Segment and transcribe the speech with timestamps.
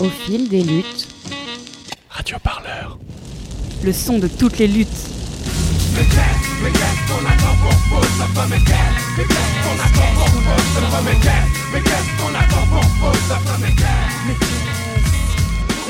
[0.00, 1.08] Au fil des luttes.
[2.10, 2.98] Radio Parleur.
[3.84, 4.88] Le son de toutes les luttes.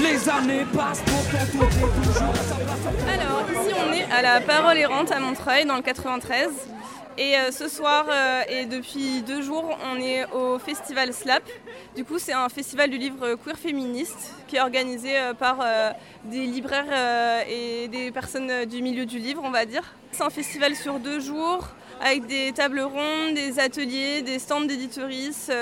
[0.03, 1.48] Les années passent place.
[3.09, 6.48] Alors, ici on est à la Parole errante à Montreuil dans le 93.
[7.17, 11.45] Et euh, ce soir euh, et depuis deux jours, on est au festival SLAP.
[11.95, 15.65] Du coup, c'est un festival du livre queer féministe qui est organisé euh, par
[16.24, 19.95] des libraires et des personnes du milieu du livre, on va dire.
[20.11, 21.69] C'est un festival sur deux jours
[22.01, 25.52] avec des tables rondes, des ateliers, des stands d'éditoristes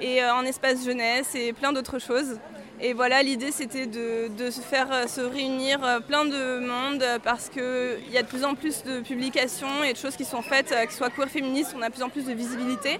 [0.00, 2.38] et un espace jeunesse et plein d'autres choses.
[2.82, 7.18] Et voilà, l'idée c'était de, se faire euh, se réunir euh, plein de monde euh,
[7.22, 10.40] parce qu'il y a de plus en plus de publications et de choses qui sont
[10.40, 12.98] faites, que ce soit queer féministes, on a de plus en plus de visibilité.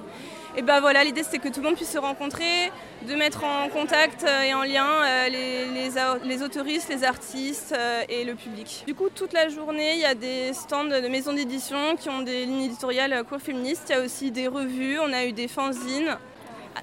[0.57, 2.71] Et ben voilà, l'idée c'était que tout le monde puisse se rencontrer,
[3.09, 4.85] de mettre en contact et en lien
[5.31, 7.75] les, les, au- les autoristes, les artistes
[8.09, 8.83] et le public.
[8.87, 12.23] Du coup, toute la journée, il y a des stands de maisons d'édition qui ont
[12.23, 13.85] des lignes éditoriales queer féministes.
[13.91, 16.19] Il y a aussi des revues, on a eu des fanzines.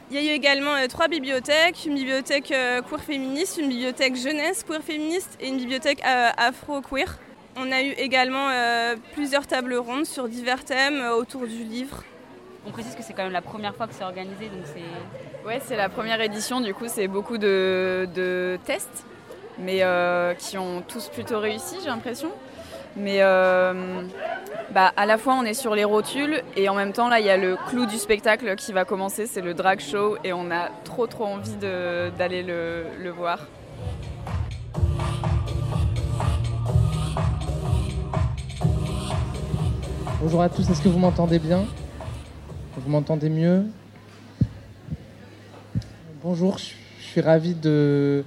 [0.10, 4.16] Il y a eu également euh, trois bibliothèques, une bibliothèque euh, queer féministe, une bibliothèque
[4.16, 7.18] jeunesse queer féministe et une bibliothèque euh, afro-queer.
[7.56, 12.04] On a eu également euh, plusieurs tables rondes sur divers thèmes euh, autour du livre.
[12.66, 15.48] On précise que c'est quand même la première fois que c'est organisé, donc c'est.
[15.48, 19.06] Ouais, c'est la première édition, du coup, c'est beaucoup de, de tests,
[19.58, 22.30] mais euh, qui ont tous plutôt réussi, j'ai l'impression.
[23.00, 24.02] Mais euh,
[24.74, 27.26] bah, à la fois, on est sur les rotules, et en même temps, là, il
[27.28, 30.50] y a le clou du spectacle qui va commencer, c'est le drag show, et on
[30.50, 33.40] a trop, trop envie d'aller le, le voir.
[40.20, 41.66] Bonjour à tous, est-ce que vous m'entendez bien?
[42.78, 43.66] Vous m'entendez mieux?
[46.24, 48.26] Bonjour, je suis ravi de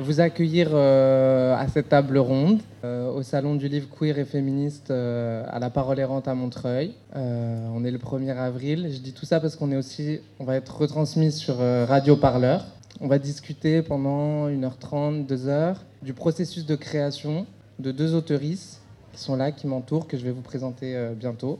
[0.00, 4.90] vous accueillir euh, à cette table ronde euh, au Salon du livre queer et féministe
[4.90, 6.94] euh, à la Parole errante à Montreuil.
[7.14, 8.88] On est le 1er avril.
[8.90, 12.64] Je dis tout ça parce qu'on est aussi, on va être retransmis sur Radio Parleur.
[13.00, 17.46] On va discuter pendant 1h30, 2h du processus de création
[17.78, 18.80] de deux autoristes
[19.12, 21.58] qui sont là, qui m'entourent, que je vais vous présenter bientôt.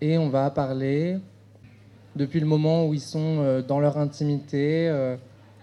[0.00, 1.18] Et on va parler
[2.16, 4.90] depuis le moment où ils sont dans leur intimité,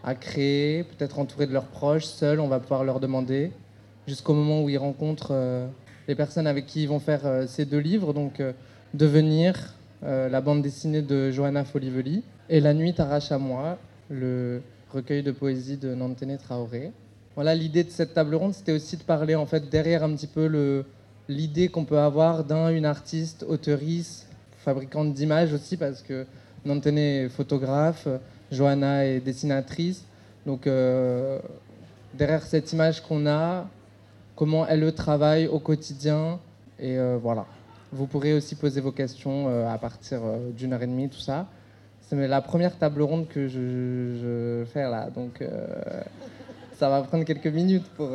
[0.03, 3.51] à créer, peut-être entourés de leurs proches, seuls, on va pouvoir leur demander,
[4.07, 5.67] jusqu'au moment où ils rencontrent euh,
[6.07, 8.53] les personnes avec qui ils vont faire euh, ces deux livres, donc euh,
[8.93, 13.77] Devenir, la bande dessinée de Johanna Foliveli, et La nuit t'arrache à moi,
[14.09, 16.91] le recueil de poésie de Nantene Traoré.
[17.35, 20.27] Voilà, l'idée de cette table ronde, c'était aussi de parler en fait derrière un petit
[20.27, 20.85] peu
[21.27, 24.27] l'idée qu'on peut avoir d'un, une artiste, auteurice,
[24.59, 26.25] fabricante d'images aussi, parce que
[26.63, 28.07] Nantene est photographe,
[28.51, 30.05] Johanna est dessinatrice.
[30.45, 31.39] Donc euh,
[32.13, 33.67] derrière cette image qu'on a,
[34.35, 36.39] comment elle le travaille au quotidien,
[36.79, 37.45] et euh, voilà.
[37.91, 40.19] Vous pourrez aussi poser vos questions euh, à partir
[40.57, 41.47] d'une heure et demie, tout ça.
[42.01, 45.43] C'est la première table ronde que je, fais là, donc
[46.77, 48.11] ça va prendre quelques minutes pour...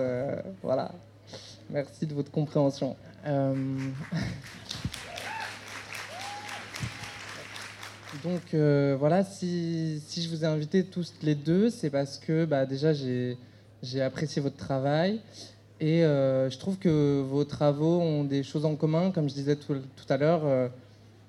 [0.62, 0.92] voilà.
[1.72, 2.96] Merci de votre compréhension.
[3.26, 3.54] Euh,
[8.22, 12.66] Donc euh, voilà, si, je vous ai invités tous les deux, c'est parce que bah,
[12.66, 15.20] déjà j'ai apprécié votre travail
[15.80, 19.10] et euh, je trouve que vos travaux ont des choses en commun.
[19.12, 19.74] Comme je disais tout,
[20.10, 20.68] à l'heure, euh,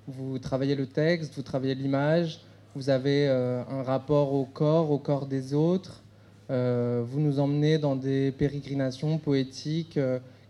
[0.06, 2.40] vous travaillez le texte, vous travaillez l'image,
[2.74, 6.02] vous avez un rapport au corps, au corps des autres.
[6.48, 9.98] Vous nous emmenez dans des pérégrinations poétiques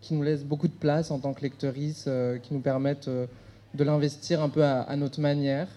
[0.01, 2.09] qui nous laissent beaucoup de place en tant que lectrices,
[2.43, 5.69] qui nous permettent de l'investir un peu à notre manière.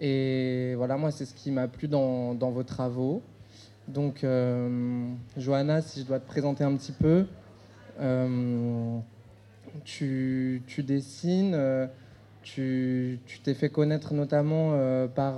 [0.00, 3.22] Et voilà, moi, c'est ce qui m'a plu dans, vos travaux.
[3.88, 7.26] Donc, euh, Johanna, si je dois te présenter un petit peu,
[8.00, 8.98] euh,
[9.84, 11.86] tu, dessines, euh,
[12.42, 14.72] tu t'es fait connaître notamment
[15.14, 15.36] par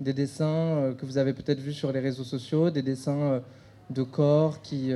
[0.00, 3.42] des dessins que vous avez peut-être vus sur les réseaux sociaux, des dessins
[3.90, 4.92] de corps qui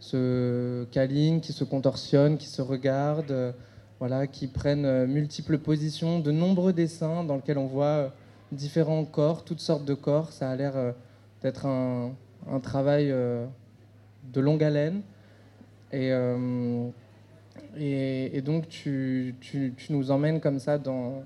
[0.00, 3.54] se câlinent, qui se contorsionnent, qui se regardent,
[4.00, 8.08] voilà, qui prennent euh, multiples positions, de nombreux dessins dans lesquels on voit euh,
[8.52, 10.32] différents corps, toutes sortes de corps.
[10.32, 10.92] Ça a l'air euh,
[11.42, 12.12] d'être un,
[12.62, 15.02] travail de longue haleine.
[15.92, 16.10] Et,
[17.76, 21.22] et, et donc, tu, tu- tu nous emmènes comme ça dans,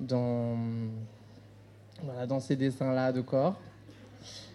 [0.00, 0.56] dans,
[2.02, 3.58] voilà, dans ces dessins-là de corps.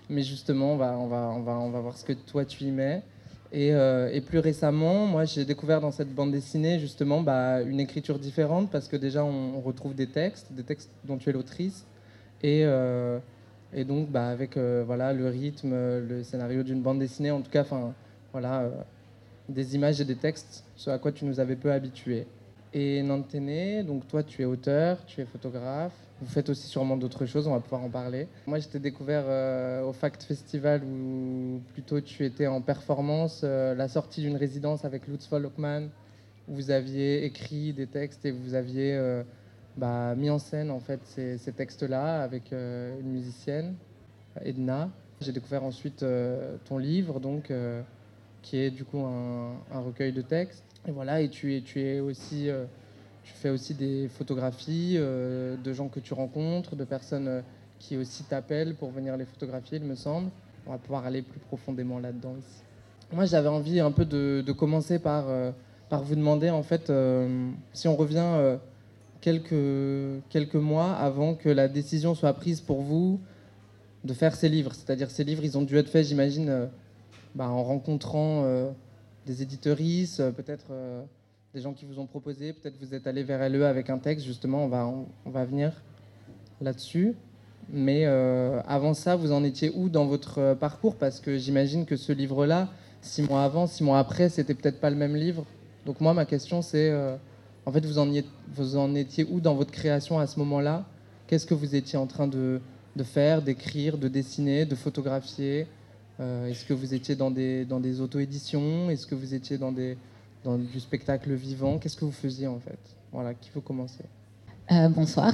[0.09, 2.63] Mais justement, on va, on, va, on, va, on va voir ce que toi tu
[2.65, 3.03] y mets.
[3.53, 7.79] Et, euh, et plus récemment, moi j'ai découvert dans cette bande dessinée justement bah, une
[7.79, 11.85] écriture différente parce que déjà on, retrouve des textes, des textes dont tu es l'autrice,
[12.41, 13.19] et, euh,
[13.87, 17.61] donc, bah, avec euh, voilà, le rythme, le scénario d'une bande dessinée, en tout cas,
[17.61, 17.93] enfin,
[18.31, 18.69] voilà,
[19.47, 22.25] des images et des textes, ce à quoi tu nous avais peu habitués.
[22.75, 25.93] Et Nantene, donc toi, tu es auteur, tu es photographe.
[26.19, 28.27] Vous faites aussi sûrement d'autres choses, on va pouvoir en parler.
[28.47, 33.75] Moi, je t'ai découvert euh, au Fact Festival où plutôt tu étais en performance, euh,
[33.75, 35.89] la sortie d'une résidence avec Lutz Volkmann,
[36.47, 39.21] où vous aviez écrit des textes et vous aviez euh,
[39.77, 43.75] bah, mis en scène en fait ces, textes-là avec une musicienne,
[44.41, 44.89] Edna.
[45.21, 46.03] J'ai découvert ensuite
[46.65, 47.53] ton livre, donc,
[48.41, 50.72] qui est du coup un recueil de textes.
[50.85, 52.65] Et voilà, et euh,
[53.23, 57.41] tu fais aussi des photographies euh, de gens que tu rencontres, de personnes euh,
[57.79, 60.29] qui aussi t'appellent pour venir les photographier, il me semble.
[60.67, 62.35] On va pouvoir aller plus profondément là-dedans.
[63.13, 65.25] Moi, j'avais envie un peu de, commencer par,
[65.91, 66.91] vous demander, en fait,
[67.73, 68.57] si on revient
[69.19, 73.19] quelques, mois avant que la décision soit prise pour vous
[74.05, 74.73] de faire ces livres.
[74.73, 76.69] C'est-à-dire ces livres, ils ont dû être faits, j'imagine,
[77.35, 78.73] bah, en rencontrant
[79.25, 81.03] des éditeuristes, euh, peut-être euh,
[81.53, 84.25] des gens qui vous ont proposé, peut-être vous êtes allé vers LE avec un texte,
[84.25, 85.71] justement, on va, on, va venir
[86.61, 87.15] là-dessus.
[87.69, 90.95] Mais euh, avant ça, vous en étiez où dans votre parcours?
[90.95, 92.69] Parce que j'imagine que ce livre-là,
[93.01, 95.45] six mois avant, six mois après, c'était peut-être pas le même livre.
[95.85, 96.93] Donc moi, ma question, c'est,
[97.65, 98.11] en fait, vous en,
[98.53, 100.85] vous en étiez où dans votre création à ce moment-là?
[101.27, 102.59] Qu'est-ce que vous étiez en train de,
[102.95, 105.67] de faire, d'écrire, de dessiner, de photographier?
[106.19, 108.89] Euh, Est-ce que vous étiez dans des, dans des auto-éditions?
[108.89, 109.97] Est-ce que vous étiez dans, des,
[110.43, 111.79] dans du spectacle vivant?
[111.79, 112.77] Qu'est-ce que vous faisiez en fait?
[113.11, 114.03] Voilà, qui veut commencer?
[114.71, 115.33] Euh, bonsoir.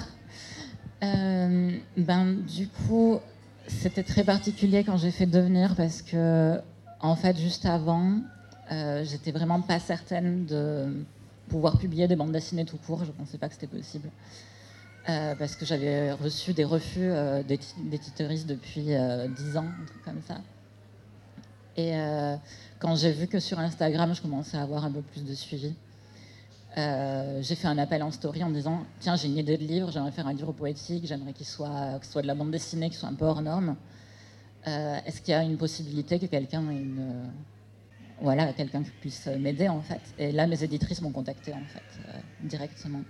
[1.04, 3.20] Euh, ben, du coup,
[3.68, 6.60] c'était très particulier quand j'ai fait devenir parce que,
[7.00, 8.20] en fait, juste avant,
[8.72, 11.06] euh, j'étais vraiment pas certaine de
[11.50, 13.04] pouvoir publier des bandes dessinées tout court.
[13.06, 14.10] Je pensais pas que c'était possible.
[15.08, 19.86] Euh, parce que j'avais reçu des refus euh, d'édi- d'éditeuristes depuis euh, 10 ans, un
[19.86, 20.42] truc comme ça.
[21.80, 22.36] Et euh,
[22.80, 25.74] quand j'ai vu que sur Instagram, je commençais à avoir un peu plus de suivi,
[26.78, 29.90] euh, j'ai fait un appel en story en disant Tiens, j'ai une idée de livre,
[29.92, 32.90] j'aimerais faire un livre poétique, j'aimerais qu'il soit, que ce soit de la bande dessinée,
[32.90, 33.78] qu'il soit un peu hors norme.
[34.68, 37.32] Euh, Est-ce qu'il y a une possibilité que quelqu'un une.
[38.22, 40.02] voilà, quelqu'un puisse m'aider en fait?
[40.18, 42.12] Et là, mes éditrices m'ont contacté en fait,
[42.44, 43.04] directement.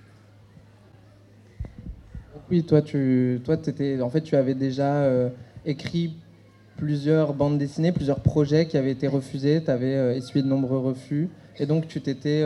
[2.52, 5.10] Oui, toi, tu, toi, étais, en fait, tu avais déjà
[5.66, 6.14] écrit
[6.80, 9.62] plusieurs bandes dessinées, plusieurs projets qui avaient été refusés.
[9.64, 11.30] Tu avais essuyé de nombreux refus.
[11.58, 12.44] Et donc, tu t'étais.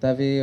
[0.00, 0.42] tu avais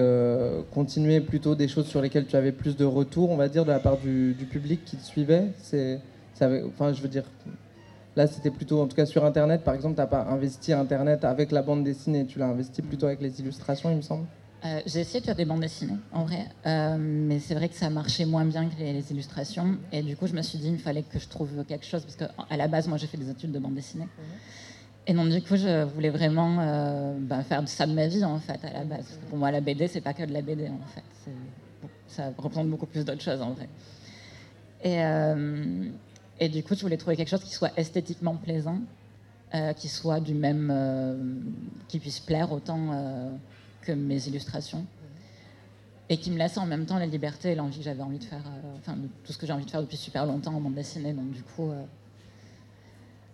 [0.73, 3.71] continué plutôt des choses sur lesquelles tu avais plus de retours, on va dire, de
[3.71, 5.43] la part du, du public qui te suivait.
[5.61, 5.99] C'est,
[6.33, 7.25] ça avait- enfin, je veux dire,
[8.15, 11.23] là, c'était plutôt, en tout cas sur Internet, par exemple, tu n'as pas investi Internet
[11.25, 14.25] avec la bande dessinée, tu l'as investi plutôt avec les illustrations, il me semble.
[14.63, 17.73] Euh, j'ai essayé de faire des bandes dessinées, en vrai, Euh, mais c'est vrai que
[17.75, 19.77] ça marchait moins bien que les, les illustrations.
[19.91, 22.15] Et du coup, je me suis dit, il fallait que je trouve quelque chose, parce
[22.15, 24.07] qu'à la base, moi, j'ai fait des études de bande dessinée.
[25.07, 28.37] Et donc, du coup, je voulais vraiment euh, ben, faire ça de ma vie, en
[28.39, 29.05] fait, à la base.
[29.05, 31.03] Parce que pour moi, la BD, c'est pas que de la BD, en fait.
[31.25, 31.31] C'est-
[32.07, 33.67] Ça représente beaucoup plus d'autres choses, en vrai.
[34.83, 35.85] Et, euh,
[36.39, 38.79] et du coup, je voulais trouver quelque chose qui soit esthétiquement plaisant,
[39.77, 40.71] qui soit du même.
[41.87, 42.79] qui puisse plaire autant
[43.81, 44.85] que mes illustrations.
[46.09, 48.25] Et qui me laisse en même temps la liberté et l'envie que j'avais envie de
[48.25, 50.75] faire, euh, enfin, tout ce que j'ai envie de faire depuis super longtemps en bande
[50.75, 51.13] dessinée.
[51.13, 51.71] Donc, du coup.
[51.71, 51.81] euh,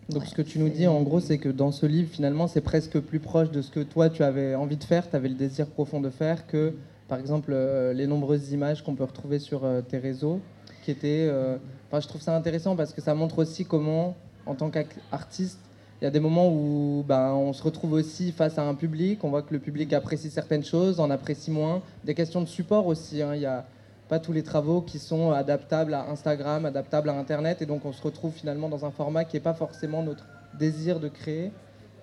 [0.10, 2.48] Donc Ouais, ce que tu nous dis en gros, c'est que dans ce livre, finalement,
[2.48, 5.28] c'est presque plus proche de ce que toi, tu avais envie de faire, tu avais
[5.30, 6.76] le désir profond de faire, que
[7.08, 10.40] par exemple euh, les nombreuses images qu'on peut retrouver sur tes réseaux,
[10.84, 11.32] qui étaient...
[11.88, 15.60] Enfin, je trouve ça intéressant parce que ça montre aussi comment, en tant qu'artiste,
[16.00, 19.24] il y a des moments où ben, on se retrouve aussi face à un public,
[19.24, 21.82] on voit que le public apprécie certaines choses, en apprécie moins.
[22.04, 23.66] Des questions de support aussi, hein, il y a
[24.08, 27.92] pas tous les travaux qui sont adaptables à Instagram, adaptables à Internet, et donc on
[27.92, 30.26] se retrouve finalement dans un format qui n'est pas forcément notre
[30.60, 31.52] désir de créer.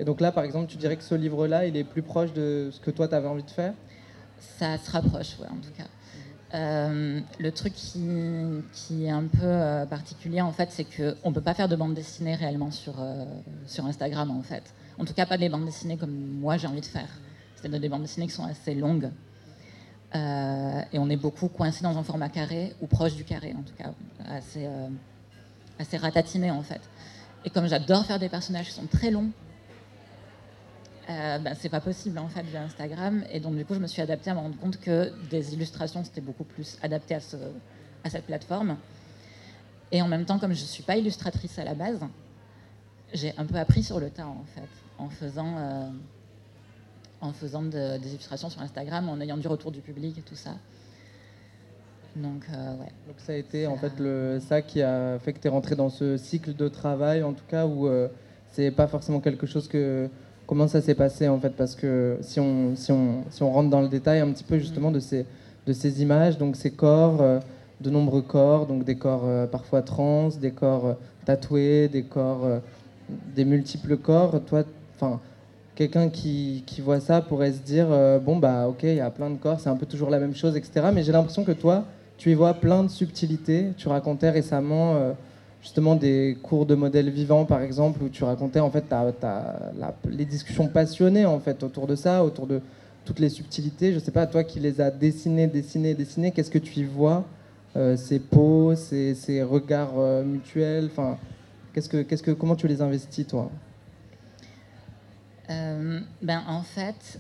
[0.01, 2.71] Et donc là, par exemple, tu dirais que ce livre-là, il est plus proche de
[2.73, 3.75] ce que toi, tu avais envie de faire?
[4.59, 5.85] Ça se rapproche, ouais, en tout cas.
[6.55, 11.41] Euh, le truc qui, est un peu euh, particulier, en fait, c'est qu'on ne peut
[11.41, 13.25] pas faire de bande dessinée réellement sur, euh,
[13.67, 14.63] sur Instagram, en fait.
[14.99, 17.09] En tout cas, pas des bandes dessinées comme moi j'ai envie de faire.
[17.57, 19.11] C'est-à-dire des bandes dessinées qui sont assez longues.
[20.15, 23.75] Et on est beaucoup coincé dans un format carré, ou proche du carré, en tout
[23.75, 23.91] cas,
[24.29, 24.69] assez,
[25.81, 26.81] assez ratatiné, en fait.
[27.45, 29.31] Et comme j'adore faire des personnages qui sont très longs,
[31.11, 33.25] euh, ben, c'est pas possible en fait via Instagram.
[33.31, 36.03] Et donc du coup je me suis adaptée à me rendre compte que des illustrations
[36.05, 37.37] c'était beaucoup plus adapté à, ce,
[38.05, 38.77] à cette plateforme.
[39.93, 42.01] Et en même temps comme je suis pas illustratrice à la base
[43.13, 44.69] j'ai un peu appris sur le tas en fait
[44.99, 45.89] en faisant euh,
[47.21, 50.37] en faisant de- des illustrations sur Instagram en ayant du retour du public et tout
[50.37, 50.51] ça.
[52.17, 52.93] Donc, euh, ouais.
[53.09, 55.75] Donc ça a été en fait le, ça qui a fait que tu es rentré
[55.75, 58.09] dans ce cycle de travail, en tout cas, où euh,
[58.53, 60.09] c'est pas forcément quelque chose que...
[60.47, 63.71] Comment ça s'est passé en fait Parce que si on, si, on, si on rentre
[63.71, 65.25] dans le détail un petit peu justement de ces,
[65.67, 67.41] de ces images, donc ces corps, euh,
[67.81, 70.93] de nombreux corps, donc des corps euh, parfois trans, des corps euh,
[71.25, 72.47] tatoués, des corps,
[73.35, 74.65] des multiples corps, toi,
[74.97, 75.19] enfin,
[75.75, 77.87] quelqu'un qui, qui voit ça pourrait se dire,
[78.21, 80.35] bon bah ok, il y a plein de corps, c'est un peu toujours la même
[80.35, 80.89] chose, etc.
[80.93, 81.85] Mais j'ai l'impression que toi,
[82.19, 83.69] tu y vois plein de subtilités.
[83.79, 85.15] Tu racontais récemment
[85.65, 88.85] justement des cours de modèles vivants, par exemple, où tu racontais en fait
[90.11, 92.61] les discussions passionnées en fait autour de ça, autour de
[93.07, 93.95] toutes les subtilités.
[93.95, 97.25] Je sais pas, toi qui les as dessinées, dessinées, dessinées, qu'est-ce que tu y vois
[97.77, 101.17] Euh, Ces peaux, ces, ces regards euh, mutuels, enfin,
[101.73, 103.51] qu'est-ce que, qu'est-ce que, comment tu les investis toi?
[105.51, 107.19] Euh, ben, en fait,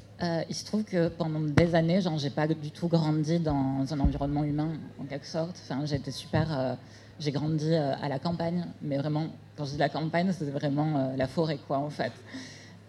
[0.48, 4.00] il se trouve que pendant des années, genre, j'ai pas du tout grandi dans un
[4.00, 5.56] environnement humain, en quelque sorte.
[5.64, 6.76] Enfin, été super.
[7.20, 10.96] J'ai grandi euh, à la campagne, mais vraiment, quand je dis la campagne, c'était vraiment
[10.96, 12.12] euh, la forêt, quoi, en fait.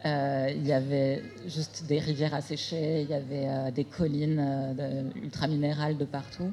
[0.05, 5.93] Euh, Il y avait juste des rivières asséchées, il y avait des collines euh, de-
[5.97, 6.51] de partout.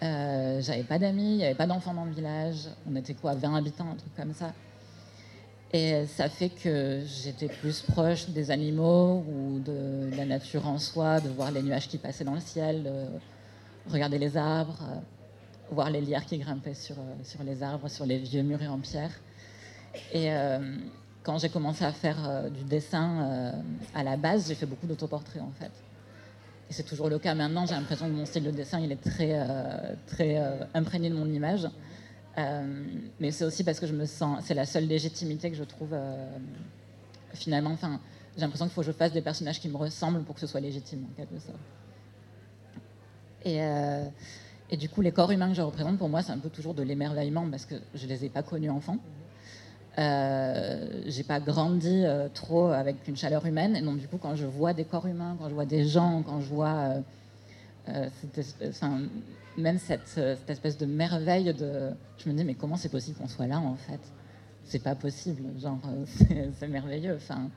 [0.00, 2.68] J'avais pas d'amis, il n'y avait pas d'enfants dans le village.
[2.90, 4.52] On était quoi, 20 habitants, un truc comme ça.
[5.72, 11.20] Et ça fait que j'étais plus proche des animaux ou de, la nature en soi,
[11.20, 14.82] de voir les nuages qui passaient dans le ciel, de regarder les arbres,
[15.70, 18.78] voir les lierres qui grimpaient sur, euh, sur les arbres, sur les vieux murs en
[18.78, 19.10] pierre.
[20.12, 20.76] Et euh,
[21.22, 23.52] quand j'ai commencé à faire euh, du dessin
[23.94, 25.72] à la base, j'ai fait beaucoup d'autoportraits en fait.
[26.70, 27.66] Et c'est toujours le cas maintenant.
[27.66, 29.40] J'ai l'impression que mon style de dessin, il est très,
[30.06, 30.38] très
[30.74, 31.66] imprégné de mon image.
[33.18, 35.96] Mais c'est aussi parce que je me sens, c'est la seule légitimité que je trouve
[37.32, 37.70] finalement.
[37.70, 37.98] Enfin,
[38.36, 40.46] j'ai l'impression qu'il faut que je fasse des personnages qui me ressemblent pour que ce
[40.46, 41.56] soit légitime en quelque sorte.
[43.46, 43.60] Et,
[44.70, 46.74] et du coup, les corps humains que je représente, pour moi, c'est un peu toujours
[46.74, 48.98] de l'émerveillement parce que je les ai pas connus enfants.
[49.98, 54.36] Euh, j'ai pas grandi euh, trop avec une chaleur humaine et donc du coup quand
[54.36, 57.02] je vois des corps humains, quand je vois des gens, quand je vois
[57.88, 59.06] euh, euh,
[59.56, 63.26] même cette, cette espèce de merveille de, je me dis mais comment c'est possible qu'on
[63.26, 63.98] soit là en fait?
[64.62, 65.80] C'est pas possible, genre
[66.58, 67.50] c'est merveilleux, enfin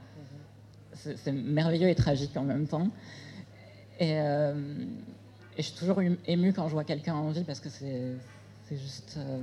[0.95, 2.87] c'est merveilleux et tragique en même temps.
[3.99, 4.17] Et,
[5.57, 8.13] et je suis toujours émue- quand je vois quelqu'un en vie parce que c'est
[8.67, 9.41] c'est juste euh,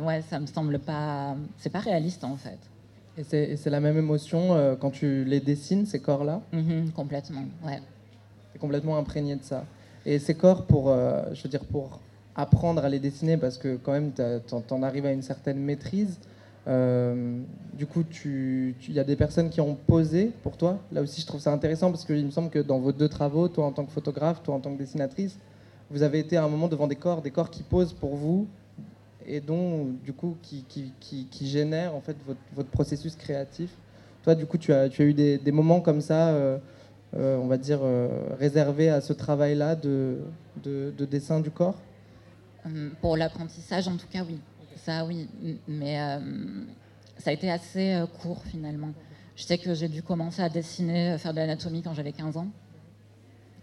[0.00, 1.36] ouais, ça me semble pas.
[1.58, 2.58] C'est pas réaliste en fait.
[3.16, 6.40] Et c'est, et c'est la même émotion euh, quand tu les dessines, ces corps-là?
[6.52, 7.80] Mhm, complètement, ouais.
[8.52, 9.64] T'es complètement imprégné de ça.
[10.06, 12.00] Et ces corps, pour, euh, je veux dire, pour
[12.34, 16.18] apprendre à les dessiner, parce que quand même, t'en arrives à une certaine maîtrise.
[16.68, 17.40] Euh,
[17.74, 20.78] du coup, il y a des personnes qui ont posé pour toi.
[20.92, 23.48] Là aussi, je trouve ça intéressant parce qu'il me semble que dans vos deux travaux,
[23.48, 25.38] toi en tant que photographe, toi en tant que dessinatrice,
[25.90, 28.46] vous avez été à un moment devant des corps, des corps qui posent pour vous
[29.26, 30.64] et dont, du coup, qui,
[31.40, 32.16] génèrent en fait
[32.54, 33.70] votre, processus créatif.
[34.22, 36.28] Toi, du coup, tu as, eu des, moments comme ça.
[36.28, 36.58] euh,
[37.14, 40.20] euh, on va dire, euh, réservé à ce travail-là de,
[40.62, 41.76] de, de dessin du corps?
[43.02, 44.38] Pour l'apprentissage, en tout cas, oui.
[44.84, 45.28] Ça, oui.
[45.68, 46.18] Mais euh,
[47.18, 48.92] ça a été assez euh, court, finalement.
[49.36, 52.36] Je sais que j'ai dû commencer à dessiner, euh, faire de l'anatomie quand j'avais 15
[52.36, 52.48] ans.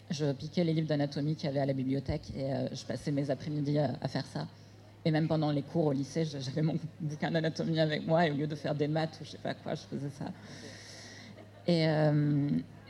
[0.10, 3.30] Je piquais les livres d'anatomie qu'il y avait à la bibliothèque et je passais mes
[3.30, 4.48] après-midi à, faire ça.
[5.06, 8.34] Et même pendant les cours au lycée, j'avais mon bouquin d'anatomie avec moi et au
[8.34, 10.26] lieu de faire des maths ou je sais pas quoi, je faisais ça.
[11.68, 11.86] Et,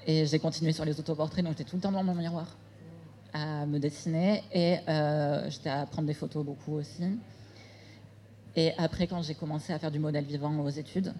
[0.07, 2.55] et j'ai continué sur les autoportraits, donc j'étais tout le temps dans mon miroir
[3.33, 4.77] à me dessiner et
[5.49, 7.03] j'étais à prendre des photos beaucoup aussi.
[8.55, 11.13] Et après, quand j'ai commencé à faire du modèle vivant aux études,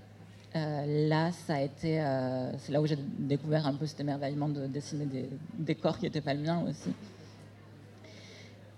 [0.55, 4.49] euh, là, ça a été, euh, c'est là où j'ai découvert un peu cet émerveillement
[4.49, 6.89] de dessiner des, des corps qui n'étaient pas le mien aussi.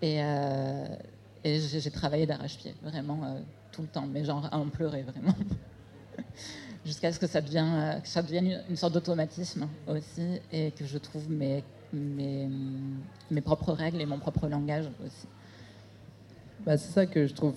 [0.01, 0.85] Et, euh,
[1.43, 3.41] j'ai travaillé d'arrache-pied, vraiment
[3.71, 5.35] tout le temps, mais genre à en pleurer vraiment.
[6.85, 10.97] Jusqu'à ce que ça devienne, que ça devienne une sorte d'automatisme aussi et que je
[10.97, 12.47] trouve mes, mes,
[13.29, 15.27] mes propres règles et mon propre langage aussi.
[16.65, 17.53] Bah, c'est ça que je trouve.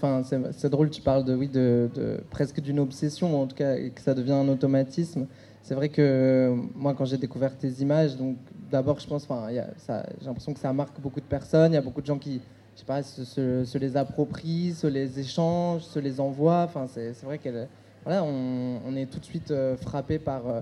[0.52, 0.90] C'est, drôle.
[0.90, 1.90] Tu parles de oui, de,
[2.30, 5.26] presque d'une obsession, en tout cas, et que ça devient un automatisme.
[5.62, 8.37] C'est vrai que euh, moi, quand j'ai découvert tes images, donc
[8.70, 11.73] d'abord, je pense, y j'ai l'impression que ça marque beaucoup de personnes.
[11.73, 12.40] Il y a beaucoup de gens qui,
[12.75, 16.64] je sais pas, se, les approprient, se les échangent, se les envoient.
[16.64, 17.68] Enfin, c'est, vrai qu'elle,
[18.04, 20.61] voilà, on, est tout de suite euh, frappé par euh,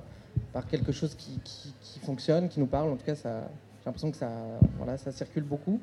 [0.53, 2.91] par quelque chose qui, qui, fonctionne, qui nous parle.
[2.91, 3.29] En tout cas, j'ai
[3.87, 4.31] l'impression que ça,
[4.79, 5.81] voilà, ça circule beaucoup.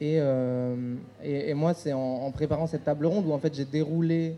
[0.00, 3.66] Et, euh, et, et moi, c'est en, préparant cette table ronde où en fait j'ai
[3.66, 4.34] déroulé,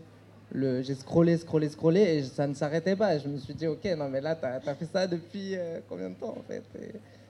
[0.51, 3.15] le, j'ai scrollé, scrollé, scrollé et ça ne s'arrêtait pas.
[3.15, 5.79] Et je me suis dit, ok, non mais là, tu as, fait ça depuis euh,
[5.87, 6.63] combien de temps en fait?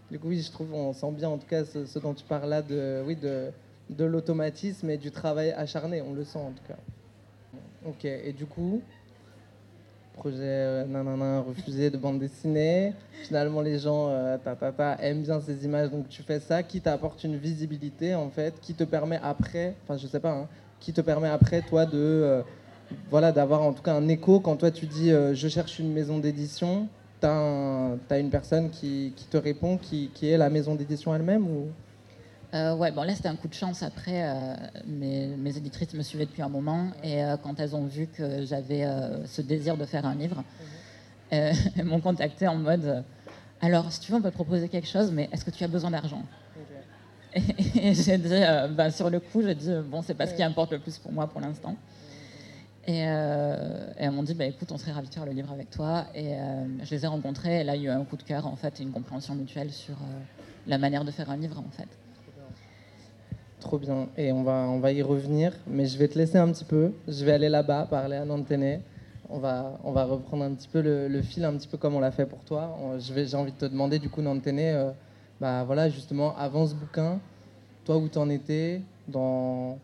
[0.09, 2.23] Du coup, oui, je trouve, on sent bien en tout cas ce, ce dont tu
[2.23, 3.49] parles là, de, oui, de,
[3.89, 6.77] de l'automatisme et du travail acharné, on le sent en tout cas.
[7.85, 8.81] Ok, et du coup,
[10.13, 12.93] projet euh, nanana refusé de bande dessinée.
[13.23, 14.55] Finalement, les gens euh, ta,
[15.01, 18.73] aiment bien ces images, donc tu fais ça, qui t'apporte une visibilité en fait, qui
[18.73, 20.47] te permet après, enfin je sais pas, hein,
[20.79, 22.41] qui te permet après toi de euh,
[23.09, 25.91] voilà d'avoir en tout cas un écho quand toi tu dis euh, je cherche une
[25.93, 26.87] maison d'édition.
[27.19, 31.15] T'as un- t'as une personne qui, qui te répond, qui, qui est la maison d'édition
[31.15, 31.47] elle-même
[32.53, 33.81] Euh, ouais, bon là c'était un coup de chance.
[33.81, 34.55] Après, euh,
[34.85, 38.45] mes, mes éditrices me suivaient depuis un moment et euh, quand elles ont vu que
[38.45, 38.85] j'avais
[39.25, 40.43] ce désir de faire un livre,
[41.33, 43.03] euh, elles m'ont contacté en mode
[43.59, 45.67] alors si tu veux on peut te proposer quelque chose, mais est-ce que tu as
[45.67, 46.21] besoin d'argent
[47.35, 47.41] Et,
[47.89, 48.43] et j'ai dit
[48.75, 51.11] bah, sur le coup j'ai dit bon c'est pas ce qui importe le plus pour
[51.11, 51.75] moi pour l'instant.
[52.85, 55.51] Et, euh, et elles m'ont dit bah, écoute on serait ravis de faire le livre
[55.51, 56.35] avec toi et
[56.83, 58.55] je les ai rencontrés et là il y a eu un coup de cœur en
[58.55, 59.95] fait et une compréhension mutuelle sur
[60.67, 61.87] la manière de faire un livre en fait.
[63.63, 64.09] Trop bien.
[64.17, 65.53] Et on va, on va y revenir.
[65.67, 66.91] Mais je vais te laisser un petit peu.
[67.07, 68.81] Je vais aller là-bas, parler à Nantené.
[69.29, 71.95] On va, on va reprendre un petit peu le, le fil, un petit peu comme
[71.95, 72.77] on l'a fait pour toi.
[72.99, 74.91] J'ai envie de te demander, du coup, Nantené, euh,
[75.39, 77.21] bah, voilà, justement, avant ce bouquin,
[77.85, 79.77] toi, où t'en étais dans,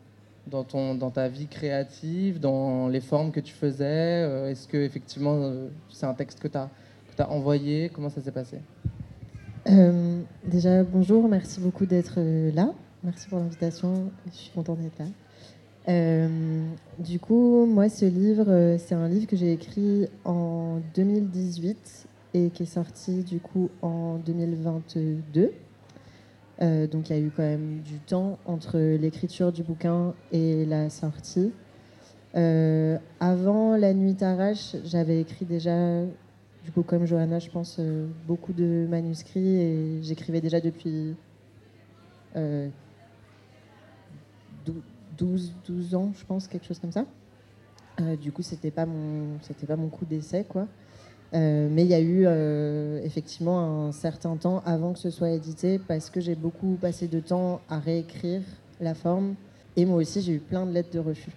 [0.48, 3.86] dans, ton, dans ta vie créative, dans les formes que tu faisais
[4.26, 6.70] euh, Est-ce que effectivement euh, c'est un texte que tu as,
[7.30, 7.90] envoyé?
[7.94, 8.58] Comment ça s'est passé?
[10.46, 12.20] Déjà, bonjour, merci beaucoup d'être
[12.54, 12.74] là.
[13.02, 15.06] Merci pour l'invitation, je suis contente d'être là.
[15.88, 16.68] Euh,
[17.00, 22.50] du coup, moi, ce livre, euh, c'est un livre que j'ai écrit en 2018 et
[22.50, 25.54] qui est sorti du coup en 2022.
[26.62, 30.66] Euh, donc, il y a eu quand même du temps entre l'écriture du bouquin et
[30.66, 31.54] la sortie.
[32.34, 36.04] Avant La Nuit t'arrache, j'avais écrit déjà
[36.66, 37.80] du coup, comme Johanna, je pense,
[38.28, 41.16] beaucoup de manuscrits et j'écrivais déjà depuis
[45.20, 47.06] 12, 12 ans, je pense, quelque chose comme ça.
[48.02, 50.68] Euh, du coup, c'était pas mon, pas mon coup d'essai, quoi.
[51.34, 55.30] Euh, mais il y a eu euh, effectivement un certain temps avant que ce soit
[55.30, 58.42] édité parce que j'ai beaucoup passé de temps à réécrire
[58.82, 59.36] la forme
[59.76, 61.32] et moi aussi j'ai eu plein de lettres de refus.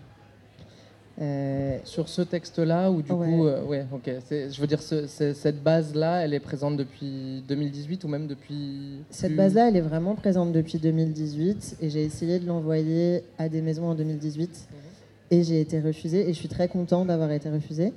[1.23, 3.29] Euh, Sur ce texte-là, ou du Ouais.
[3.29, 4.11] coup, euh, ouais, ok.
[4.31, 8.99] Je veux dire, ce- cette base-là, elle est présente depuis 2018 ou même depuis.
[9.11, 13.49] Cette plus- base-là, elle est vraiment présente depuis 2018 et j'ai essayé de l'envoyer à
[13.49, 14.69] des maisons en 2018
[15.31, 17.93] et j'ai été refusée et je suis très contente d'avoir été refusée.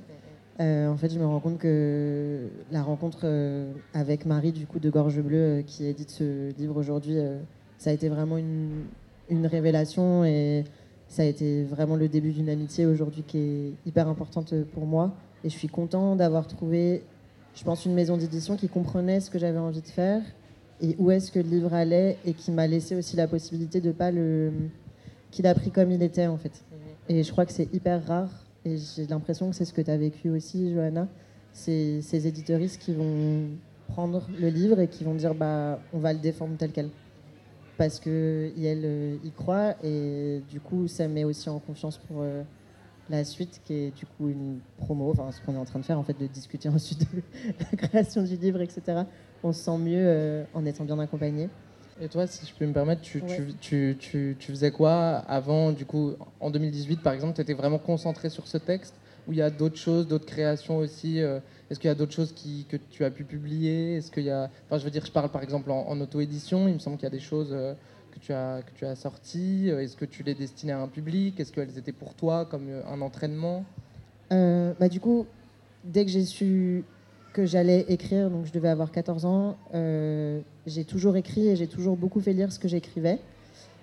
[0.60, 4.78] Euh, en fait, je me rends compte que la rencontre euh, avec Marie du coup
[4.78, 7.16] de Gorge Bleue qui édite ce livre aujourd'hui,
[7.76, 8.84] ça a été vraiment une,
[9.28, 10.64] une révélation et
[11.08, 15.14] ça a été vraiment le début d'une amitié aujourd'hui qui est hyper importante pour moi.
[15.44, 17.02] Et je suis contente d'avoir trouvé,
[17.54, 20.22] je pense, une maison d'édition qui comprenait ce que j'avais envie de faire
[20.82, 23.92] et où est-ce que le livre allait et qui m'a laissé aussi la possibilité de
[23.92, 24.52] pas le
[25.30, 26.64] qu'il a pris comme il était en fait.
[27.08, 28.30] Et je crois que c'est hyper rare
[28.64, 31.08] et j'ai l'impression que c'est ce que tu as vécu aussi Johanna,
[31.52, 33.48] c'est ces éditeuristes qui vont
[33.88, 36.90] prendre le livre et qui vont dire bah on va le défendre tel quel
[37.78, 42.22] parce que elle euh, y croit et du coup ça met aussi en confiance pour
[42.22, 42.42] euh,
[43.10, 45.84] la suite qui est du coup une promo, enfin ce qu'on est en train de
[45.84, 47.22] faire en fait de discuter ensuite de
[47.58, 49.02] la création du livre etc.
[49.42, 51.48] On se sent mieux euh, en étant bien accompagné.
[51.98, 53.42] Et toi, si je peux me permettre, tu, Ouais.
[53.58, 57.78] tu, tu, tu faisais quoi avant, du coup, en 2018 par exemple, tu étais vraiment
[57.78, 58.94] concentré sur ce texte?
[59.26, 62.12] Ou il y a d'autres choses, d'autres créations aussi euh, Est-ce qu'il y a d'autres
[62.12, 63.96] choses que tu as pu publier?
[63.96, 66.68] Est-ce qu'il y a, enfin, je veux dire, je parle par exemple en, en auto-édition,
[66.68, 67.74] il me semble qu'il y a des choses euh,
[68.12, 69.70] que tu as, que tu as sorties.
[69.70, 71.40] Euh, Est-ce que tu les destinais à un public?
[71.40, 73.64] Est-ce qu'elles étaient pour toi comme un entraînement?
[74.30, 75.26] Bah, du coup,
[75.84, 76.84] dès que j'ai su
[77.32, 79.56] que j'allais écrire, donc je devais avoir 14 ans,
[80.66, 83.18] j'ai toujours écrit et j'ai toujours beaucoup fait lire ce que j'écrivais.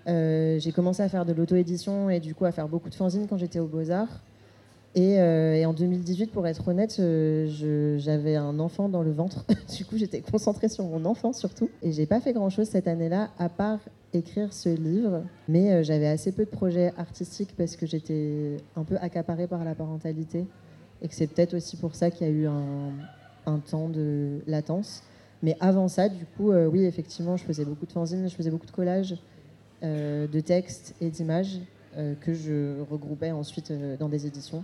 [0.06, 3.38] J'ai commencé à faire de l'auto-édition et du coup à faire beaucoup de fanzines quand
[3.38, 4.22] j'étais aux Beaux-Arts.
[4.96, 9.44] Et, euh, et en 2018, pour être honnête, euh, j'avais un enfant dans le ventre.
[9.76, 11.70] du coup, j'étais concentrée sur mon enfant surtout.
[11.82, 13.80] Et j'ai pas fait grand-chose cette année-là, à part
[14.14, 15.24] écrire ce livre.
[15.48, 19.64] Mais euh, j'avais assez peu de projets artistiques parce que j'étais un peu accaparée par
[19.64, 20.46] la parentalité.
[21.02, 25.02] Et que c'est peut-être aussi pour ça qu'il y a eu un, temps de latence.
[25.42, 28.68] Mais avant ça, du coup, oui, effectivement, je faisais beaucoup de fanzines, je faisais beaucoup
[28.68, 29.18] de collages,
[29.82, 31.60] de textes et d'images
[32.22, 34.64] que je regroupais ensuite dans des éditions.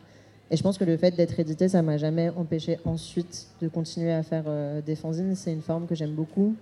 [0.52, 4.12] Et je pense que le fait d'être édité, ça m'a jamais empêché ensuite de continuer
[4.12, 5.36] à faire euh, des fanzines.
[5.36, 6.56] C'est une forme que j'aime beaucoup.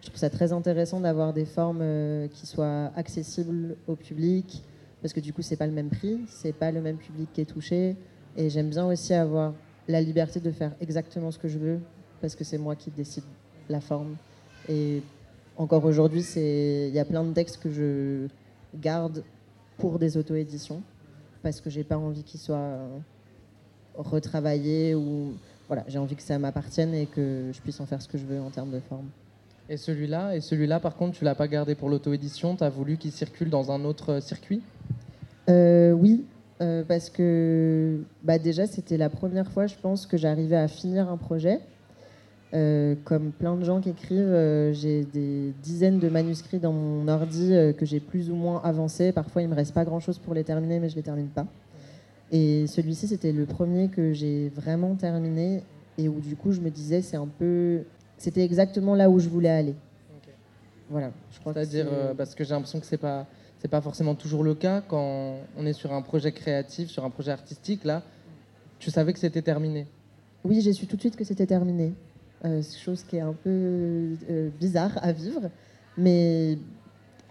[0.00, 4.62] Je trouve ça très intéressant d'avoir des formes euh, qui soient accessibles au public,
[5.02, 7.42] parce que du coup, c'est pas le même prix, c'est pas le même public qui
[7.42, 7.96] est touché.
[8.36, 9.52] Et j'aime bien aussi avoir
[9.88, 11.80] la liberté de faire exactement ce que je veux,
[12.22, 13.24] parce que c'est moi qui décide
[13.68, 14.16] la forme.
[14.70, 15.02] Et
[15.58, 18.26] encore aujourd'hui, il y a plein de textes que je
[18.80, 19.22] garde
[19.76, 20.82] pour des auto-éditions
[21.42, 22.78] parce que j'ai pas envie qu'ils soient
[23.96, 25.34] retravaillés ou
[25.68, 28.24] voilà, j'ai envie que ça m'appartienne et que je puisse en faire ce que je
[28.24, 29.06] veux en termes de forme.
[29.70, 32.54] Et celui-là, et celui-là, par contre, tu l'as pas gardé pour l'auto-édition.
[32.54, 34.60] Tu as voulu qu'il circule dans un autre euh, circuit?
[35.48, 36.24] Euh, oui,
[36.60, 41.08] euh, parce que bah, déjà, c'était la première fois, je pense, que j'arrivais à finir
[41.08, 41.60] un projet.
[42.52, 47.52] Euh, comme plein de gens qui écrivent, j'ai des dizaines de manuscrits dans mon ordi
[47.76, 49.12] que j'ai plus ou moins avancés.
[49.12, 51.46] Parfois, il me reste pas grand-chose pour les terminer, mais je les termine pas.
[52.32, 55.62] Et celui-ci, c'était le premier que j'ai vraiment terminé
[55.98, 57.82] et où du coup, je me disais, c'est un peu,
[58.18, 59.74] c'était exactement là où je voulais aller.
[60.90, 63.26] Voilà, je crois que C'est-à-dire, c'est- euh, parce que j'ai l'impression que c'est pas,
[63.58, 67.10] c'est pas forcément toujours le cas quand on est sur un projet créatif, sur un
[67.10, 67.84] projet artistique.
[67.84, 68.02] Là,
[68.78, 69.86] tu savais que c'était terminé.
[70.44, 71.94] Oui, j'ai su tout de suite que c'était terminé.
[72.44, 73.48] Euh, chose qui est un peu
[74.28, 75.48] euh, bizarre à vivre,
[75.96, 76.58] mais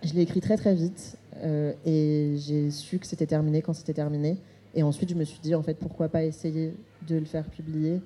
[0.04, 3.94] je l'ai écrit très très vite euh, et j'ai su que c'était terminé quand c'était
[3.94, 4.38] terminé.
[4.76, 6.74] Et ensuite, je me suis dit en fait pourquoi pas essayer
[7.08, 8.02] de le faire publier.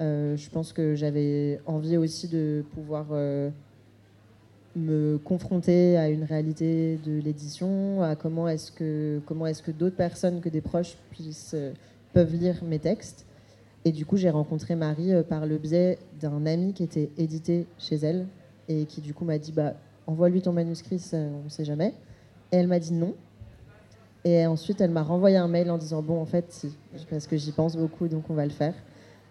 [0.00, 3.50] Euh, je pense que j'avais envie aussi de pouvoir euh,
[4.74, 10.40] me confronter à une réalité de l'édition, à comment est-ce que est-ce que d'autres personnes
[10.40, 10.96] que des proches
[11.54, 11.72] euh,
[12.12, 13.26] peuvent lire mes textes.
[13.84, 17.96] Et du coup, j'ai rencontré Marie par le biais d'un ami qui était édité chez
[17.96, 18.26] elle
[18.68, 19.74] et qui du coup m'a dit bah
[20.06, 21.94] envoie-lui ton manuscrit, on ne sait jamais.
[22.52, 23.14] Et elle m'a dit non.
[24.24, 26.76] Et ensuite, elle m'a renvoyé un mail en disant bon en fait si,
[27.10, 28.74] parce que j'y pense beaucoup donc on va le faire.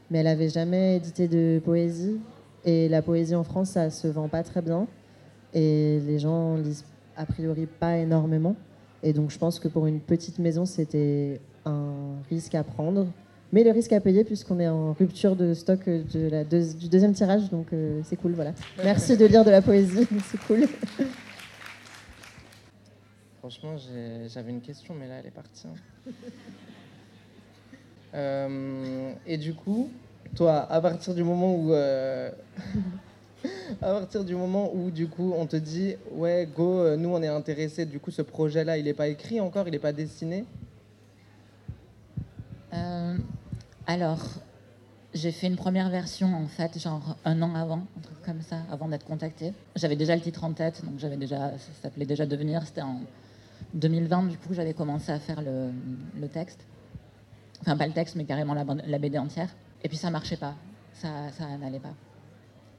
[0.10, 2.20] Mais elle avait jamais édité de poésie
[2.66, 4.88] et la poésie en France ça se vend pas très bien
[5.54, 6.84] et les gens lisent
[7.16, 8.56] a priori pas énormément.
[9.04, 13.08] Et donc je pense que pour une petite maison c'était un risque à prendre.
[13.54, 16.88] Mais le risque à payer puisqu'on est en rupture de stock de la deux- du
[16.90, 18.52] deuxième tirage, donc euh, c'est cool, voilà.
[18.84, 20.68] Merci de lire de la poésie, c'est cool.
[23.42, 23.76] Franchement,
[24.28, 25.68] j'avais une question, mais là, elle est partie.
[25.68, 26.12] hein.
[28.14, 29.90] Euh, et du coup,
[30.36, 32.30] toi, à partir du moment où, euh,
[33.82, 37.24] à partir du moment où, du coup, on te dit, ouais, go, euh, nous, on
[37.24, 37.86] est intéressés.
[37.86, 40.44] Du coup, ce projet-là, il n'est pas écrit encore, il n'est pas dessiné?
[42.74, 43.18] Euh,
[43.88, 44.22] alors,
[45.14, 48.58] j'ai fait une première version en fait, genre un an avant, un truc comme ça,
[48.70, 49.54] avant d'être contactée.
[49.78, 52.64] J'avais déjà le titre en tête, donc j'avais déjà, ça s'appelait déjà Devenir.
[52.66, 53.00] C'était en
[53.74, 55.72] 2020, du coup, j'avais commencé à faire le,
[56.20, 56.66] le texte.
[57.62, 59.50] Enfin, pas le texte, mais carrément la, BD entière.
[59.84, 60.56] Et puis ça marchait pas,
[60.94, 61.10] ça,
[61.60, 61.94] n'allait pas.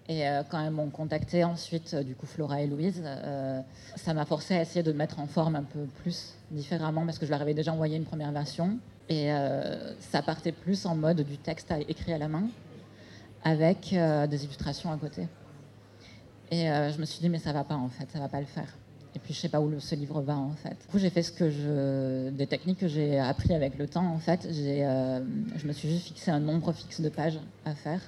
[0.09, 3.61] Et euh, quand elles m'ont contacté ensuite, euh, du coup Flora et Louise, euh,
[3.95, 7.19] ça m'a forcé à essayer de me mettre en forme un peu plus différemment parce
[7.19, 8.79] que je leur avais déjà envoyé une première version.
[9.09, 9.31] Et
[9.99, 12.45] ça partait plus en mode du texte écrit à la main
[13.45, 15.29] avec des illustrations à côté.
[16.51, 18.47] Et je me suis dit, mais ça va pas en fait, ça va pas le
[18.47, 18.75] faire.
[19.15, 20.71] Et puis je sais pas où ce livre va en fait.
[20.81, 24.07] Du coup, j'ai fait ce que je, des techniques que j'ai appris avec le temps
[24.07, 24.47] en fait.
[24.51, 25.21] J'ai, euh,
[25.57, 28.01] je me suis juste fixé un nombre fixe de pages à faire.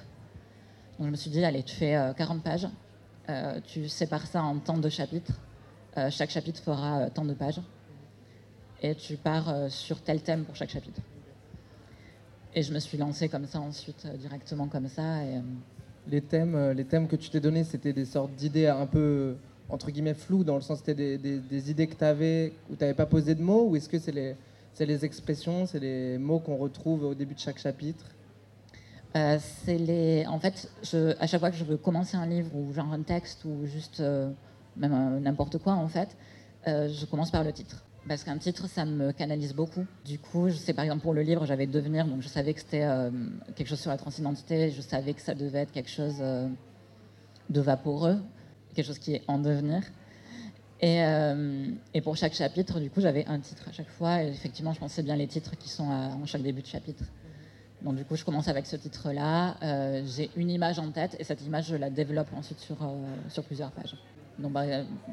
[0.97, 2.67] Donc je me suis dit, allez, tu fais euh, 40 pages,
[3.27, 5.33] Euh, tu sépares ça en temps de chapitres.
[5.97, 7.59] Euh, chaque chapitre fera euh, tant de pages.
[8.83, 11.01] Et tu pars euh, sur tel thème pour chaque chapitre.
[12.53, 15.17] Et je me suis lancée comme ça ensuite, euh, directement comme ça.
[15.21, 15.41] Euh,
[16.07, 19.37] Les thèmes, euh, les thèmes que tu t'es donnés, c'était des sortes d'idées un peu,
[19.69, 22.81] entre guillemets, floues, dans le sens que des, des- idées que tu avais, où tu
[22.81, 26.57] n'avais pas posé de mots, ou est-ce que c'est les, expressions, c'est les mots qu'on
[26.57, 28.05] retrouve au début de chaque chapitre?
[29.15, 30.25] Euh, c'est les.
[30.27, 30.69] En fait,
[31.19, 34.01] à chaque fois que je veux commencer un livre ou genre un texte ou juste
[34.01, 34.29] euh,
[34.75, 36.17] même euh, n'importe quoi en fait,
[36.67, 37.85] je commence par le titre.
[38.07, 39.85] Parce qu'un titre, ça me canalise beaucoup.
[40.03, 42.59] Du coup, je sais par exemple pour le livre, j'avais Devenir, donc je savais que
[42.59, 42.85] c'était
[43.55, 46.17] quelque chose sur la transidentité, je savais que ça devait être quelque chose
[47.49, 48.17] de vaporeux,
[48.75, 49.81] quelque chose qui est en devenir.
[50.81, 54.23] Et, euh, et pour chaque chapitre, du coup, j'avais un titre à chaque fois.
[54.23, 57.03] Et effectivement, je pensais bien les titres qui sont en chaque début de chapitre.
[57.81, 59.57] Donc du coup, je commence avec ce titre-là.
[59.63, 62.87] Euh, j'ai une image en tête et cette image, je la développe ensuite sur, euh,
[63.29, 63.95] sur plusieurs pages.
[64.39, 64.63] Donc bah,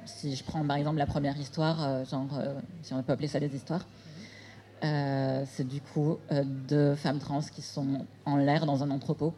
[0.05, 2.43] si je prends par exemple la première histoire, genre,
[2.83, 3.87] si on peut appeler ça des histoires,
[4.83, 9.33] c'est du coup deux femmes trans qui sont en l'air dans un entrepôt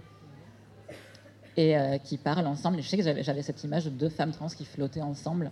[1.57, 2.79] et euh, qui parlent ensemble.
[2.79, 5.51] Et je sais que j'avais, cette image de deux femmes trans qui flottaient ensemble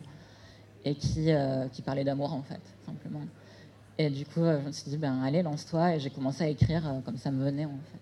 [0.85, 3.23] et qui, euh, qui parlaient d'amour en fait, simplement.
[3.99, 5.97] Et du coup, euh, je me suis dit, ben allez, lance-toi.
[5.97, 7.99] Et j'ai commencé à écrire comme ça me venait, en fait.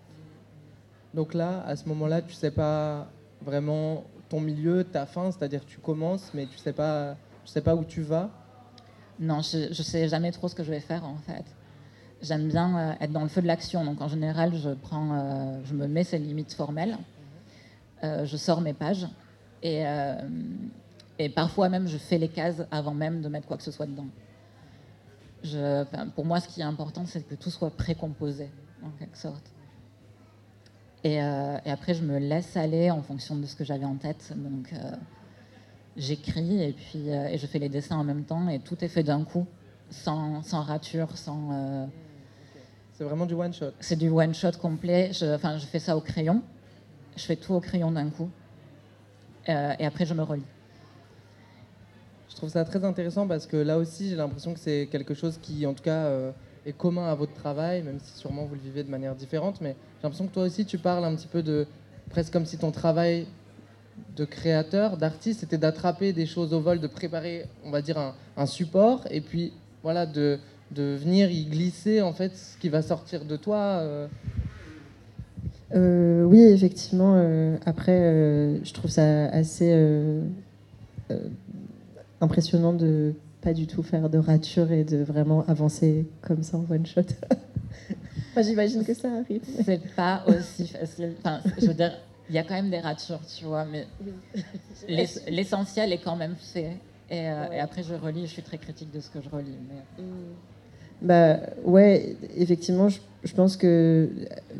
[1.13, 3.07] Donc là, à ce moment-là, tu sais pas
[3.41, 7.75] vraiment ton milieu, ta fin, c'est-à-dire tu commences, mais tu sais pas, tu sais pas
[7.75, 8.29] où tu vas?
[9.19, 11.43] Non, je, je sais jamais trop ce que je vais faire, en fait.
[12.21, 13.83] J'aime bien euh, être dans le feu de l'action.
[13.83, 16.97] Donc, en général, je, prends, euh, je me mets ces limites formelles.
[18.03, 19.07] Euh, je sors mes pages.
[19.61, 20.15] Et, euh,
[21.19, 23.85] Et parfois même, je fais les cases avant même de mettre quoi que ce soit
[23.85, 24.07] dedans.
[25.43, 25.83] Je,
[26.15, 28.49] pour moi, ce qui est important, c'est que tout soit précomposé,
[28.83, 29.51] en quelque sorte.
[31.03, 33.97] Et, euh, et après, je me laisse aller en fonction de ce que j'avais en
[33.97, 34.33] tête.
[34.35, 34.91] Donc, euh,
[35.97, 38.87] j'écris et puis euh, et je fais les dessins en même temps et tout est
[38.87, 39.45] fait d'un coup,
[39.89, 41.89] sans, sans rature, sans.
[42.93, 43.71] C'est vraiment du one shot.
[43.79, 45.11] c'est du one shot complet.
[45.11, 46.43] Je, enfin, je fais ça au crayon.
[47.15, 48.29] Je fais tout au crayon d'un coup.
[49.49, 50.43] Euh, et après, je me relis.
[52.29, 55.37] Je trouve ça très intéressant parce que là aussi, j'ai l'impression que c'est quelque chose
[55.41, 56.31] qui, en tout cas, euh,
[56.65, 59.59] est commun à votre travail, même si sûrement vous le vivez de manière différente.
[59.61, 61.67] Mais j'ai l'impression que toi aussi, tu parles un petit peu de
[62.09, 63.27] presque comme si ton travail
[64.15, 67.97] de créateur, d'artiste, c'était d'attraper des choses au vol, de préparer, on va dire,
[68.37, 70.39] un, support, et puis voilà, de,
[70.71, 73.57] de venir y glisser en fait ce qui va sortir de toi.
[73.57, 74.07] euh.
[75.73, 77.13] Euh, oui, effectivement.
[77.15, 79.71] euh, après, euh, je trouve ça assez
[82.19, 86.65] impressionnant de pas du tout faire de rature et de vraiment avancer comme ça en
[86.69, 87.01] one shot.
[88.33, 89.41] Enfin, J'imagine que ça arrive.
[89.65, 91.15] C'est pas aussi facile.
[91.19, 91.91] Enfin, je veux dire,
[92.29, 93.85] il y a quand même des ratures, tu vois, mais
[94.87, 96.77] l'ess- l'essentiel est quand même fait.
[97.09, 99.57] Et, et après, je relis, je suis très critique de ce que je relis.
[99.67, 100.03] Mais...
[101.01, 104.09] Bah ouais, effectivement, je, pense que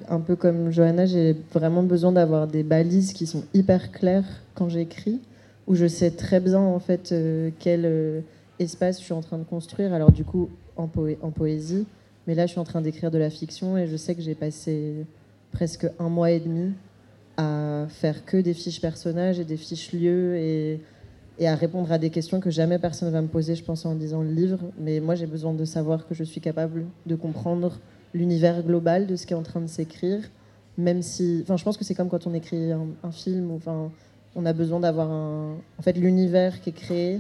[0.10, 4.68] un peu comme Johanna, j'ai vraiment besoin d'avoir des balises qui sont hyper claires quand
[4.68, 5.20] j'écris,
[5.68, 8.22] où je sais très bien en fait euh, quel euh,
[8.58, 9.94] espace je suis en train de construire.
[9.94, 10.90] Alors du coup en,
[11.22, 11.86] en poésie,
[12.26, 14.36] mais là je suis en train d'écrire de la fiction et je sais que j'ai
[14.36, 15.06] passé
[15.52, 16.72] presque un mois et demi
[17.38, 20.82] à faire que des fiches personnages et des fiches lieux et
[21.42, 23.96] et à répondre à des questions que jamais personne va me poser, je pense, en
[23.96, 24.60] lisant le livre.
[24.78, 27.80] Mais moi, j'ai besoin de savoir que je suis capable de comprendre
[28.14, 30.22] l'univers global de ce qui est en train de s'écrire,
[30.78, 31.40] même si...
[31.42, 33.92] Enfin, je pense que c'est comme quand on écrit un, film, enfin,
[34.36, 35.56] on a besoin d'avoir un...
[35.80, 37.20] En fait, l'univers qui est créé,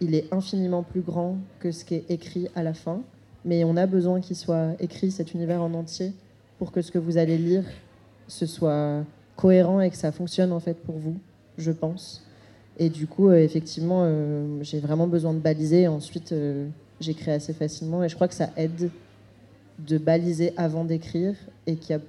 [0.00, 3.02] il est infiniment plus grand que ce qui est écrit à la fin,
[3.44, 6.14] mais on a besoin qu'il soit écrit, cet univers en entier,
[6.58, 7.64] pour que ce que vous allez lire,
[8.26, 9.04] ce soit
[9.36, 11.16] cohérent et que ça fonctionne, en fait, pour vous,
[11.58, 12.24] je pense.
[12.78, 15.88] Et du coup, euh, effectivement, euh, j'ai vraiment besoin de baliser.
[15.88, 16.68] Ensuite, euh,
[17.00, 18.02] j'écris assez facilement.
[18.02, 18.90] Et je crois que ça aide
[19.78, 21.34] de baliser avant d'écrire.
[21.66, 22.02] Et qu'il y a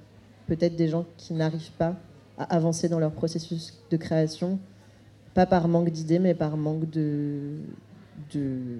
[0.46, 1.96] peut-être des gens qui n'arrivent pas
[2.38, 4.58] à avancer dans leur processus de création.
[5.34, 7.58] Pas par manque d'idées, mais par manque de,
[8.32, 8.78] de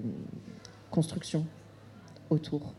[0.89, 1.45] construction
[2.29, 2.73] autour.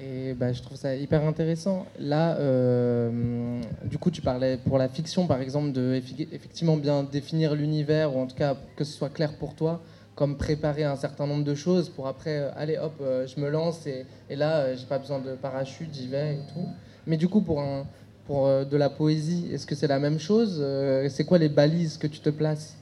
[0.00, 1.86] Et bah, je trouve ça hyper intéressant.
[2.00, 5.94] Là, euh, du coup, tu parlais pour la fiction, par exemple, de
[6.32, 9.82] effectivement bien définir l'univers, ou en tout cas que ce soit clair pour toi,
[10.16, 13.48] comme préparer un certain nombre de choses pour après, euh, allez hop, euh, je me
[13.48, 16.66] lance et, et là, j'ai pas besoin de parachute, j'y vais et tout.
[17.06, 17.86] Mais du coup, pour, un,
[18.26, 20.64] pour de la poésie, est-ce que c'est la même chose
[21.10, 22.76] C'est quoi les balises que tu te places?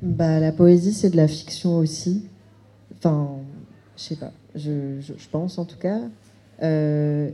[0.00, 2.24] Bah, la poésie, c'est de la fiction aussi.
[2.96, 3.28] Enfin,
[3.96, 4.32] je sais pas.
[4.54, 6.00] Je, pense en tout cas.
[6.62, 7.30] Euh,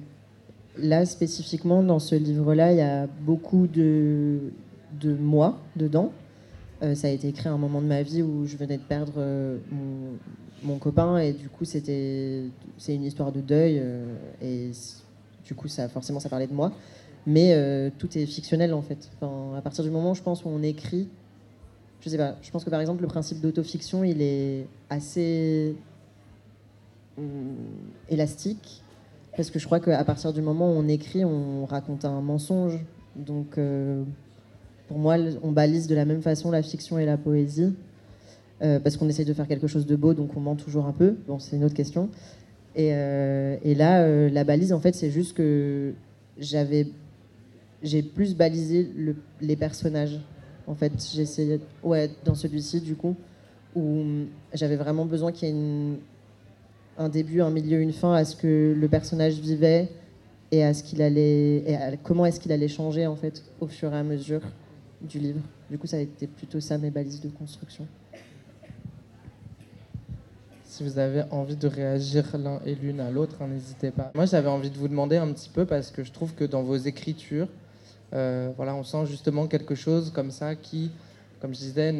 [0.78, 4.52] là, spécifiquement, dans ce livre-là, il y a beaucoup de,
[5.00, 6.12] de moi dedans.
[6.82, 8.82] Euh, ça a été écrit à un moment de ma vie où je venais de
[8.82, 9.58] perdre euh,
[10.62, 12.44] mon, copain et du coup, c'était
[12.76, 13.82] c'est une histoire de deuil
[14.40, 14.70] et
[15.44, 16.72] du coup, ça forcément, ça parlait de moi.
[17.26, 19.10] Mais tout est fictionnel en fait.
[19.56, 21.08] À partir du moment, je pense, où on écrit,
[22.00, 25.74] je sais pas, je pense que par exemple le principe d'autofiction, il est assez
[28.08, 28.82] élastique
[29.36, 32.78] parce que je crois qu'à partir du moment où on écrit, on raconte un mensonge.
[33.16, 34.02] Donc euh,
[34.88, 37.72] pour moi, on balise de la même façon la fiction et la poésie
[38.62, 40.92] euh, parce qu'on essaye de faire quelque chose de beau, donc on ment toujours un
[40.92, 41.14] peu.
[41.28, 42.08] Bon, c'est une autre question.
[42.74, 45.94] Et, euh, et là, euh, la balise, en fait, c'est juste que
[46.38, 46.88] j'avais,
[47.82, 50.20] j'ai plus balisé le- les personnages.
[50.66, 53.14] En fait, essayé, ouais, dans celui-ci, du coup,
[53.76, 54.02] où
[54.52, 55.98] j'avais vraiment besoin qu'il y ait une-
[56.98, 59.88] un début, un milieu, une fin à ce que le personnage vivait
[60.50, 63.68] et à ce qu'il allait, et à comment est-ce qu'il allait changer en fait au
[63.68, 64.40] fur et à mesure
[65.00, 65.40] du livre.
[65.70, 67.86] Du coup, ça a été plutôt ça mes balises de construction.
[70.64, 74.10] Si vous avez envie de réagir l'un et l'une à l'autre, hein, n'hésitez pas.
[74.14, 76.62] Moi, j'avais envie de vous demander un petit peu parce que je trouve que dans
[76.62, 77.48] vos écritures,
[78.12, 80.90] euh, voilà, on sent justement quelque chose comme ça qui,
[81.40, 81.94] comme je disais,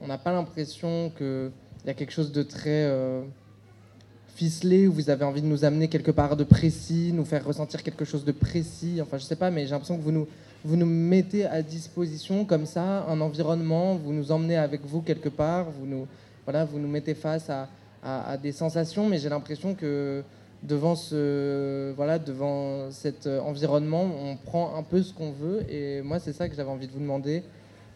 [0.00, 1.50] on n'a pas l'impression qu'il
[1.86, 3.22] y a quelque chose de très euh,
[4.34, 7.82] ficelé où vous avez envie de nous amener quelque part de précis, nous faire ressentir
[7.82, 8.98] quelque chose de précis.
[9.02, 10.26] Enfin, je sais pas, mais j'ai l'impression que vous nous,
[10.64, 15.28] vous nous mettez à disposition comme ça un environnement, vous nous emmenez avec vous quelque
[15.28, 16.06] part, vous nous,
[16.44, 17.68] voilà, vous nous mettez face à,
[18.02, 20.22] à- des sensations, mais j'ai l'impression que
[20.62, 25.62] devant ce, voilà, devant cet euh, environnement, on prend un peu ce qu'on veut.
[25.70, 27.42] Et moi, c'est ça que j'avais envie de vous demander.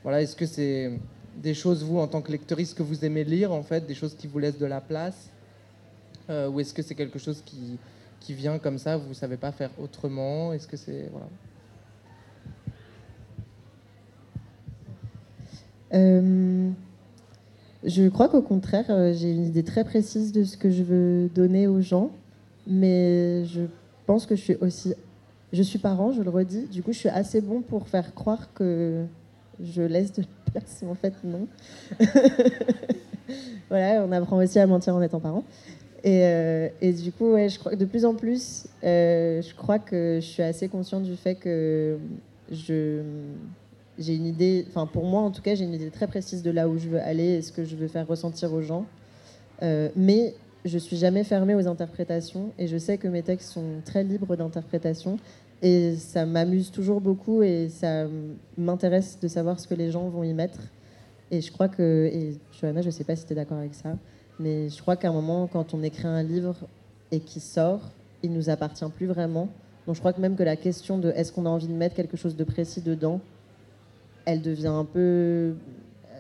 [0.02, 0.90] voilà, est-ce que c'est
[1.36, 4.14] des choses, vous, en tant que lectrice, que vous aimez lire, en fait, des choses
[4.16, 5.28] qui vous laissent de la place?
[6.30, 7.78] Euh, Ou est-ce que c'est quelque chose qui,
[8.20, 11.08] qui vient comme ça, vous ne savez pas faire autrement Est-ce que c'est...
[11.12, 11.28] Voilà.
[15.94, 16.70] Euh,
[17.84, 21.28] je crois qu'au contraire, euh, j'ai une idée très précise de ce que je veux
[21.34, 22.10] donner aux gens,
[22.66, 23.62] mais je
[24.06, 24.94] pense que je suis aussi,
[25.52, 28.52] je suis parent, je le redis, du coup je suis assez bon pour faire croire
[28.54, 29.04] que
[29.60, 31.46] je laisse de la place, mais en fait non.
[33.68, 35.44] voilà, on apprend aussi à mentir en étant parent.
[36.06, 39.52] Et, euh, et du coup, ouais, je crois que de plus en plus, euh, je
[39.56, 41.98] crois que je suis assez consciente du fait que
[42.50, 43.02] je
[43.98, 46.50] j'ai une idée, enfin pour moi en tout cas, j'ai une idée très précise de
[46.52, 48.86] là où je veux aller et ce que je veux faire ressentir aux gens.
[49.64, 53.80] Euh, mais je suis jamais fermée aux interprétations et je sais que mes textes sont
[53.84, 55.18] très libres d'interprétation
[55.62, 58.06] et ça m'amuse toujours beaucoup et ça
[58.56, 60.60] m'intéresse de savoir ce que les gens vont y mettre.
[61.32, 63.96] Et je crois que, et Johanna, je sais pas si tu es d'accord avec ça,
[64.38, 66.56] mais je crois qu'à un moment, quand on écrit un livre
[67.10, 67.80] et qui sort,
[68.22, 69.48] il nous appartient plus vraiment.
[69.86, 71.94] Donc je crois que même que la question de est-ce qu'on a envie de mettre
[71.94, 73.20] quelque chose de précis dedans,
[74.24, 75.54] elle devient un peu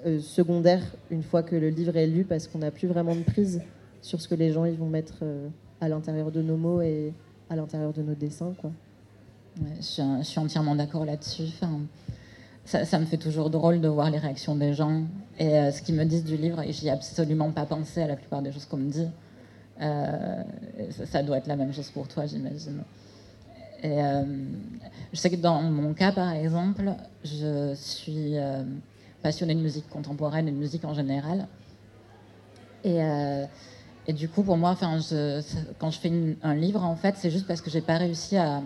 [0.06, 3.22] euh, secondaire une fois que le livre est lu parce qu'on n'a plus vraiment de
[3.22, 3.60] prise
[4.02, 5.48] sur ce que les gens ils vont mettre euh,
[5.80, 7.12] à l'intérieur de nos mots et
[7.50, 8.54] à l'intérieur de nos dessins.
[9.78, 11.48] Je, suis, entièrement d'accord là-dessus.
[12.66, 15.02] Ça, me fait toujours drôle de voir les réactions des gens
[15.38, 16.60] et euh, ce qu'ils me disent du livre.
[16.62, 19.06] Et j'y ai absolument pas pensé à la plupart des choses qu'on me dit.
[19.80, 20.42] Euh,
[21.04, 22.82] ça, doit être la même chose pour toi, j'imagine.
[23.82, 24.24] Et euh,
[25.12, 26.92] je sais que dans mon cas, par exemple,
[27.24, 28.34] je suis
[29.22, 31.46] passionnée de musique contemporaine et de musique en général.
[32.84, 35.42] Et, du coup, pour moi, je,
[35.78, 38.60] quand je fais un livre, en fait, c'est juste parce que j'ai pas réussi à.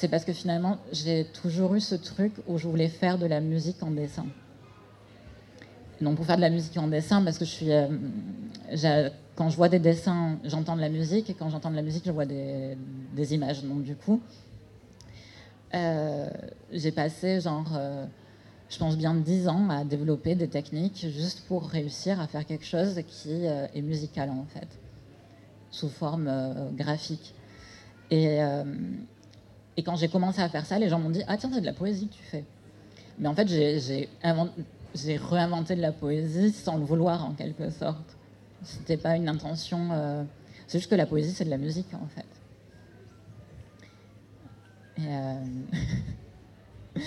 [0.00, 3.40] C'est parce que finalement, j'ai toujours eu ce truc où je voulais faire de la
[3.40, 4.24] musique en dessin.
[6.00, 7.68] Non, pour faire de la musique en dessin, parce que je suis.
[9.34, 12.04] quand je vois des dessins, j'entends de la musique, et quand j'entends de la musique,
[12.06, 12.78] je vois des,
[13.34, 13.62] images.
[13.62, 14.22] Donc, du coup,
[15.74, 16.30] euh,
[16.72, 18.06] j'ai passé genre, euh,
[18.70, 22.64] je pense bien 10 ans à développer des techniques juste pour réussir à faire quelque
[22.64, 24.78] chose qui euh, est musical en fait,
[25.70, 26.32] sous forme
[26.74, 27.34] graphique.
[28.10, 28.40] Et,
[29.76, 31.66] et quand j'ai commencé à faire ça, les gens m'ont dit Ah, tiens, c'est de
[31.66, 32.44] la poésie que tu fais.
[33.18, 34.08] Mais en fait, j'ai
[35.16, 38.16] réinventé de la poésie sans le vouloir en quelque sorte.
[38.62, 40.26] C'était pas une intention.
[40.66, 42.26] c'est juste que la poésie, c'est de la musique en fait.
[44.98, 45.44] Et, euh...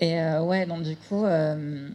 [0.00, 1.88] Et euh, ouais, donc du coup, euh,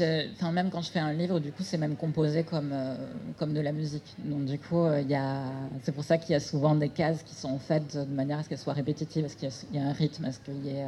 [0.00, 2.96] enfin, même quand je fais un livre, du coup, c'est même composé comme, euh,
[3.38, 4.14] comme de la musique.
[4.18, 5.44] Donc du coup, il y a,
[5.82, 8.42] c'est pour ça qu'il y a souvent des cases qui sont faites de manière à
[8.42, 10.64] ce qu'elles soient répétitives, à ce qu'il y, y, a un rythme, à ce qu'il
[10.64, 10.86] y ait,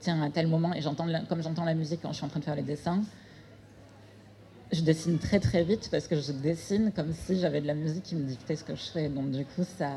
[0.00, 2.40] tiens, à tel moment, et j'entends, comme j'entends la musique quand je suis en train
[2.40, 3.02] de faire les dessins,
[4.72, 8.02] je dessine très très vite parce que je dessine comme si j'avais de la musique
[8.02, 9.08] qui me dictait ce que je fais.
[9.08, 9.90] Donc du coup, ça...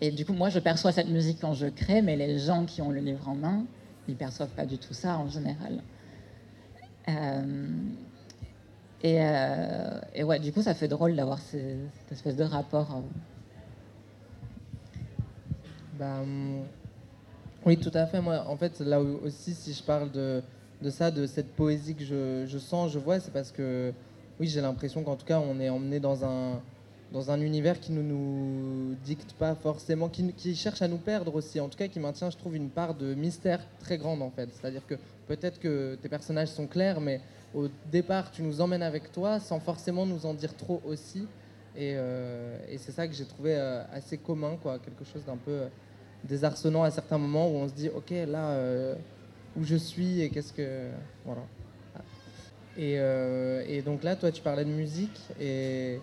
[0.00, 2.80] Et du coup, moi, je perçois cette musique quand je crée, mais les gens qui
[2.80, 3.64] ont le livre en main,
[4.08, 5.82] ils perçoivent pas du tout ça en général.
[7.08, 7.68] Euh...
[9.02, 10.00] Et, euh...
[10.14, 12.96] et, ouais, du coup, ça fait drôle d'avoir cette espèce de rapport.
[12.96, 13.00] euh...
[15.98, 16.22] Bah,
[17.64, 18.20] oui, tout à fait.
[18.20, 20.42] Moi, en fait, là aussi, si je parle de
[20.82, 23.92] de ça, de cette poésie que je, je sens, je vois, c'est parce que,
[24.38, 26.60] oui, j'ai l'impression qu'en tout cas, on est emmené dans un,
[27.12, 31.58] dans un univers qui ne nous, dicte pas forcément, qui, cherche à nous perdre aussi,
[31.60, 34.48] en tout cas, qui maintient, je trouve, une part de mystère très grande, en fait.
[34.52, 34.94] C'est-à-dire que
[35.26, 37.20] peut-être que tes personnages sont clairs, mais
[37.54, 41.26] au départ, tu nous emmènes avec toi sans forcément nous en dire trop aussi.
[41.76, 45.62] Et, euh, c'est ça que j'ai trouvé euh, assez commun, quoi, quelque chose d'un peu
[46.22, 48.50] désarçonnant à certains moments où on se dit, ok, là...
[48.50, 48.94] Euh,
[49.56, 50.88] où je suis et qu'est-ce que
[51.24, 51.42] voilà
[52.76, 55.98] et, euh, et, donc là toi tu parlais de musique et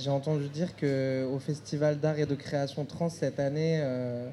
[0.00, 4.28] j'ai entendu dire que au festival d'art et de création trans cette année euh,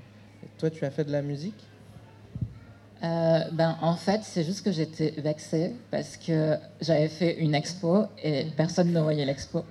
[0.58, 1.68] toi tu as fait de la musique?
[3.04, 8.06] Euh, ben, en fait, c'est juste que j'étais vexée parce que j'avais fait une expo
[8.24, 9.64] et personne ne voyait l'expo.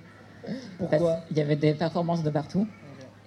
[0.77, 1.19] Pourquoi?
[1.31, 2.65] Il y avait des performances de partout.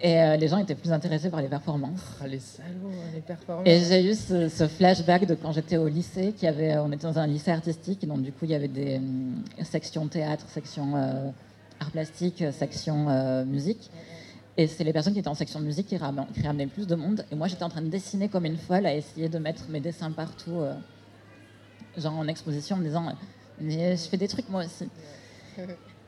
[0.02, 2.00] Et euh, les gens étaient plus intéressés par les performances.
[2.22, 3.68] Ah, les salauds, les performances.
[3.68, 7.02] Et j'ai eu ce, ce, flashback de quand j'étais au lycée, qui avait, on était
[7.02, 10.96] dans un lycée artistique, donc du coup il y avait des euh, sections théâtre, sections
[10.96, 11.28] euh,
[11.80, 13.90] art plastique, section euh, musique.
[14.56, 16.86] Et c'est les personnes qui étaient en section musique qui, ram qui ramenaient le plus
[16.86, 17.24] de monde.
[17.32, 19.80] Et moi j'étais en train de dessiner comme une folle, à essayer de mettre mes
[19.80, 20.74] dessins partout, euh,
[21.96, 23.12] genre en exposition, en me disant
[23.60, 24.88] mais je fais des trucs moi aussi.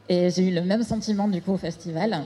[0.09, 2.25] Et j'ai eu le même sentiment du coup au festival.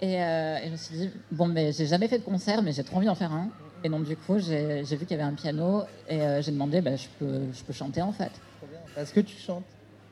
[0.00, 2.84] Et, euh, je me suis dit, bon, mais j'ai jamais fait de concert, mais j'ai
[2.84, 3.48] trop envie d'en faire un.
[3.82, 6.80] Et donc, du coup, j'ai vu qu'il y avait un piano et euh, j'ai demandé,
[6.80, 8.32] bah, je, peux, je peux chanter en fait.
[8.96, 9.64] Est-ce que tu chantes?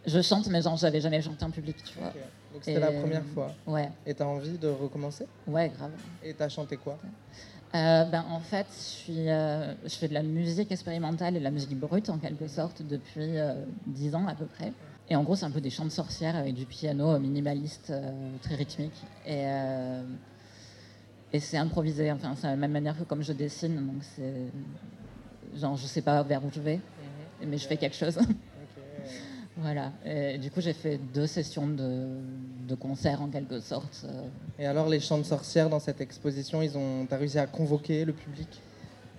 [0.06, 2.12] Je chante, mais genre, j'avais jamais chanté en public, tu vois.
[2.52, 3.52] Donc c'était la première fois.
[3.66, 5.26] Ouais, Et t'as envie de recommencer?
[5.46, 5.92] Ouais, grave.
[6.22, 6.98] Et t'as chanté quoi?
[7.74, 11.44] Euh, ben, en fait, je, suis, euh, je fais de la musique expérimentale et de
[11.44, 13.54] la musique brute en quelque sorte depuis euh,
[13.86, 14.72] 10 ans à peu près.
[15.08, 17.90] Et en gros, c'est un peu des chants de sorcières avec du piano euh, minimaliste,
[17.90, 18.10] euh,
[18.42, 19.02] très rythmique.
[19.26, 20.02] Et, euh,
[21.32, 24.34] et c'est improvisé, enfin, c'est la même manière que comme je dessine, donc c'est.
[25.58, 26.80] Genre, je sais pas vers où je vais,
[27.44, 28.18] mais je fais quelque chose.
[29.56, 29.92] voilà.
[30.04, 32.06] Et du coup, j'ai fait deux sessions de,
[32.68, 34.04] de concert en quelque sorte.
[34.04, 34.22] euh,
[34.58, 38.04] Et alors les chants de sorcières dans cette exposition, ils ont, t'as réussi à convoquer
[38.04, 38.48] le public?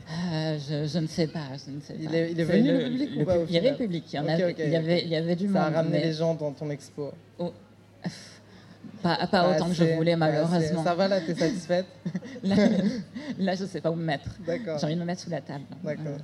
[0.07, 2.15] Euh, je, je ne sais pas, je ne sais Il pas.
[2.15, 4.19] est- il est venu, le public, ou pas, Il y avait le public, il y,
[4.19, 5.53] en avait, il y avait, il y avait du monde.
[5.55, 7.11] Ça a ramené mais les gens dans ton expo.
[9.01, 10.83] Pas, pas Pas autant que je voulais, malheureusement.
[10.83, 11.85] Ça va là, t'es satisfaite?
[12.43, 12.55] Là,
[13.39, 14.29] là, je sais pas où me mettre.
[14.47, 15.63] J'ai envie de me mettre sous la table.
[15.83, 16.17] D'accord.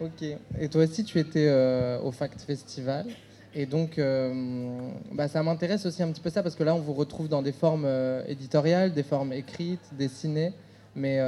[0.00, 0.22] Ok.
[0.58, 3.06] Et toi aussi, tu étais euh, au Fact Festival.
[3.54, 6.80] Et donc, euh, bah, ça m'intéresse aussi un petit peu ça, parce que là, on
[6.80, 10.52] vous retrouve dans des formes euh, éditoriales, des formes écrites, dessinées.
[10.96, 11.18] Mais,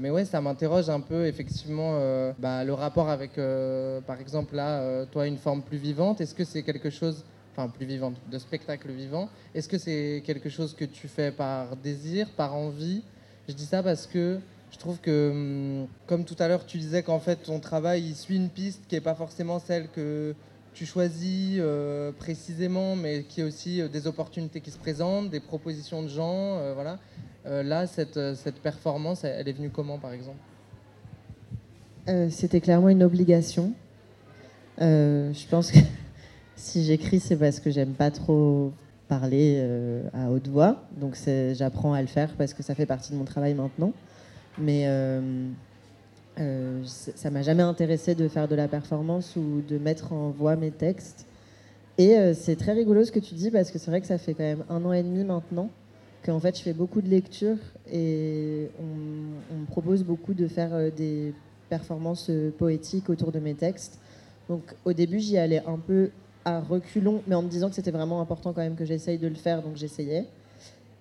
[0.00, 2.00] mais ouais, ça m'interroge un peu, effectivement,
[2.38, 3.32] bah, le rapport avec,
[4.06, 6.22] par exemple, là, toi, une forme plus vivante.
[6.22, 9.28] Est-ce que c'est quelque chose, enfin, plus vivante, de spectacle vivant?
[9.54, 13.02] Est-ce que c'est quelque chose que tu fais par désir, par envie?
[13.46, 14.38] Je dis ça parce que
[14.72, 18.14] je trouve que, hum, comme tout à l'heure, tu disais qu'en fait, ton travail, il
[18.14, 20.34] suit une piste qui n'est pas forcément celle que
[20.74, 25.40] tu choisis euh, précisément, mais qui est aussi euh, des opportunités qui se présentent, des
[25.40, 26.58] propositions de gens.
[26.58, 26.98] euh, voilà.
[27.46, 30.36] Là, cette, performance, elle, elle est venue comment, par exemple?
[32.28, 33.72] C'était clairement une obligation.
[34.78, 35.78] Je pense que
[36.56, 38.74] si j'écris, c'est parce que j'aime pas trop
[39.08, 39.66] parler
[40.12, 40.84] à haute voix.
[41.00, 41.16] Donc
[41.54, 43.94] j'apprends à le faire parce que ça fait partie de mon travail maintenant.
[44.58, 45.48] Mais euh,
[46.40, 50.56] euh, ça m'a jamais intéressé de faire de la performance ou de mettre en voix
[50.56, 51.26] mes textes.
[51.98, 54.16] Et euh, c'est très rigolo ce que tu dis parce que c'est vrai que ça
[54.16, 55.68] fait quand même un an et demi maintenant
[56.24, 57.58] qu'en fait je fais beaucoup de lectures
[57.90, 61.34] et on, me propose beaucoup de faire euh, des
[61.68, 63.98] performances poétiques autour de mes textes.
[64.48, 66.10] Donc au début j'y allais un peu
[66.44, 69.28] à reculons, mais en me disant que c'était vraiment important quand même que j'essaye de
[69.28, 70.24] le faire, donc j'essayais.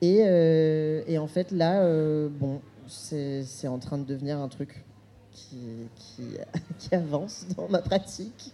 [0.02, 1.82] Et, en fait là,
[2.30, 4.84] bon, c'est en train de devenir un truc
[5.32, 5.58] qui,
[6.80, 8.54] qui, avance dans ma pratique.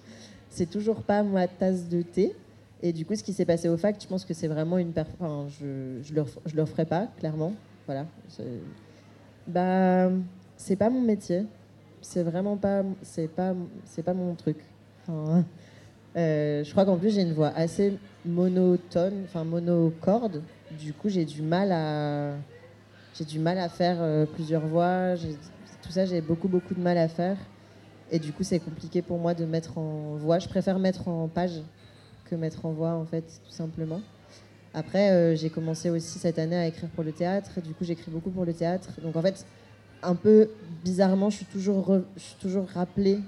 [0.49, 2.36] C'est toujours pas ma tasse de thé.
[2.81, 4.93] Et du coup, ce qui s'est passé au fact, je pense que c'est vraiment une
[4.97, 7.53] enfin, je je le ref- je le referai pas clairement.
[7.86, 8.05] Voilà.
[9.47, 10.11] Bah,
[10.57, 11.45] c'est pas mon métier.
[12.01, 13.53] C'est vraiment pas c'est pas
[13.86, 14.57] c'est pas mon truc.
[15.09, 20.41] Euh, je crois qu'en plus j'ai une voix assez monotone, enfin monocorde.
[20.79, 22.36] Du coup, j'ai du mal à
[23.18, 25.16] j'ai du mal à faire euh, plusieurs voix.
[25.82, 27.38] Tout ça, j'ai beaucoup beaucoup de mal à faire.
[28.11, 30.39] Et du coup, c'est compliqué pour moi de mettre en voix.
[30.39, 31.61] Je préfère mettre en page
[32.30, 34.01] que mettre en voix, en fait, tout simplement.
[34.74, 37.61] Après, euh, j'ai commencé aussi cette année à écrire pour le théâtre.
[37.61, 38.89] Du coup, j'écris beaucoup pour le théâtre.
[39.01, 39.45] Donc, en fait,
[40.03, 40.49] un peu
[40.84, 43.20] bizarrement, je suis toujours, je suis toujours rappelée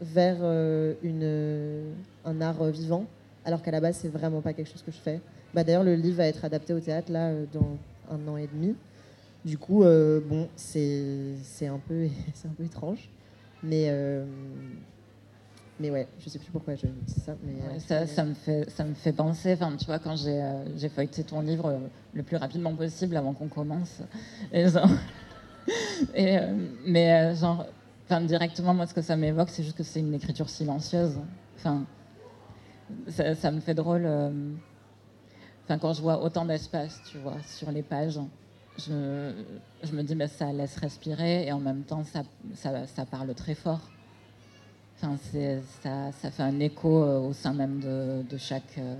[0.00, 1.92] vers euh, une,
[2.24, 3.06] un art vivant,
[3.44, 5.20] alors qu'à la base, c'est vraiment pas quelque chose que je fais.
[5.52, 7.76] Bah, D'ailleurs, le livre va être adapté au théâtre là dans
[8.10, 8.74] un an et demi.
[9.44, 12.06] Du coup, euh, bon, c'est un peu
[12.44, 13.10] un peu étrange,
[13.62, 14.24] mais euh,
[15.80, 18.70] mais ouais, je sais plus pourquoi je dis ça, mais euh, ça, ça, me fait,
[18.70, 21.78] ça me fait penser, enfin, tu vois, quand j'ai euh, feuilleté ton livre
[22.14, 24.00] le plus rapidement possible avant qu'on commence.
[24.52, 24.88] Et genre,
[26.14, 26.38] et,
[26.86, 27.66] mais genre,
[28.22, 31.18] directement, moi, ce que ça m'évoque, c'est juste que c'est une écriture silencieuse.
[31.56, 31.84] Enfin,
[33.08, 34.06] ça, ça me fait drôle.
[35.64, 38.20] Enfin, quand je vois autant d'espace, tu vois, sur les pages,
[38.78, 39.32] je,
[39.82, 42.22] je me dis, mais ça laisse respirer et en même temps, ça,
[42.54, 43.80] ça, ça parle très fort.
[44.96, 45.16] Enfin,
[45.82, 48.94] ça, ça fait un écho euh, au sein même de, de chaque, euh,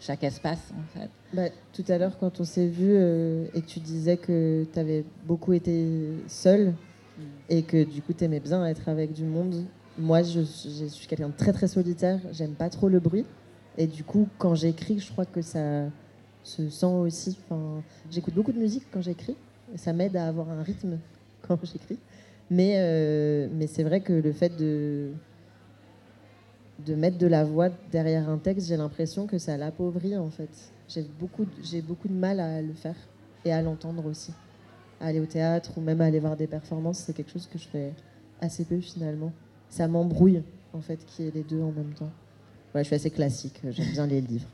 [0.00, 1.08] chaque espace, en fait.
[1.32, 4.78] Bah, tout à l'heure, quand on s'est vu euh, et que tu disais que tu
[4.78, 6.74] avais beaucoup été seule
[7.48, 9.64] et que du coup tu aimais bien être avec du monde,
[9.98, 13.24] moi je, je suis quelqu'un de très très solitaire, j'aime pas trop le bruit.
[13.78, 15.84] Et du coup, quand j'écris, je crois que ça
[16.44, 17.38] se sent aussi.
[17.44, 19.36] Enfin, j'écoute beaucoup de musique quand j'écris
[19.76, 20.98] ça m'aide à avoir un rythme
[21.46, 21.98] quand j'écris.
[22.50, 25.12] Mais, euh, mais c'est vrai que le fait de,
[26.84, 30.50] de mettre de la voix derrière un texte, j'ai l'impression que ça l'appauvrit en fait.
[30.88, 32.96] J'ai beaucoup, j'ai beaucoup de mal à le faire
[33.44, 34.32] et à l'entendre aussi.
[35.00, 37.92] Aller au théâtre ou même aller voir des performances, c'est quelque chose que je fais
[38.40, 39.32] assez peu finalement.
[39.70, 40.42] Ça m'embrouille
[40.74, 42.10] en fait qu'il y ait les deux en même temps.
[42.74, 44.48] Ouais, je suis assez classique, j'aime bien les livres.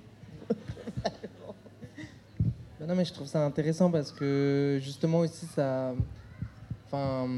[2.89, 5.93] Non, mais je trouve ça intéressant parce que justement aussi ça.
[6.87, 7.29] Enfin.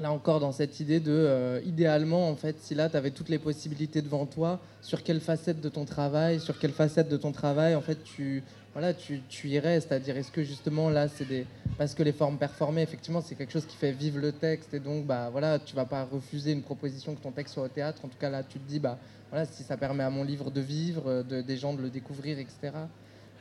[0.00, 3.28] Là encore, dans cette idée de, euh, idéalement, en fait, si là, tu avais toutes
[3.28, 7.32] les possibilités devant toi, sur quelle facette de ton travail, sur quelle facette de ton
[7.32, 8.44] travail, en fait, tu,
[8.74, 11.46] voilà, tu, tu irais C'est-à-dire, est-ce que justement, là, c'est des...
[11.78, 14.78] Parce que les formes performées, effectivement, c'est quelque chose qui fait vivre le texte, et
[14.78, 18.04] donc, bah, voilà, tu vas pas refuser une proposition que ton texte soit au théâtre.
[18.04, 18.98] En tout cas, là, tu te dis, bah,
[19.30, 22.38] voilà, si ça permet à mon livre de vivre, de, des gens de le découvrir,
[22.38, 22.86] etc., euh,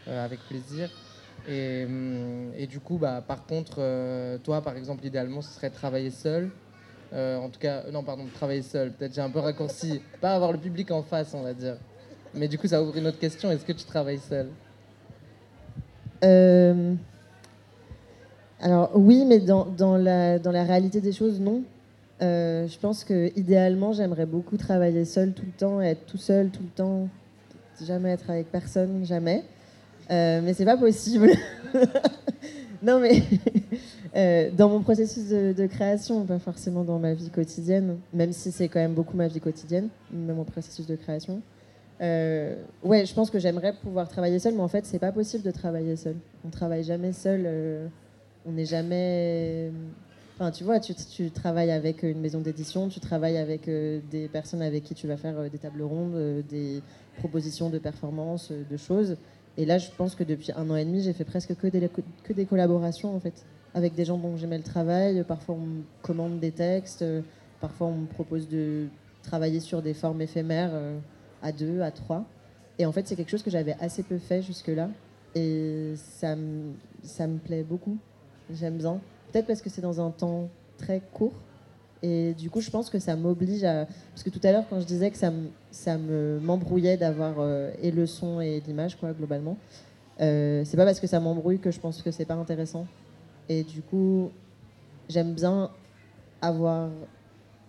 [0.09, 0.89] avec plaisir.
[1.47, 5.69] Et, hum, et, du coup, bah, par contre, euh, toi, par exemple, idéalement, ce serait
[5.69, 6.49] travailler seul.
[7.13, 8.91] Euh, en tout cas, non, pardon, travailler seul.
[8.91, 10.01] Peut-être j'ai un peu raccourci.
[10.19, 11.77] Pas avoir le public en face, on va dire.
[12.33, 13.49] Mais du coup, ça ouvre une autre question.
[13.49, 14.49] Est-ce que tu travailles seul?
[16.23, 16.95] Euh...
[18.59, 21.63] Alors oui, mais dans, dans, la, dans la réalité des choses, non.
[22.21, 26.49] Euh, je pense que idéalement, j'aimerais beaucoup travailler seul tout le temps, être tout seul
[26.49, 27.07] tout le temps,
[27.85, 29.43] jamais être avec personne, jamais.
[30.09, 31.31] Euh, mais c'est pas possible.
[32.83, 33.23] non, mais
[34.15, 38.67] euh, dans mon processus de, création, pas forcément dans ma vie quotidienne, même si c'est
[38.67, 41.41] quand même beaucoup ma vie quotidienne, même mon processus de création.
[41.99, 45.43] Euh, ouais, je pense que j'aimerais pouvoir travailler seul, mais en fait, c'est pas possible
[45.43, 46.15] de travailler seul.
[46.45, 47.43] On travaille jamais seul.
[47.45, 47.87] Euh,
[48.45, 49.71] on n'est jamais.
[50.35, 54.61] Enfin, tu vois, tu, tu, travailles avec une maison d'édition, tu travailles avec des personnes
[54.61, 56.83] avec qui tu vas faire des tables rondes, des
[57.17, 59.17] propositions de performances, de choses.
[59.57, 61.67] Et là, je pense que depuis un an et demi, j'ai fait presque que
[62.33, 65.23] des, collaborations, en fait, avec des gens dont j'aimais le travail.
[65.27, 67.03] Parfois, on me commande des textes,
[67.59, 68.87] parfois, on me propose de
[69.23, 70.99] travailler sur des formes éphémères euh,
[71.41, 72.25] à deux, à trois.
[72.79, 74.89] Et en fait, c'est quelque chose que j'avais assez peu fait jusque-là.
[75.35, 77.97] Et ça me, ça me plaît beaucoup.
[78.51, 78.99] J'aime bien.
[79.31, 81.33] Peut-être parce que c'est dans un temps très court.
[82.03, 83.87] Et du coup, je pense que ça m'oblige à.
[84.13, 87.35] Parce que tout à l'heure, quand je disais que ça me, ça me m'embrouillait d'avoir
[87.39, 89.57] euh, et le son et l'image, quoi, globalement,
[90.21, 92.85] euh, c'est pas parce que ça m'embrouille que je pense que c'est pas intéressant.
[93.49, 94.31] Et du coup,
[95.09, 95.71] j'aime bien
[96.41, 96.89] avoir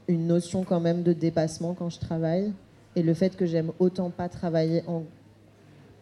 [0.09, 2.53] une notion quand même de dépassement quand je travaille.
[2.97, 5.05] Et le fait que j'aime autant pas travailler en,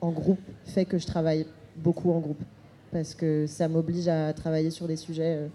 [0.00, 1.46] en groupe fait que je travaille
[1.76, 2.42] beaucoup en groupe.
[2.90, 5.36] Parce que ça m'oblige à travailler sur des sujets.
[5.36, 5.48] Euh,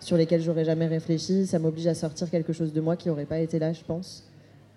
[0.00, 1.46] sur lesquels j'aurais jamais réfléchi.
[1.46, 4.24] Ça m'oblige à sortir quelque chose de moi qui n'aurait pas été là, je pense.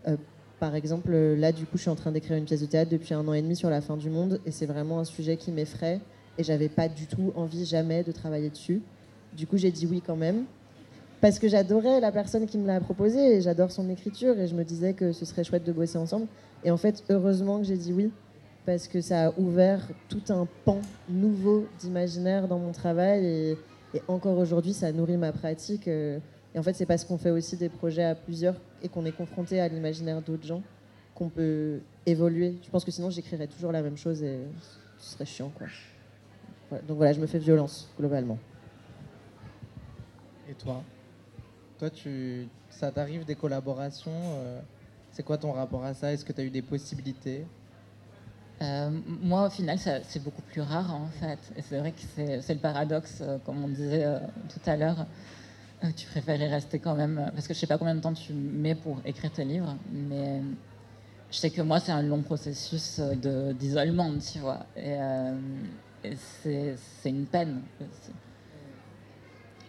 [0.07, 0.15] Euh,
[0.59, 3.13] par exemple, là, du coup, je suis en train d'écrire une pièce de théâtre depuis
[3.13, 5.51] un an et demi sur la fin du monde, et c'est vraiment un sujet qui
[5.51, 5.99] m'effraie,
[6.38, 8.82] et j'avais pas du tout envie jamais de travailler dessus.
[9.36, 10.45] Du coup, j'ai dit oui quand même,
[11.22, 14.55] parce que j'adorais la personne qui me l'a proposé, et j'adore son écriture, et je
[14.55, 16.28] me disais que ce serait chouette de bosser ensemble.
[16.63, 18.11] Et en fait, heureusement que j'ai dit oui,
[18.65, 23.57] parce que ça a ouvert tout un pan nouveau d'imaginaire dans mon travail, et
[23.94, 25.88] et encore aujourd'hui, ça nourrit ma pratique.
[25.88, 26.20] Euh,
[26.54, 29.12] et en fait, c'est parce qu'on fait aussi des projets à plusieurs et qu'on est
[29.12, 30.62] confronté à l'imaginaire d'autres gens
[31.16, 32.56] qu'on peut évoluer.
[32.64, 34.40] Je pense que sinon, j'écrirais toujours la même chose et
[35.00, 35.52] ce serait chiant.
[35.58, 35.68] Quoi.
[36.88, 38.38] donc voilà, je me fais violence, globalement.
[40.50, 40.84] Et toi?
[41.80, 44.60] Toi, tu, ça t'arrive des collaborations euh,
[45.12, 46.14] C'est quoi ton rapport à ça?
[46.14, 47.46] Est-ce que tu as eu des possibilités?
[48.62, 48.89] Euh,
[49.22, 51.39] moi, au final, c'est beaucoup plus rare, en fait.
[51.55, 52.01] Et c'est vrai que
[52.41, 55.05] c'est le paradoxe, euh, comme on disait euh, tout à l'heure.
[55.95, 57.32] tu préférais rester quand même...
[57.36, 60.41] Parce que je sais pas combien de temps tu mets pour écrire tes livres, mais
[61.30, 62.99] je sais que moi, c'est un long processus
[63.60, 64.66] d'isolement, tu vois.
[64.76, 64.97] Et,
[66.41, 67.62] c'est une peine.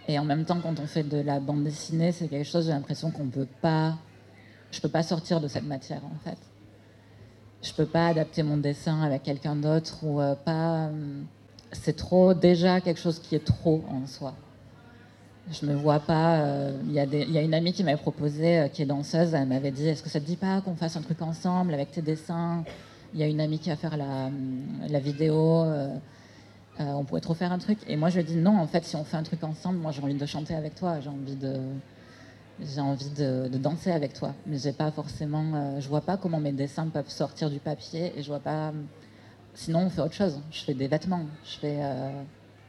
[0.07, 2.73] Et en même temps, quand on fait de la bande dessinée, c'est quelque chose, j'ai
[2.73, 3.99] l'impression qu'on peut pas...
[4.71, 6.39] Je peux pas sortir de cette matière, en fait
[7.63, 10.87] je peux pas adapter mon dessin avec quelqu'un d'autre ou euh, pas.
[10.87, 11.23] Euh,
[11.73, 14.35] c'est trop déjà quelque chose qui est trop en soi.
[15.51, 16.41] Je me vois pas.
[16.41, 19.89] Euh, il y, a une amie qui m'avait proposé, qui est danseuse, elle m'avait dit
[19.89, 22.65] Est-ce que ça te dit pas qu'on fasse un truc ensemble avec tes dessins?
[23.15, 24.31] Il y a une amie qui va faire la,
[24.89, 25.65] la vidéo.
[26.79, 27.79] on pourrait trop faire un truc.
[27.89, 29.79] Et moi, je lui ai dit Non, en fait, si on fait un truc ensemble,
[29.79, 31.01] moi, j'ai envie de chanter avec toi.
[31.01, 31.55] J'ai envie de
[32.61, 34.35] j'ai envie de, danser avec toi.
[34.47, 38.13] Mais j'ai pas forcément, euh, je vois pas comment mes dessins peuvent sortir du papier
[38.17, 38.73] et je vois pas.
[39.55, 40.41] Sinon, on fait autre chose.
[40.51, 42.11] Je fais des vêtements, je fais euh,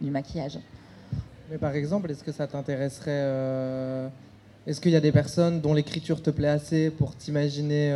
[0.01, 0.59] du maquillage.
[1.49, 4.07] Mais par exemple, est-ce que ça t'intéresserait euh,
[4.67, 7.91] Est-ce qu'il y a des personnes dont l'écriture te plaît assez pour t'imaginer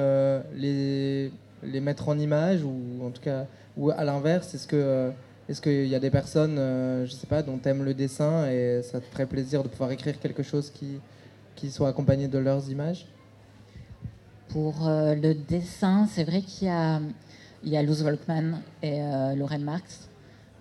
[0.55, 1.31] les,
[1.63, 3.45] les mettre en image ou en tout cas
[3.77, 5.11] ou à l'inverse, est-ce que
[5.49, 6.55] est-ce qu'il y a des personnes,
[7.05, 10.19] je sais pas, dont t'aimes le dessin et ça te ferait plaisir de pouvoir écrire
[10.19, 10.99] quelque chose qui
[11.55, 13.07] qui soient accompagnés de leurs images
[14.49, 16.99] Pour euh, le dessin, c'est vrai qu'il y a,
[17.63, 20.09] il y Luz Volkmann et euh, Lorraine Marx.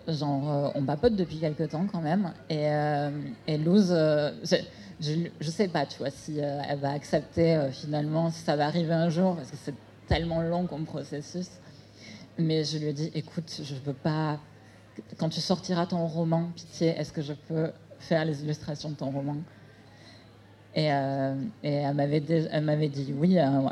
[0.08, 2.32] Genre, euh, on papote depuis quelques temps quand même.
[2.50, 2.66] Et,
[3.46, 4.56] et Luz, je,
[5.40, 9.08] je, sais pas, tu vois, si elle va accepter finalement, si ça va arriver un
[9.08, 9.74] jour, parce que c'est
[10.08, 11.48] tellement long comme processus.
[12.38, 14.38] Mais je lui ai dit, écoute, je veux pas
[15.18, 19.10] quand tu sortiras ton roman, pitié, est-ce que je peux faire les illustrations de ton
[19.10, 19.36] roman?
[20.74, 23.68] Et, euh, et, elle m'avait dit oui, euh,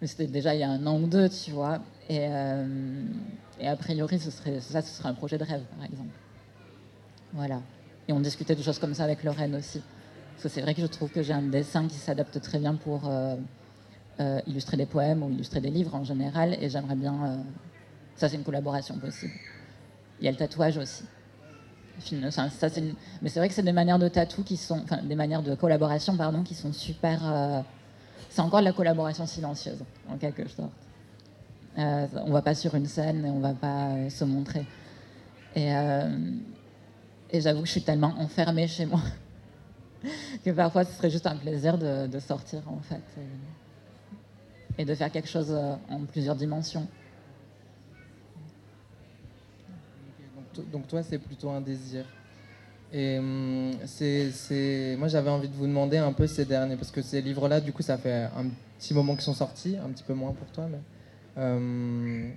[0.00, 1.80] mais c'était déjà il y a un an ou deux, tu vois.
[2.08, 3.04] Et, euh,
[3.58, 6.16] et a priori, ce serait, ça, ce serait un projet de rêve, par exemple.
[7.32, 7.60] Voilà.
[8.06, 9.82] Et on discutait de choses comme ça avec Lorraine aussi.
[10.34, 12.74] Parce que c'est vrai que je trouve que j'ai un dessin qui s'adapte très bien
[12.74, 13.36] pour euh,
[14.46, 16.56] illustrer des poèmes ou illustrer des livres en général.
[16.60, 17.44] Et j'aimerais bien.
[18.14, 19.32] ça, c'est une collaboration possible.
[20.20, 21.02] Il y a le tatouage aussi.
[22.12, 24.84] Mais c'est vrai que c'est des manières de tatou qui sont.
[25.04, 27.20] Des manières de collaboration, pardon, qui sont super.
[27.24, 27.60] euh,
[28.28, 30.72] C'est encore de la collaboration silencieuse, en quelque sorte.
[31.78, 34.66] Euh, on va pas sur une scène et on va pas euh, se montrer.
[35.54, 36.08] Et, euh,
[37.30, 39.00] et j'avoue que je suis tellement enfermée chez moi
[40.44, 43.02] que parfois ce serait juste un plaisir de, sortir en fait
[44.78, 45.54] et, de faire quelque chose
[45.90, 46.86] en plusieurs dimensions.
[50.56, 52.04] Donc, to- donc toi, c'est plutôt un désir.
[52.92, 57.02] Et hum, c'est, moi, j'avais envie de vous demander un peu ces derniers, parce que
[57.02, 58.46] ces livres-là, du coup, ça fait un
[58.78, 60.78] petit moment qu'ils sont sortis, un petit peu moins pour toi, mais
[61.38, 62.28] euh,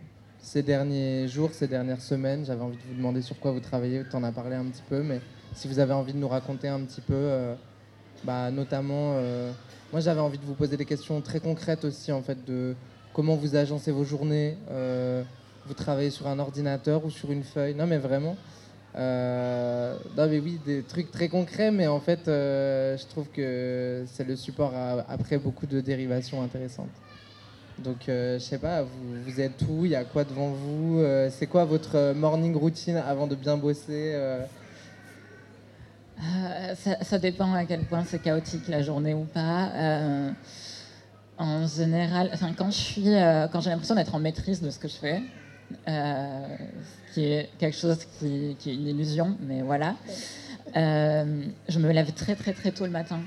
[0.41, 4.03] ces derniers jours, ces dernières semaines, j'avais envie de vous demander sur quoi vous travaillez.
[4.09, 5.21] Tu en as parlé un petit peu, mais
[5.53, 7.53] si vous avez envie de nous raconter un petit peu, euh,
[8.23, 9.51] bah, notamment, euh,
[9.91, 12.75] moi, j'avais envie de vous poser des questions très concrètes aussi, en fait, de
[13.13, 14.57] comment vous agencez vos journées.
[14.71, 15.23] euh,
[15.69, 18.35] vous travaillez sur un ordinateur ou sur une feuille Non, mais vraiment.
[18.95, 24.03] Euh, non, mais oui, des trucs très concrets, mais en fait, euh, je trouve que
[24.07, 24.73] c'est le support
[25.07, 26.89] après beaucoup de dérivations intéressantes.
[27.77, 29.85] Donc, euh, je sais pas, vous, êtes où?
[29.85, 30.99] Il y a quoi devant vous?
[30.99, 34.17] Euh, C'est quoi votre morning routine avant de bien bosser
[36.75, 39.69] ça, ça dépend à quel point c'est chaotique la journée ou pas.
[41.37, 43.13] En général, quand je suis,
[43.51, 45.21] quand j'ai l'impression d'être en maîtrise de ce que je fais,
[45.87, 46.55] euh,
[47.13, 49.95] qui est quelque chose qui, est une illusion, mais voilà,
[50.75, 53.19] euh, je me lève très très très tôt le matin.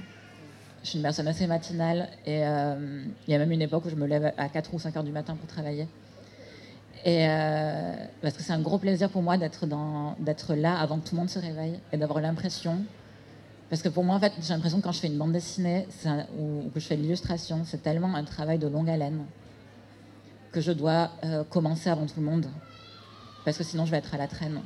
[0.82, 3.90] Je suis une personne assez matinale et euh, il y a même une époque où
[3.90, 5.86] je me lève à 4 ou 5 heures du matin pour travailler.
[7.04, 7.26] Et
[8.20, 11.30] parce que c'est un gros plaisir pour moi d'être là avant que tout le monde
[11.30, 12.78] se réveille et d'avoir l'impression.
[13.70, 15.88] Parce que pour moi, en fait, j'ai l'impression que quand je fais une bande dessinée
[16.38, 19.24] ou, ou que je fais de l'illustration, c'est tellement un travail de longue haleine
[20.52, 22.46] que je dois euh, commencer avant tout le monde.
[23.44, 24.60] Parce que sinon, je vais être à la traîne.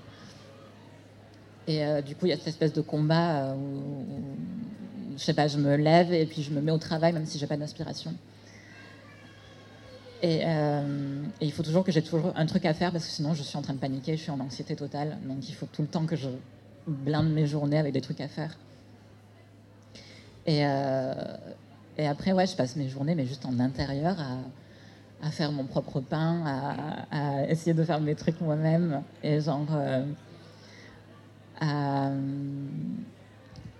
[1.66, 4.04] Et euh, du coup, il y a cette espèce de combat euh, où,
[5.16, 7.38] je sais pas, je me lève et puis je me mets au travail même si
[7.38, 8.14] j'ai pas d'inspiration.
[10.22, 10.42] Et,
[11.40, 13.56] il faut toujours que j'ai toujours un truc à faire parce que sinon je suis
[13.56, 15.18] en train de paniquer, je suis en anxiété totale.
[15.28, 16.28] Donc il faut tout le temps que je
[16.86, 18.56] blinde mes journées avec des trucs à faire.
[20.46, 20.62] Et,
[21.98, 24.38] et après, ouais, je passe mes journées, mais juste en intérieur, à,
[25.26, 29.02] à faire mon propre pain, à, à essayer de faire mes trucs moi-même.
[29.22, 30.04] Et genre, euh,
[31.60, 32.10] à,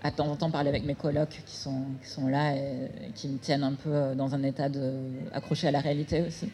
[0.02, 2.58] à de temps en temps parler avec mes colocs qui sont, qui sont là et,
[3.06, 4.92] et qui me tiennent un peu dans un état de
[5.32, 6.50] accroché à la réalité aussi.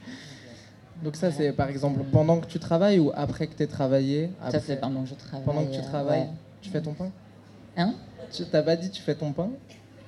[1.03, 4.31] Donc ça, c'est par exemple pendant que tu travailles ou après que tu aies travaillé
[4.51, 5.45] Ça, c'est pendant que je travaille.
[5.47, 6.31] Pendant que tu euh, travailles, ouais.
[6.61, 7.11] tu fais ton pain?
[7.77, 7.95] Hein?
[8.31, 9.51] Tu t'as pas dit tu fais ton pain?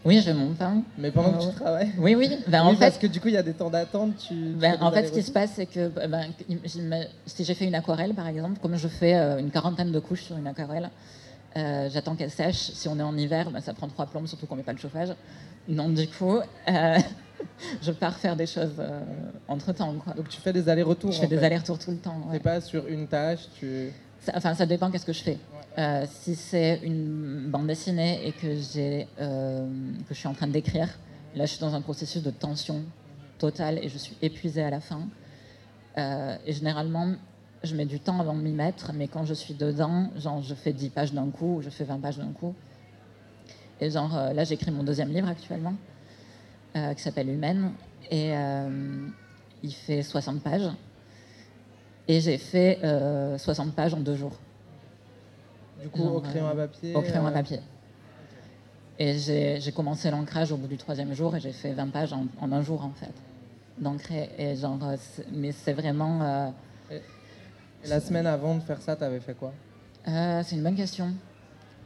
[0.04, 0.82] Oui, je fais mon pain.
[0.98, 1.54] Mais pendant que Ouais, tu ouais.
[1.54, 2.28] travailles Oui, oui.
[2.46, 4.16] Ben, Oui, en parce fait, que du coup, il y a des temps d'attente.
[4.18, 6.26] Tu, Ben, en fait, ce qui se passe, c'est que ben,
[6.66, 9.98] j'im- si j'ai fait une aquarelle, par exemple, comme je fais euh, une quarantaine de
[10.00, 10.90] couches sur une aquarelle,
[11.56, 12.56] euh, j'attends qu'elle sèche.
[12.56, 14.78] Si on est en hiver, ben, ça prend trois plombes, surtout qu'on met pas le
[14.78, 15.10] chauffage.
[15.68, 16.36] Donc, du coup,
[16.68, 16.98] euh,
[17.82, 18.72] je pars faire des choses
[19.48, 19.94] entre temps.
[20.04, 20.12] Quoi.
[20.12, 22.20] Donc, tu fais des allers-retours Je en fais des allers-retours tout le temps.
[22.30, 22.38] ouais.
[22.40, 23.90] Pas sur une tâche, tu.
[24.20, 25.38] Ça, enfin, ça dépend qu'est-ce que je fais.
[25.76, 28.46] Euh, si c'est une bande dessinée et que,
[29.20, 29.68] euh,
[30.08, 30.88] que je suis en train d'écrire,
[31.34, 32.82] là, je suis dans un processus de tension
[33.38, 35.08] totale et je suis épuisée à la fin.
[35.98, 37.14] Euh, et généralement,
[37.64, 40.54] je mets du temps avant de m'y mettre, mais quand je suis dedans, genre, je
[40.54, 42.54] fais 10 pages d'un coup ou je fais 20 pages d'un coup.
[43.80, 45.74] Et genre, là, j'écris mon deuxième livre actuellement,
[46.74, 47.72] qui s'appelle Humaine,
[48.10, 48.32] et
[49.64, 50.70] il fait 60 pages.
[52.06, 54.36] Et j'ai fait euh, 60 pages en deux jours.
[55.82, 57.60] Du coup, Genre, au crayon à papier Au crayon à euh, papier.
[58.98, 59.18] Et
[59.60, 62.52] j'ai commencé l'ancrage au bout du troisième jour et j'ai fait 20 pages en, en
[62.52, 63.12] un jour en fait.
[63.78, 64.30] D'ancrer.
[64.38, 64.78] Et genre,
[65.32, 66.22] mais c'est vraiment.
[66.22, 66.48] euh,
[66.92, 67.00] Et
[67.88, 69.52] la semaine avant de faire ça, t'avais fait quoi?
[70.06, 71.12] Euh, c'est une bonne question.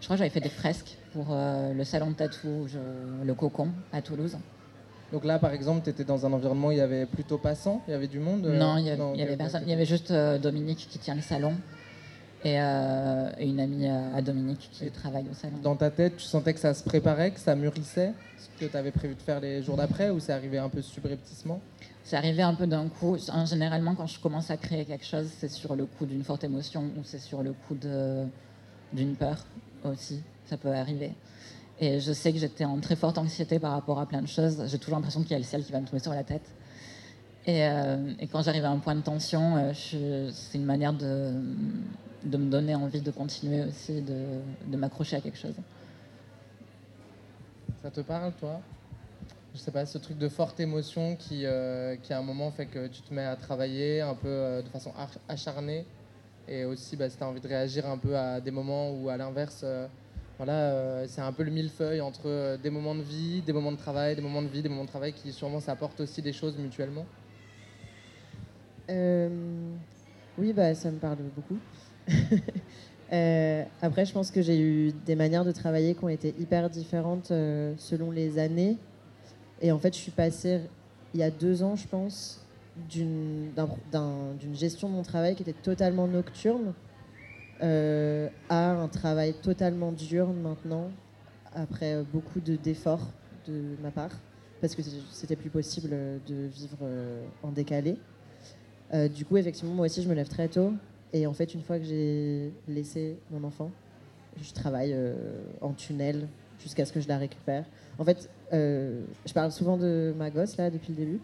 [0.00, 3.34] Je crois que j'avais fait des fresques pour euh, le salon de tatou, je- le
[3.34, 4.36] Cocon, à Toulouse.
[5.10, 7.82] Donc là, par exemple, tu étais dans un environnement où il y avait plutôt passant,
[7.88, 9.62] il y avait du monde euh, non, il y avait, y avait personne.
[9.64, 11.54] Il y avait juste euh, Dominique qui tient le salon.
[12.44, 15.56] Et, euh, et une amie à, à Dominique qui travaille au salon.
[15.62, 18.76] Dans ta tête, tu sentais que ça se préparait, que ça mûrissait Ce que tu
[18.76, 21.60] avais prévu de faire les jours d'après ou c'est arrivé un peu subrepticement?
[22.04, 23.16] C'est arrivé un peu d'un coup.
[23.32, 26.44] En- Généralement, quand je commence à créer quelque chose, c'est sur le coup d'une forte
[26.44, 29.44] émotion ou c'est sur le coup d'une peur
[29.84, 30.22] aussi.
[30.46, 31.12] Ça peut arriver.
[31.80, 34.64] Et je sais que j'étais en très forte anxiété par rapport à plein de choses.
[34.66, 36.42] J'ai toujours l'impression qu'il y a le ciel qui va me tomber sur la tête.
[37.46, 39.72] Et, euh, et quand j'arrive à un point de tension, euh,
[40.32, 41.32] c'est une manière de,
[42.24, 45.54] de me donner envie de continuer aussi, de, de m'accrocher à quelque chose.
[47.82, 48.60] Ça te parle, toi?
[49.54, 52.66] Je sais pas, ce truc de forte émotion qui, euh, qui à un moment fait
[52.66, 55.84] que tu te mets à travailler un peu euh, de façon ar- acharnée.
[56.48, 59.08] Et aussi, bah, si tu as envie de réagir un peu à des moments où,
[59.08, 59.86] à l'inverse, euh,
[60.38, 63.72] voilà, euh, c'est un peu le millefeuille entre euh, des moments de vie, des moments
[63.72, 66.32] de travail, des moments de vie, des moments de travail qui sûrement s'apportent aussi des
[66.32, 67.06] choses mutuellement?
[68.90, 69.28] Euh,
[70.38, 71.58] oui, bah, ça me parle beaucoup.
[73.10, 76.68] Euh, après, je pense que j'ai eu des manières de travailler qui ont été hyper
[76.68, 78.76] différentes euh, selon les années.
[79.62, 80.60] Et en fait, je suis passée
[81.14, 82.44] il y a deux ans, je pense,
[82.90, 86.74] d'une d'un- d'un- d'une gestion de mon travail qui était totalement nocturne
[87.62, 90.90] euh, à un travail totalement diurne maintenant,
[91.54, 93.08] après beaucoup de- d'efforts
[93.46, 94.10] de ma part,
[94.60, 95.88] parce que c'était- plus possible
[96.26, 96.76] de vivre
[97.42, 97.96] en décalé.
[99.14, 100.74] Du coup, effectivement, moi aussi, je me lève très tôt.
[101.12, 103.70] Et en fait, une fois que j'ai laissé mon enfant,
[104.40, 105.14] je travaille euh,
[105.60, 106.28] en tunnel
[106.60, 107.64] jusqu'à ce que je la récupère.
[107.98, 111.20] En fait, euh, je parle souvent de ma gosse, là, depuis le début.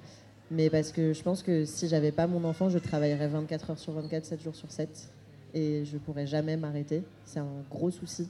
[0.50, 3.78] Mais parce que je pense que si j'avais pas mon enfant, je travaillerais 24 heures
[3.78, 5.10] sur 24, 7 jours sur 7.
[5.54, 7.02] Et je pourrais jamais m'arrêter.
[7.24, 8.28] C'est un gros souci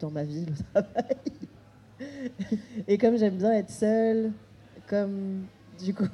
[0.00, 1.16] dans ma vie, le travail.
[2.88, 4.32] Et comme j'aime bien être seule,
[4.88, 5.44] comme
[5.82, 6.08] du coup,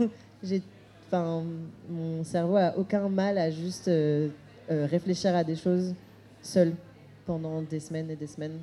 [1.88, 4.28] mon cerveau a aucun mal à juste euh,
[4.70, 5.94] euh, réfléchir à des choses
[6.42, 6.74] seule
[7.24, 8.58] pendant des semaines et des semaines.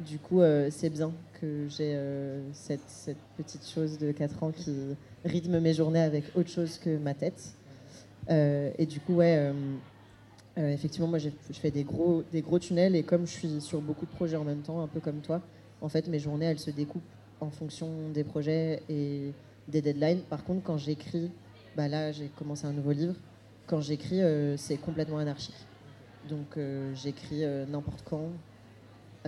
[0.00, 4.74] Du coup, euh, c'est bien que j'ai euh, cette, petite chose de 4 ans qui
[5.24, 7.54] rythme mes journées avec autre chose que ma tête.
[8.30, 9.50] Et du coup, ouais,
[10.58, 14.04] effectivement, moi, je fais des gros, des gros tunnels et comme je suis sur beaucoup
[14.04, 15.40] de projets en même temps, un peu comme toi,
[15.80, 17.00] en fait, mes journées, elles se découpent
[17.40, 19.32] en fonction des projets et
[19.66, 20.20] des deadlines.
[20.20, 21.30] Par contre, quand j'écris,
[21.74, 23.14] bah là, j'ai commencé un nouveau livre.
[23.68, 25.54] Quand j'écris, euh, c'est complètement anarchique.
[26.26, 28.30] Donc, euh, j'écris euh, n'importe quand.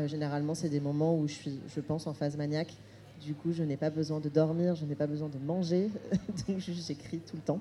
[0.06, 2.72] Généralement, c'est des moments où je suis, je pense, en phase maniaque.
[3.20, 5.90] Du coup, je n'ai pas besoin de dormir, je n'ai pas besoin de manger.
[6.48, 7.60] Donc, j'écris tout le temps.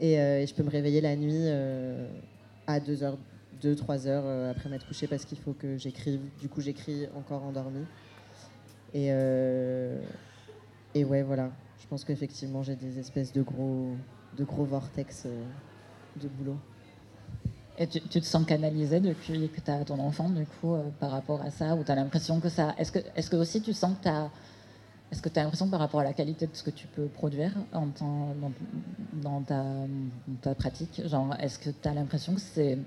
[0.00, 0.14] Et,
[0.46, 1.48] je peux me réveiller la nuit
[2.68, 3.16] à 2h,
[3.60, 6.20] 2, 3 heures après m'être couché parce qu'il faut que j'écrive.
[6.40, 7.84] Du coup, j'écris encore endormi.
[8.92, 9.08] Et,
[10.94, 11.50] et ouais, voilà.
[11.82, 13.96] Je pense qu'effectivement, j'ai des espèces de gros,
[14.36, 15.26] de gros vortex
[16.20, 16.56] de boulot.
[17.76, 21.10] Et tu, te sens canalisé depuis que tu as ton enfant, du coup, euh, par
[21.10, 22.72] rapport à ça Ou tu l'impression que ça.
[22.78, 24.30] Est-ce que, est que aussi tu sens que tu as.
[25.10, 27.06] Est-ce que tu as l'impression par rapport à la qualité de ce que tu peux
[27.06, 32.78] produire dans ta pratique Genre, est-ce que tu as l'impression que c'est.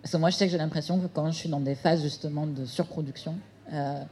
[0.00, 2.02] Parce que moi, je sais que j'ai l'impression que quand je suis dans des phases
[2.02, 3.36] justement de surproduction,
[3.72, 4.02] euh,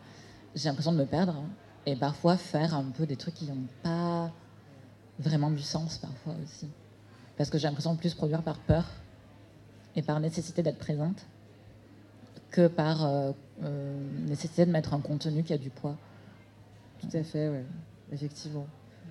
[0.55, 1.43] j'ai l'impression de me perdre
[1.87, 4.31] et parfois faire un peu des trucs qui n'ont pas
[5.19, 6.69] vraiment du sens parfois aussi.
[7.39, 8.85] Parce que j'ai l'impression de plus produire par peur
[9.97, 11.25] et par nécessité d'être présente
[12.51, 13.33] que par euh,
[13.63, 15.97] euh, nécessité de mettre un contenu qui a du poids.
[17.01, 17.65] Tout à fait, ouais.
[18.13, 18.67] effectivement.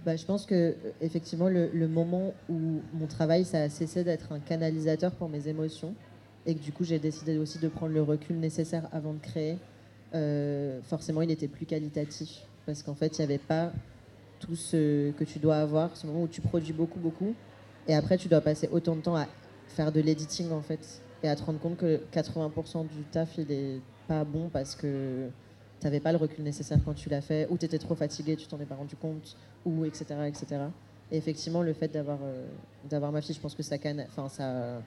[0.05, 4.03] Bah, je pense que euh, effectivement le, le moment où mon travail ça a cessé
[4.03, 5.95] d'être un canalisateur pour mes émotions
[6.45, 9.57] et que du coup j'ai décidé aussi de prendre le recul nécessaire avant de créer,
[10.15, 13.71] euh, forcément il était plus qualitatif parce qu'en fait il n'y avait pas
[14.39, 17.35] tout ce que tu dois avoir, ce moment où tu produis beaucoup beaucoup
[17.87, 19.27] et après tu dois passer autant de temps à
[19.67, 23.51] faire de l'editing en fait et à te rendre compte que 80% du taf il
[23.51, 25.29] est pas bon parce que
[25.79, 28.35] tu n'avais pas le recul nécessaire quand tu l'as fait, ou tu étais trop fatigué,
[28.35, 30.05] tu t'en es pas rendu compte, ou etc.
[30.27, 30.45] etc.
[31.11, 32.47] Et effectivement, le fait d'avoir euh,
[32.89, 34.81] d'avoir ma fille, je pense que ça canne, enfin ça,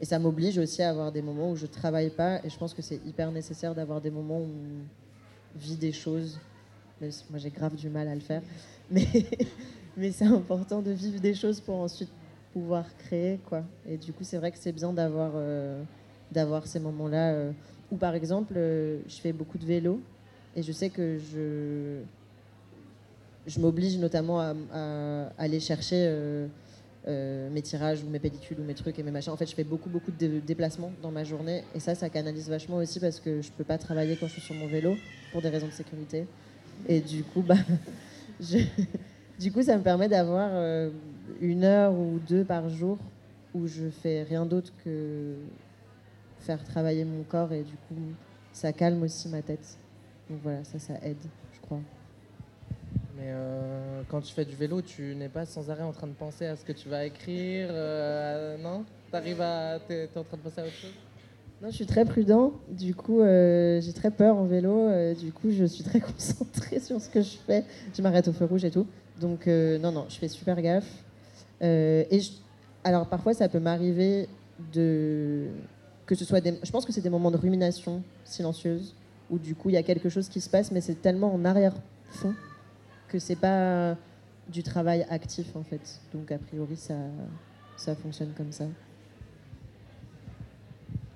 [0.00, 2.74] et ça m'oblige aussi à avoir des moments où je travaille pas, et je pense
[2.74, 6.40] que c'est hyper nécessaire d'avoir des moments où on vit des choses.
[7.00, 8.42] Moi j'ai grave du mal à le faire,
[8.90, 9.06] mais
[9.96, 12.10] mais c'est important de vivre des choses pour ensuite
[12.52, 13.62] pouvoir créer quoi.
[13.88, 15.82] Et du coup, c'est vrai que c'est bien d'avoir euh,
[16.32, 17.32] d'avoir ces moments-là.
[17.32, 17.52] euh,
[17.90, 20.00] où par exemple, euh, je fais beaucoup de vélo
[20.54, 22.02] et je sais que je,
[23.46, 24.54] je m'oblige notamment à,
[25.38, 26.06] aller chercher
[27.08, 29.32] euh, mes tirages ou mes pellicules ou mes trucs et mes machins.
[29.32, 32.08] En fait, je fais beaucoup, beaucoup de dé- déplacements dans ma journée et ça, ça
[32.10, 34.96] canalise vachement aussi parce que je peux pas travailler quand je suis sur mon vélo
[35.32, 36.26] pour des raisons de sécurité.
[36.88, 37.56] Et du coup, bah,
[39.38, 40.50] du coup ça me permet d'avoir
[41.40, 42.98] une heure ou deux par jour
[43.54, 45.34] où je fais rien d'autre que
[46.38, 47.94] faire travailler mon corps et du coup,
[48.52, 49.76] ça calme aussi ma tête.
[50.28, 51.22] Donc voilà, ça, ça aide,
[51.52, 51.80] je crois.
[53.16, 56.12] Mais euh, quand tu fais du vélo, tu n'es pas sans arrêt en train de
[56.12, 58.84] penser à ce que tu vas écrire, euh, non?
[59.10, 60.94] T'arrives à, t'es, t'es en train de penser à autre chose?
[61.60, 62.52] Non, je suis très prudent.
[62.70, 64.88] Du coup, euh, j'ai très peur en vélo.
[64.88, 67.64] euh, du coup, je suis très concentrée sur ce que je fais.
[67.94, 68.86] Je m'arrête au feu rouge et tout.
[69.20, 71.04] Donc, euh, non, non, je fais super gaffe.
[71.62, 72.20] Euh, et
[72.84, 74.28] alors, parfois, ça peut m'arriver
[74.72, 75.48] de
[76.06, 76.58] que ce soit des.
[76.62, 78.94] Je pense que c'est des moments de rumination silencieuse
[79.30, 81.44] où du coup, il y a quelque chose qui se passe, mais c'est tellement en
[81.44, 82.34] arrière-fond
[83.08, 83.96] que c'est pas
[84.48, 86.00] du travail actif en fait.
[86.12, 86.96] Donc, a priori, ça,
[87.76, 88.64] ça fonctionne comme ça.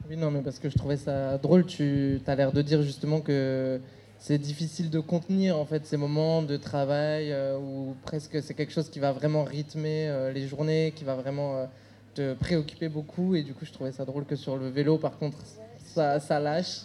[0.09, 1.65] Oui, non, mais parce que je trouvais ça drôle.
[1.65, 3.81] Tu as l'air de dire justement que
[4.27, 8.73] c'est difficile de contenir en fait ces moments de travail euh, où presque c'est quelque
[8.73, 11.67] chose qui va vraiment rythmer euh, les journées, qui va vraiment euh,
[12.15, 13.35] te préoccuper beaucoup.
[13.35, 15.37] Et du coup, je trouvais ça drôle que sur le vélo, par contre,
[15.85, 16.85] ça, lâche.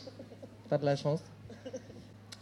[0.69, 1.21] Pas de la chance.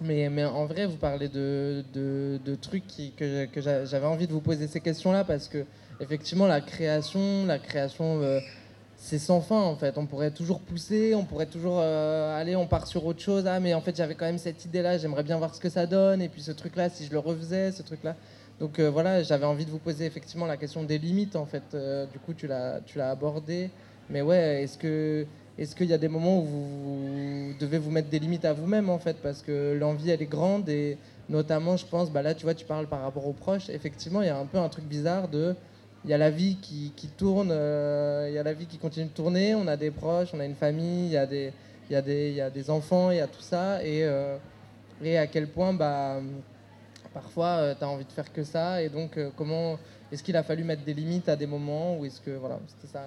[0.02, 4.26] Mais, mais en vrai, vous parlez de, de, trucs qui, que, que j'a- j'avais envie
[4.26, 5.64] de vous poser ces questions-là parce que
[6.00, 8.20] effectivement, la création, la création.
[8.98, 9.98] C'est sans fin en fait.
[9.98, 13.46] On pourrait toujours pousser, on pourrait toujours euh, aller, on part sur autre chose.
[13.48, 15.86] Ah, mais en fait, j'avais quand même cette idée-là, j'aimerais bien voir ce que ça
[15.86, 16.22] donne.
[16.22, 18.16] Et puis ce truc-là, si je le refaisais, ce truc-là.
[18.60, 21.64] Donc euh, voilà, j'avais envie de vous poser effectivement la question des limites en fait.
[21.74, 23.70] Euh, du coup, tu l'as, tu l'as abordé.
[24.10, 25.26] Mais ouais, est-ce que.
[25.60, 28.92] Est-ce qu'il y a des moments où vous devez vous mettre des limites à vous-même
[28.92, 29.18] en fait?
[29.24, 32.64] Parce que l'envie elle est grande et notamment je pense, bah là tu vois, tu
[32.64, 33.68] parles par rapport aux proches.
[33.70, 35.56] Effectivement, il y a un peu un truc bizarre de
[36.08, 39.08] il y a la vie qui, tourne, euh, il y a la vie qui continue
[39.08, 41.52] de tourner, on a des proches, on a une famille, il y a des,
[41.90, 44.06] il y a des, il y a des enfants, il y a tout ça, et,
[44.06, 44.38] euh,
[45.04, 46.22] et à quel point bah,
[47.14, 49.78] parfois tu as envie de faire que ça, et donc euh, comment
[50.10, 52.94] est-ce qu'il a fallu mettre des limites à des moments, ou est-ce que, voilà, c'était
[52.94, 53.04] ça?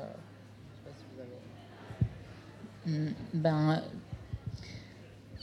[2.85, 3.83] Mm, Ben,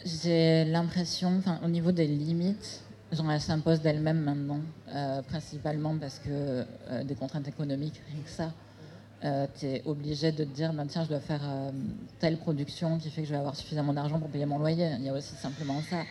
[0.05, 6.29] j'ai l'impression, au niveau des limites, genre, elles s'imposent d'elles-mêmes maintenant, euh, principalement parce que
[6.29, 8.51] euh, des contraintes économiques, rien que ça.
[9.59, 11.71] tu es obligé de te dire, ben, tiens, je dois faire euh,
[12.19, 14.91] telle production qui fait que je vais avoir suffisamment d'argent pour payer mon loyer.
[14.99, 16.03] Il y a aussi simplement ça.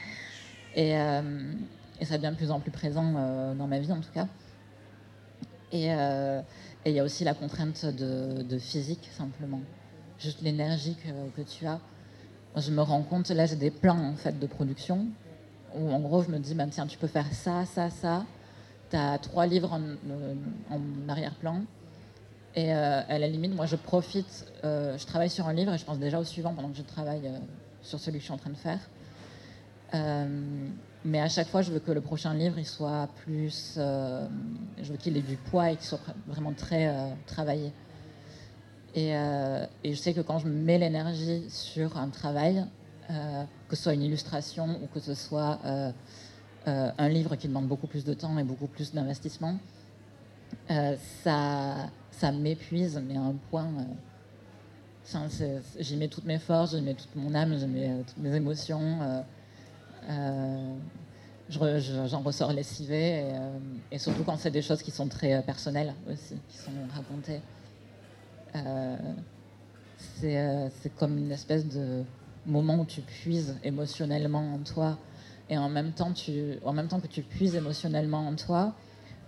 [0.74, 1.52] Et, euh,
[2.02, 4.28] ça devient de plus en plus présent euh, dans ma vie, en tout cas.
[5.72, 6.42] Et euh,
[6.84, 9.60] il y a aussi la contrainte de, de physique, simplement
[10.18, 11.80] juste l'énergie que, que tu as.
[12.56, 15.06] Je me rends compte, là j'ai des plans en fait de production
[15.76, 18.24] où en gros je me dis, ben, tiens, tu peux faire ça, ça, ça.
[18.90, 20.34] Tu as trois livres en, euh,
[21.08, 21.62] arrière-plan.
[22.54, 25.78] Et euh, à la limite, moi je profite, euh, je travaille sur un livre et
[25.78, 27.30] je pense déjà au suivant pendant que je travaille
[27.82, 28.80] sur celui que je suis en train de faire.
[31.04, 33.74] Mais à chaque fois, je veux que le prochain livre il soit plus.
[33.76, 37.72] je veux qu'il ait du poids et qu'il soit vraiment très travaillé.
[38.94, 42.64] Et, je sais que quand je mets l'énergie sur un travail,
[43.68, 45.90] que ce soit une illustration ou que ce soit euh,
[46.68, 49.58] euh, un livre qui demande beaucoup plus de temps et beaucoup plus d'investissement,
[50.70, 53.68] euh, ça, ça m'épuise, mais à un point.
[55.78, 59.24] j'y mets toutes mes forces, j'y mets toute mon âme, j'y mets toutes mes émotions.
[61.48, 63.32] J'en ressors lessivé, et,
[63.92, 67.40] et surtout quand c'est des choses qui sont très personnelles aussi, qui sont racontées.
[70.18, 72.04] C'est comme une espèce de
[72.46, 74.98] moment où tu puises émotionnellement en toi
[75.48, 76.12] et en même temps,
[76.64, 78.74] en même temps que tu puises émotionnellement en toi,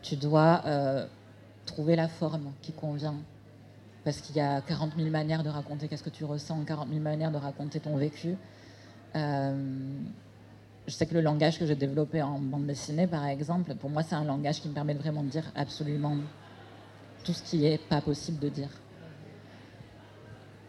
[0.03, 1.07] tu dois euh,
[1.67, 3.17] trouver la forme qui convient.
[4.05, 7.01] Parce qu'il y a 40 000 manières de raconter qu'est-ce que tu ressens, 40 000
[7.01, 8.37] manières de raconter ton vécu.
[9.15, 10.01] Euh,
[10.87, 14.03] je sais que le langage que j'ai développé en bande dessinée, par exemple, pour moi,
[14.03, 16.17] c'est un langage qui me permet de vraiment de dire absolument
[17.25, 18.71] tout ce qui est pas possible de dire.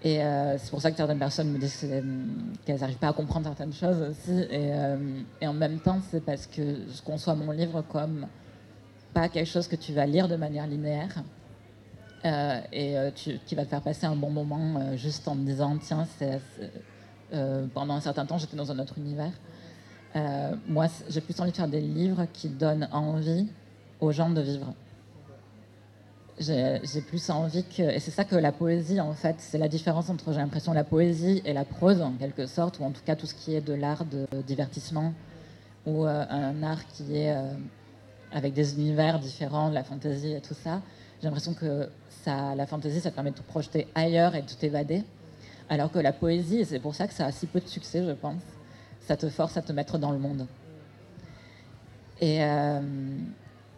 [0.02, 2.04] Et euh, c'est pour ça que certaines personnes me disent c'est-
[2.66, 4.32] qu'elles n'arrivent pas à comprendre certaines choses aussi.
[4.50, 4.97] Et, euh,
[5.41, 8.28] et en même temps, c'est parce que je conçois mon livre comme
[9.14, 11.16] pas quelque chose que tu vas lire de manière linéaire
[12.24, 15.41] euh, et euh, qui va te faire passer un bon moment euh, juste en te
[15.41, 16.08] disant tiens,
[17.34, 19.32] euh, pendant un certain temps, j'étais dans un autre univers.
[20.16, 23.47] Euh, moi, j'ai plus envie de faire des livres qui donnent envie
[24.00, 24.74] aux gens de vivre.
[26.40, 27.82] J'ai plus envie que.
[27.82, 30.86] Et c'est ça que la poésie, en fait, c'est la différence entre, j'ai l'impression, la
[30.86, 33.62] poésie et la prose, en quelque sorte, ou en tout cas tout ce qui est
[33.62, 35.14] de l'art de divertissement,
[35.86, 37.52] ou euh, un art qui est euh,
[38.32, 40.82] avec des univers différents, de la fantaisie et tout ça.
[41.20, 41.90] J'ai l'impression que
[42.24, 45.04] ça, la fantaisie, ça te permet de te projeter ailleurs et de t'évader.
[45.68, 48.12] Alors que la poésie, c'est pour ça que ça a si peu de succès, je
[48.12, 48.42] pense,
[49.02, 50.48] ça te force à te mettre dans le monde.
[52.22, 52.82] Et, euh,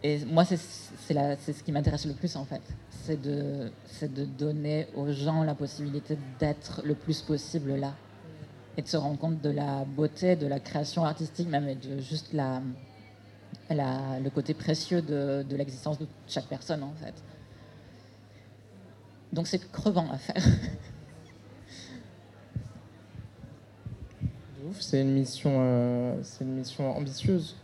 [0.04, 2.62] Et moi, c'est ce qui m'intéresse le plus en fait.
[3.04, 3.70] C'est de,
[4.02, 7.94] de donner aux gens la possibilité d'être le plus possible là.
[8.76, 12.00] Et de se rendre compte de la beauté, de la création artistique, même et de
[12.00, 12.62] juste la,
[13.68, 17.14] la le côté précieux de, de l'existence de chaque personne en fait.
[19.32, 20.42] Donc c'est crevant à faire.
[24.80, 27.56] C'est une mission, euh, c'est une mission ambitieuse.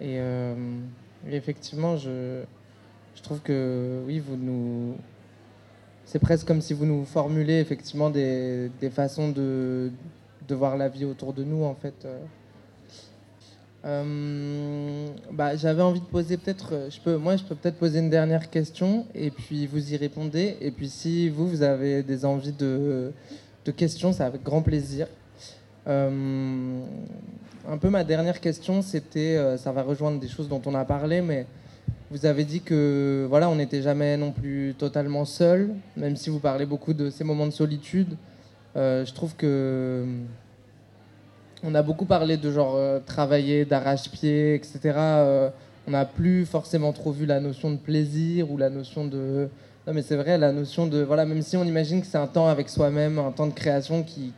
[0.00, 0.54] Et euh,
[1.30, 2.42] effectivement, je,
[3.14, 4.96] je trouve que oui, vous nous,
[6.04, 9.90] c'est presque comme si vous nous formulez effectivement des, des façons de,
[10.48, 12.06] de, voir la vie autour de nous en fait.
[13.84, 18.10] Euh, bah, j'avais envie de poser peut-être, je peux, moi je peux peut-être poser une
[18.10, 20.56] dernière question et puis vous y répondez.
[20.60, 23.12] Et puis si vous, vous avez des envies de,
[23.64, 25.06] de questions, c'est avec grand plaisir.
[25.86, 26.80] Euh,
[27.68, 30.84] un peu ma dernière question, c'était, euh, ça va rejoindre des choses dont on a
[30.84, 31.46] parlé, mais
[32.10, 36.38] vous avez dit que voilà, on n'était jamais non plus totalement seul, même si vous
[36.38, 38.16] parlez beaucoup de ces moments de solitude.
[38.76, 40.04] Euh, je trouve que
[41.64, 44.92] on a beaucoup parlé de genre travailler d'arrache-pied, etc.
[45.88, 49.48] on n'a plus forcément trop vu la notion de plaisir ou la notion de
[49.86, 51.00] non, mais c'est vrai, la notion de.
[51.02, 54.02] Voilà, même si on imagine que c'est un temps avec soi-même, un temps de création
[54.02, 54.32] qui,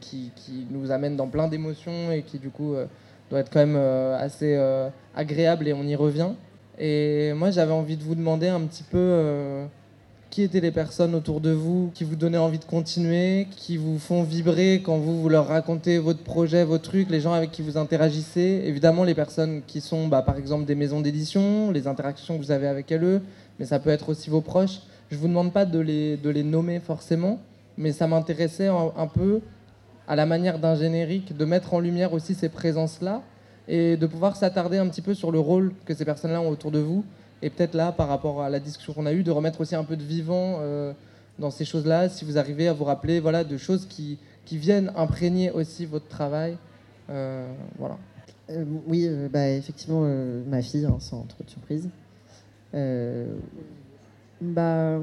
[0.70, 2.84] nous amène dans plein d'émotions et qui, du coup, euh,
[3.30, 6.30] doit être quand même euh, assez euh, agréable et on y revient.
[6.78, 9.66] Et moi, j'avais envie de vous demander un petit peu
[10.30, 13.98] qui étaient les personnes autour de vous qui vous donnaient envie de continuer, qui vous
[13.98, 17.62] font vibrer quand vous, vous leur racontez votre projet, vos trucs, les gens avec qui
[17.62, 18.62] vous interagissez.
[18.64, 22.52] Évidemment, les personnes qui sont, bah, par exemple, des maisons d'édition, les interactions que vous
[22.52, 23.20] avez avec elles,
[23.58, 24.80] mais ça peut être aussi vos proches.
[25.10, 27.40] Je ne vous demande pas de les, de les nommer forcément,
[27.78, 29.40] mais ça m'intéressait un, peu,
[30.08, 33.22] à la manière d'un générique, de mettre en lumière aussi ces présences-là
[33.68, 36.70] et de pouvoir s'attarder un petit peu sur le rôle que ces personnes-là ont autour
[36.70, 37.04] de vous.
[37.42, 39.84] Et peut-être là, par rapport à la discussion qu'on a eue, de remettre aussi un
[39.84, 40.94] peu de vivant euh,
[41.38, 44.90] dans ces choses-là, si vous arrivez à vous rappeler voilà, de choses qui, qui viennent
[44.96, 46.56] imprégner aussi votre travail.
[47.10, 47.46] Euh,
[47.78, 47.98] voilà.
[48.48, 50.08] Euh, oui, bah, effectivement,
[50.46, 51.90] ma fille, hein, sans trop de surprise.
[54.40, 54.98] Bah,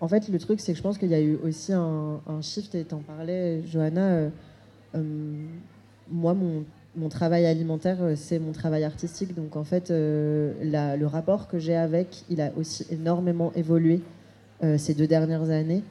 [0.00, 2.74] en fait, le truc, c'est que je pense qu'il y a eu aussi un, shift,
[2.74, 4.08] et t'en parlais, Johanna.
[4.08, 4.28] Euh,
[4.94, 5.02] euh,
[6.10, 9.34] moi, mon, travail alimentaire, euh, c'est mon travail artistique.
[9.34, 14.02] Donc, en fait, le rapport que j'ai avec, il a aussi énormément évolué
[14.78, 15.82] ces deux dernières années.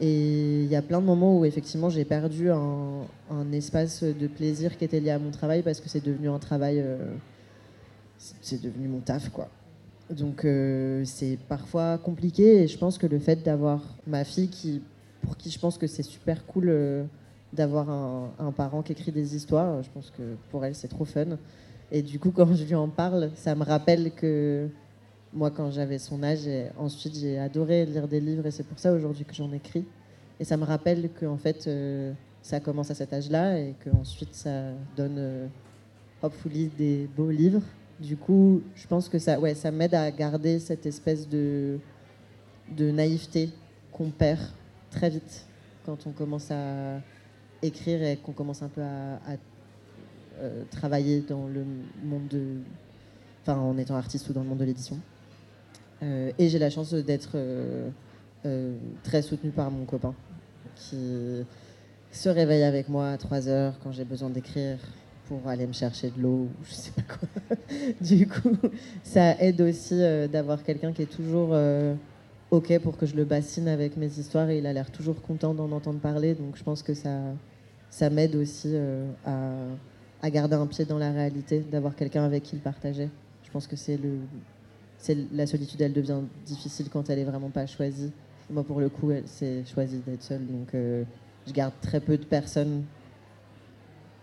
[0.00, 4.26] Et il y a plein de moments où, effectivement, j'ai perdu un, un, espace de
[4.28, 6.84] plaisir qui était lié à mon travail parce que c'est devenu un travail.
[8.18, 9.48] c'est devenu mon taf, quoi.
[10.10, 14.80] Donc euh, c'est parfois compliqué et je pense que le fait d'avoir ma fille qui,
[15.22, 17.04] pour qui je pense que c'est super cool euh,
[17.52, 21.36] d'avoir un, parent qui écrit des histoires, je pense que pour elle c'est trop fun.
[21.92, 24.68] Et du coup quand je lui en parle, ça me rappelle que
[25.34, 28.78] moi quand j'avais son âge, et ensuite j'ai adoré lire des livres et c'est pour
[28.78, 29.84] ça aujourd'hui que j'en écris.
[30.40, 34.34] Et ça me rappelle que en fait euh, ça commence à cet âge-là et qu'ensuite
[34.34, 35.50] ça donne
[36.22, 37.62] hopefully des beaux livres
[38.00, 41.78] du coup, je pense que ça, ouais, m'aide à garder cette espèce de,
[42.78, 43.50] naïveté
[43.92, 44.40] qu'on perd
[44.90, 45.46] très vite
[45.84, 47.00] quand on commence à
[47.62, 49.18] écrire et qu'on commence un peu à,
[50.40, 51.64] euh, travailler dans le
[52.04, 52.58] monde de.
[53.46, 54.98] En étant artiste ou dans le monde de l'édition.
[56.02, 57.88] Euh, et j'ai la chance d'être euh,
[59.02, 60.14] très soutenue par mon copain
[60.76, 61.46] qui
[62.12, 64.76] se réveille avec moi à 3 heures quand j'ai besoin d'écrire
[65.28, 67.56] pour aller me chercher de l'eau ou je sais pas quoi.
[68.00, 68.56] du coup,
[69.02, 71.94] ça aide aussi euh, d'avoir quelqu'un qui est toujours euh,
[72.50, 75.52] OK pour que je le bassine avec mes histoires et il a l'air toujours content
[75.52, 76.34] d'en entendre parler.
[76.34, 77.20] Donc je pense que ça,
[77.90, 79.50] ça m'aide aussi euh, à,
[80.22, 83.10] à, garder un pied dans la réalité, d'avoir quelqu'un avec qui le partager.
[83.44, 84.18] Je pense que c'est le,
[84.96, 88.10] c'est la solitude, elle devient difficile quand elle est vraiment pas choisie.
[88.50, 92.24] Moi, pour le coup, elle s'est choisie d'être seule, donc je garde très peu de
[92.24, 92.82] personnes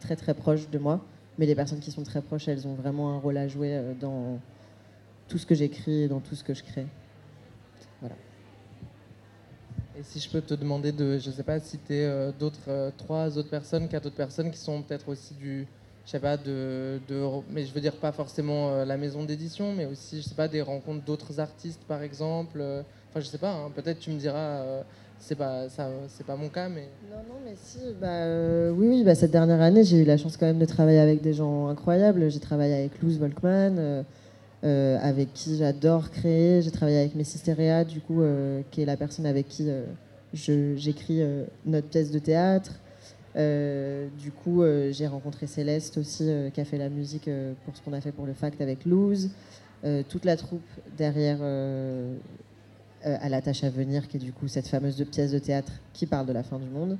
[0.05, 1.01] très très proches de moi.
[1.37, 3.93] Mais les personnes qui sont très proches, elles ont vraiment un rôle à jouer euh,
[3.99, 4.39] dans
[5.27, 6.85] tout ce que j'écris dans tout ce que je crée.
[7.99, 8.15] Voilà.
[9.97, 13.37] Et si je peux te demander de, je sais pas, citer euh, d'autres, euh, trois
[13.37, 15.67] autres personnes, quatre autres personnes qui sont peut-être aussi du,
[16.05, 16.99] je sais pas, de,
[17.49, 20.61] mais je veux dire pas forcément la maison d'édition, mais aussi, je sais pas, des
[20.61, 22.63] rencontres d'autres artistes par exemple.
[23.09, 24.83] Enfin, je sais pas, hein, peut-être tu me diras
[25.19, 26.89] c'est pas ça c'est pas mon cas mais.
[27.09, 30.17] Non non mais si bah, euh, oui oui bah, cette dernière année j'ai eu la
[30.17, 32.29] chance quand même de travailler avec des gens incroyables.
[32.29, 34.03] J'ai travaillé avec Luz Volkman euh,
[34.63, 36.61] euh, avec qui j'adore créer.
[36.61, 38.21] J'ai travaillé avec Messisteria du coup
[38.71, 39.67] qui est la personne avec qui
[40.33, 41.21] j'écris
[41.65, 42.73] notre pièce de théâtre.
[43.35, 47.29] Du coup j'ai rencontré Céleste aussi qui a fait la musique
[47.63, 49.29] pour ce qu'on a fait pour le fact avec Luz.
[50.09, 51.39] Toute la troupe derrière
[53.05, 56.05] à la tâche à venir, qui est du coup cette fameuse pièce de théâtre qui
[56.05, 56.97] parle de la fin du monde.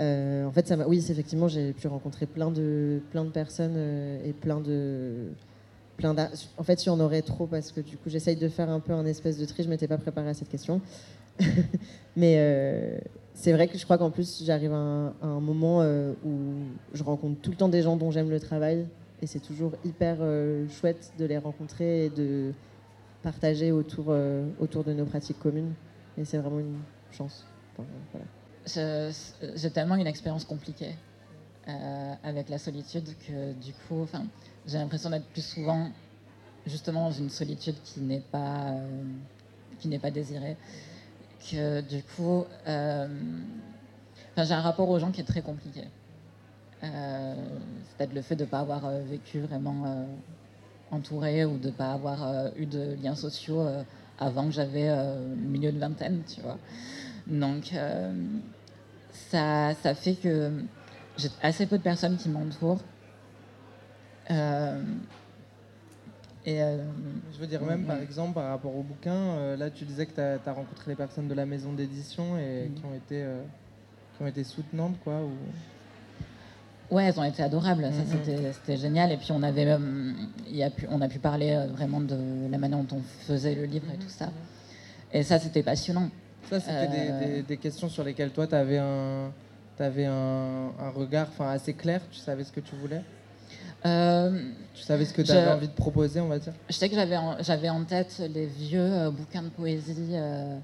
[0.00, 4.24] Euh, en fait, ça oui, effectivement, j'ai pu rencontrer plein de, plein de personnes euh,
[4.24, 5.26] et plein de,
[5.96, 6.14] plein
[6.56, 8.92] En fait, y en aurait trop parce que du coup, j'essaye de faire un peu
[8.92, 9.64] un espèce de tri.
[9.64, 10.80] Je m'étais pas préparée à cette question,
[12.16, 12.98] mais euh,
[13.34, 16.30] c'est vrai que je crois qu'en plus, j'arrive à, un- moment euh, où
[16.94, 18.86] je rencontre tout le temps des gens dont j'aime le travail
[19.20, 22.52] et c'est toujours hyper euh, chouette de les rencontrer et de
[23.22, 25.74] partager autour, euh, autour de nos pratiques communes.
[26.16, 26.78] Et c'est vraiment une
[27.12, 27.44] chance.
[27.72, 28.26] Enfin, voilà.
[29.54, 30.94] J'ai tellement une expérience compliquée
[31.68, 34.06] euh, avec la solitude que du coup,
[34.66, 35.90] j'ai l'impression d'être plus souvent
[36.66, 40.56] justement dans une solitude qui n'est pas, euh, pas désirée.
[41.50, 45.84] Que du coup, j'ai un rapport aux gens qui est très compliqué.
[46.82, 50.06] C'est peut-être le fait de ne pas avoir vécu vraiment
[50.90, 53.82] entouré ou de ne pas avoir euh, eu de liens sociaux euh,
[54.18, 56.58] avant que j'avais euh, le milieu de vingtaine, tu vois.
[57.26, 58.12] Donc, euh,
[59.12, 60.64] ça, ça fait que
[61.16, 62.82] j'ai assez peu de personnes qui m'entourent.
[64.30, 64.82] Euh,
[66.44, 66.78] et euh,
[67.32, 70.14] Je veux dire, même par exemple, par rapport au bouquin, euh, là tu disais que
[70.14, 72.74] tu as, rencontré les personnes de la maison d'édition et Mhm.
[72.74, 73.42] qui, ont été, euh,
[74.16, 75.22] qui ont été soutenantes, quoi.
[75.22, 75.36] Ou...
[76.90, 78.52] Ouais, elles ont été adorables, Mhm.
[78.64, 79.12] c'était- génial.
[79.12, 80.12] Et puis on, avait, euh,
[80.50, 82.16] y a pu, on a pu parler euh, vraiment de
[82.50, 84.30] la manière dont on faisait le livre et tout ça.
[85.12, 86.08] Et ça c'était passionnant.
[86.48, 89.30] Ça, c'était des- Euh, des, des questions sur lesquelles toi, tu avais un,
[89.76, 93.02] t'avais un, un regard enfin, assez clair, tu savais ce que tu voulais?
[93.84, 94.40] Euh,
[94.74, 96.52] Tu savais ce que tu je- avais envie de proposer, on va dire?
[96.68, 100.56] Je sais que j'avais en, j'avais en tête les vieux euh, bouquins de poésie, euh,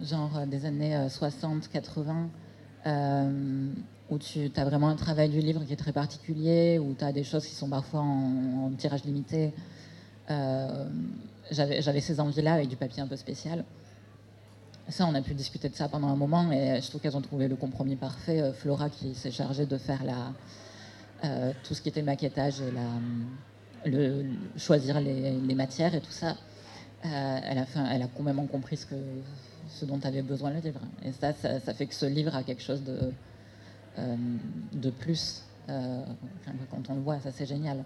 [0.00, 2.28] genre des années euh, 60, 80,
[2.86, 3.68] euh,
[4.10, 7.12] où tu as vraiment un travail du livre qui est très particulier, où tu as
[7.12, 9.52] des choses qui sont parfois en, tirage limité.
[10.30, 10.88] Euh,
[11.50, 13.64] j'avais, ces envies-là avec du papier un peu spécial.
[14.88, 17.22] Ça, on a pu discuter de ça pendant un moment et je trouve qu'elles ont
[17.22, 18.40] trouvé le compromis parfait.
[18.40, 20.02] Euh, Flora qui s'est chargée de faire
[21.24, 24.24] euh, tout ce qui était maquettage et le, le-
[24.56, 26.36] choisir les, matières et tout ça,
[27.02, 28.94] elle, a fait, elle complètement compris ce, que,
[29.68, 30.80] ce dont avait besoin le livre.
[31.04, 33.12] Et ça, ça, fait que ce livre a quelque chose de,
[33.96, 36.04] de plus euh,
[36.70, 37.18] quand on le voit.
[37.20, 37.84] Ça, c'est génial.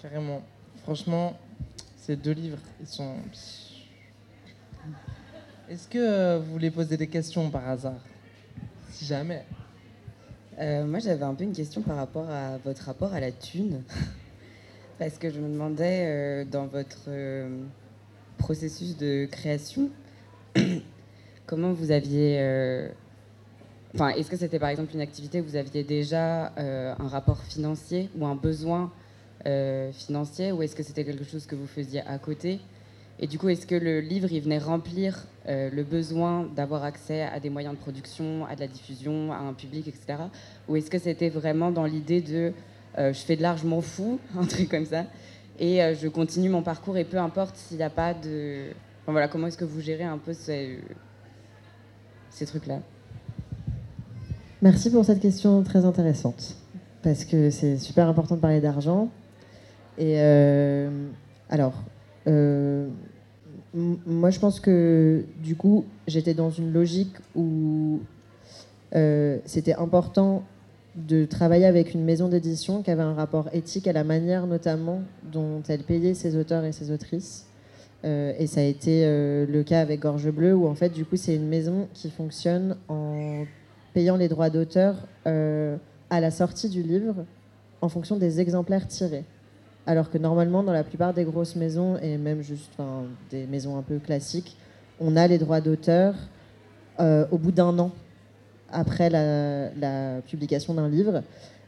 [0.00, 0.42] Carrément.
[0.82, 1.38] Franchement,
[1.96, 3.16] ces deux livres, ils sont.
[5.68, 8.00] Est-ce que euh, vous voulez poser des questions par hasard?
[8.90, 9.44] Si jamais.
[10.58, 13.82] Euh, moi, j'avais un peu une question par rapport à votre rapport à la thune.
[14.98, 17.62] Parce que je me demandais, euh, dans votre euh,
[18.36, 19.90] processus de création,
[21.46, 22.90] comment vous aviez.
[23.94, 27.42] Enfin, est-ce que c'était par exemple une activité où vous aviez déjà euh, un rapport
[27.42, 28.92] financier ou un besoin
[29.46, 32.60] euh, financier, ou est-ce que c'était quelque chose que vous faisiez à côté?
[33.18, 37.22] Et du coup, est-ce que le livre, il venait remplir euh, le besoin d'avoir accès
[37.22, 40.22] à des moyens de production, à de la diffusion, à un public, etc.
[40.68, 42.52] Ou est-ce que c'était vraiment dans l'idée de
[42.96, 45.06] je fais de l'art, je m'en fous, un truc comme ça,
[45.58, 48.70] et je continue mon parcours et peu importe s'il n'y a pas de.
[49.02, 50.80] Enfin, voilà, comment est-ce que vous gérez un peu ces
[52.46, 52.80] trucs-là?
[54.62, 56.54] Merci pour cette question très intéressante,
[57.02, 59.08] parce que c'est super important de parler d'argent.
[59.96, 60.90] Et euh,
[61.48, 61.72] alors,
[62.26, 62.86] euh,
[63.72, 68.00] moi je pense que du coup, j'étais dans une logique où
[68.94, 70.42] euh, c'était important
[70.94, 75.00] de travailler avec une maison d'édition qui avait un rapport éthique à la manière notamment
[75.32, 77.46] dont elle payait ses auteurs et ses autrices.
[78.04, 81.36] Et ça a été le cas avec Gorge Bleue, où en fait, du coup, c'est
[81.36, 83.44] une maison qui fonctionne en
[83.92, 85.76] payant les droits d'auteur euh,
[86.10, 87.24] à la sortie du livre
[87.80, 89.24] en fonction des exemplaires tirés.
[89.86, 92.72] Alors que normalement, dans la plupart des grosses maisons, et même juste
[93.30, 94.56] des maisons un peu classiques,
[95.00, 96.14] on a les droits d'auteur
[97.00, 97.90] euh, au bout d'un an
[98.70, 101.22] après la, publication d'un livre,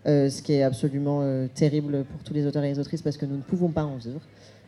[0.06, 1.22] euh, ce qui est absolument
[1.54, 3.96] terrible pour tous les auteurs et les autrices parce que nous ne pouvons pas en
[3.96, 4.20] vivre.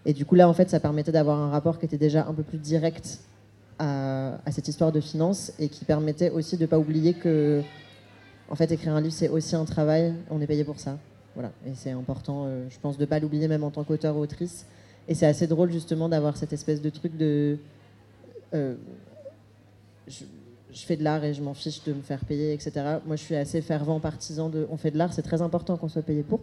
[0.06, 2.34] Et du coup, là, en fait, ça permettait d'avoir un rapport qui était déjà un
[2.34, 3.20] peu plus direct
[3.78, 7.62] à, cette histoire de finance et qui permettait aussi de ne pas oublier que,
[8.48, 10.98] en fait, écrire un livre, c'est aussi un travail, on est payé pour ça.
[11.34, 11.50] Voilà.
[11.66, 14.20] Et c'est important, euh, je pense, de ne pas l'oublier même en tant qu'auteur ou
[14.20, 14.66] autrice.
[15.08, 17.58] Et c'est assez drôle, justement, d'avoir cette espèce de truc de.
[18.54, 18.74] euh,
[20.74, 22.72] je fais de l'art et je m'en fiche de me faire payer, etc.
[23.06, 24.66] Moi, je suis assez fervent partisan de.
[24.70, 26.40] On fait de l'art, c'est très important qu'on soit payé pour.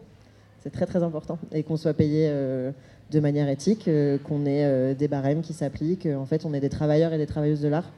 [0.61, 1.39] C'est très très important.
[1.51, 2.71] Et qu'on soit payé euh,
[3.11, 6.05] de manière éthique, euh, qu'on ait euh, des barèmes qui s'appliquent.
[6.07, 7.89] En fait, on est des travailleurs et des travailleuses de l'art.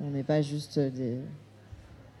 [0.00, 1.16] On n'est pas juste des.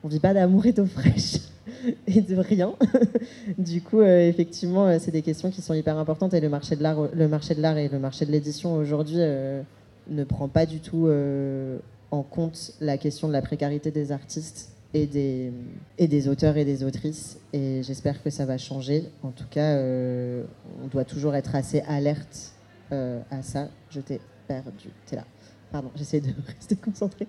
[0.02, 1.36] on vit pas d'amour et d'eau fraîche
[2.06, 2.74] et de rien.
[3.58, 7.08] du coup, effectivement, c'est des questions qui sont hyper importantes et le marché de l'art,
[7.12, 11.06] le marché de l'art et le marché de l'édition aujourd'hui ne prend pas du tout
[12.10, 15.06] en compte la question de la précarité des artistes et
[16.08, 17.38] des, auteurs et des autrices.
[17.52, 19.04] Et j'espère que ça va changer.
[19.22, 20.44] En tout cas, euh,
[20.82, 22.52] on doit toujours être assez alerte
[22.92, 23.68] euh, à ça.
[23.90, 24.90] Je t'ai perdu.
[25.06, 25.24] T'es là.
[25.70, 27.26] Pardon, j'essaie de rester concentrée.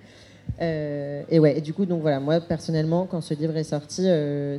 [0.61, 4.07] Euh, et ouais, et du coup, donc voilà, moi personnellement, quand ce livre est sorti,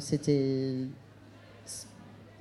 [0.00, 0.74] c'était.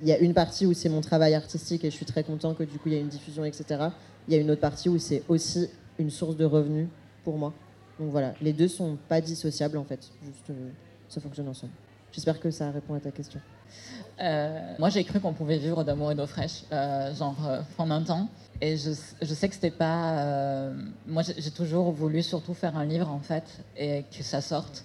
[0.00, 2.54] Il y a une partie où c'est mon travail artistique et je suis très content
[2.54, 3.88] que du coup il y a une diffusion, etc.
[4.28, 5.68] Il y a une autre partie où c'est aussi
[5.98, 6.86] une source de revenus
[7.24, 7.52] pour moi.
[7.98, 10.70] Donc voilà, les deux sont pas dissociables en fait, juste euh,
[11.08, 11.72] ça fonctionne ensemble.
[12.12, 13.40] J'espère que ça répond à ta question.
[14.20, 17.96] Euh, moi, j'ai cru qu'on pouvait vivre d'amour et d'eau fraîche, euh, genre euh, pendant
[17.96, 18.28] un temps.
[18.60, 20.18] Et je, je sais que c'était pas.
[20.20, 20.74] euh,
[21.06, 23.44] moi, j'ai toujours voulu surtout faire un livre en fait
[23.76, 24.84] et que ça sorte.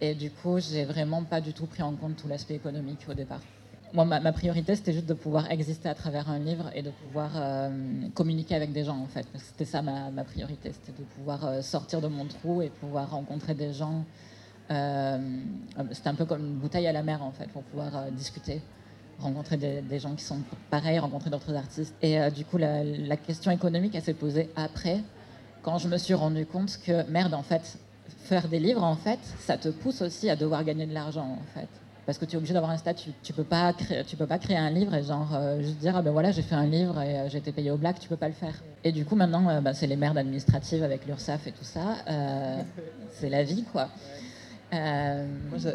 [0.00, 3.14] Et du coup, j'ai vraiment pas du tout pris en compte tout l'aspect économique au
[3.14, 3.40] départ.
[3.94, 7.30] Moi, ma, priorité, c'était juste de pouvoir exister à travers un livre et de pouvoir
[7.36, 7.70] euh,
[8.14, 9.26] communiquer avec des gens en fait.
[9.36, 13.54] C'était ça ma, priorité, c'était de pouvoir euh, sortir de mon trou et pouvoir rencontrer
[13.54, 14.04] des gens.
[14.70, 15.18] Euh,
[15.92, 18.60] c'était un peu comme une bouteille à la mer en fait, pour pouvoir discuter,
[19.20, 20.40] rencontrer des, gens qui sont
[20.70, 21.94] pareils, rencontrer d'autres artistes.
[22.02, 25.00] Et du coup, la, la question économique, elle s'est posée après,
[25.62, 27.78] quand je me suis rendu compte que merde, en fait,
[28.24, 31.58] faire des livres, en fait, ça te pousse aussi à devoir gagner de l'argent, en
[31.58, 31.68] fait.
[32.08, 33.10] Parce que tu es obligé d'avoir un statut.
[33.22, 35.94] Tu peux pas créer, tu peux pas créer un livre et genre euh, juste dire
[35.94, 38.00] ah ben voilà j'ai fait un livre et euh, j'ai été payé au black.
[38.00, 38.54] Tu peux pas le faire.
[38.82, 41.96] Et du coup maintenant euh, bah, c'est les merdes administratives avec l'URSSAF et tout ça.
[42.08, 42.62] Euh,
[43.12, 43.90] c'est la vie quoi.
[44.72, 45.26] Euh,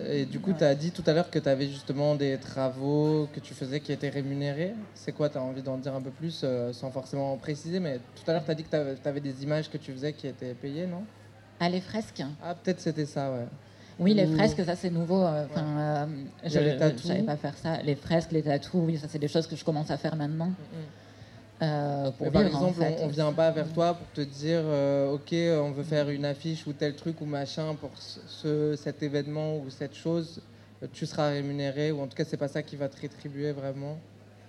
[0.09, 3.27] et du coup, tu as dit tout à l'heure que tu avais justement des travaux
[3.31, 4.73] que tu faisais qui étaient rémunérés.
[4.95, 8.23] C'est quoi Tu as envie d'en dire un peu plus sans forcément préciser Mais tout
[8.29, 10.53] à l'heure, tu as dit que tu avais, des images que tu faisais qui étaient
[10.55, 11.03] payées, non?
[11.59, 12.23] Ah les fresques.
[12.43, 13.47] Ah, peut-être c'était ça, ouais.
[13.99, 15.21] Oui, les fresques, ça c'est nouveau.
[15.23, 16.05] euh, Enfin, euh,
[16.43, 17.81] je ne savais pas faire ça.
[17.83, 20.51] Les fresques, les tatous, oui, ça c'est des choses que je commence à faire maintenant.
[21.61, 22.97] Euh, pour Mais par en exemple, fait.
[22.99, 26.25] on, on vient pas vers toi pour te dire, euh, ok, on veut faire une
[26.25, 30.41] affiche ou tel truc ou machin pour ce, ce- cet événement ou cette chose,
[30.81, 33.51] euh, tu seras rémunéré ou en tout cas c'est pas ça qui va te rétribuer
[33.53, 33.97] vraiment.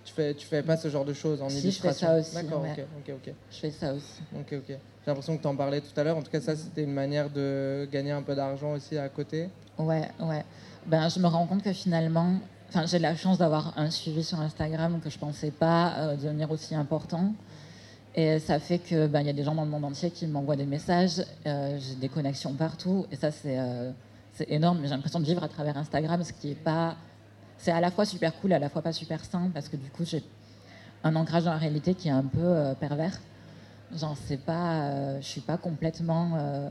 [0.03, 2.07] Tu fais, tu fais pas ce genre de choses en Si, je fais illustration.
[2.07, 2.71] ça aussi, D'accord, ouais.
[2.73, 3.33] ok, ok, ok.
[3.51, 4.23] Je fais ça aussi.
[4.35, 4.75] Ok, ok.
[5.05, 6.17] J'ai l'impression que tu en parlais tout à l'heure.
[6.17, 9.49] En tout cas, ça c'était une manière de gagner un peu d'argent aussi à côté.
[9.77, 10.43] Ouais, ouais.
[10.87, 12.33] Ben, je me rends compte que finalement,
[12.69, 16.49] enfin, j'ai la chance d'avoir un suivi sur Instagram que je pensais pas euh, devenir
[16.49, 17.33] aussi important.
[18.15, 20.25] Et ça fait que ben, il y a des gens dans le monde entier qui
[20.25, 21.23] m'envoient des messages.
[21.45, 23.05] euh, j'ai des connexions partout.
[23.11, 23.91] Et ça, c'est euh,
[24.47, 24.79] énorme.
[24.81, 26.95] J'ai l'impression de vivre à travers Instagram, ce qui est pas.
[27.59, 29.91] C'est à la fois super cool, à la fois pas super sain, parce que du
[29.91, 30.23] coup, j'ai
[31.03, 33.19] un ancrage dans la réalité qui est un peu euh, pervers.
[33.93, 34.83] Genre, c'est pas.
[34.83, 36.31] euh, je suis pas complètement.
[36.37, 36.69] euh,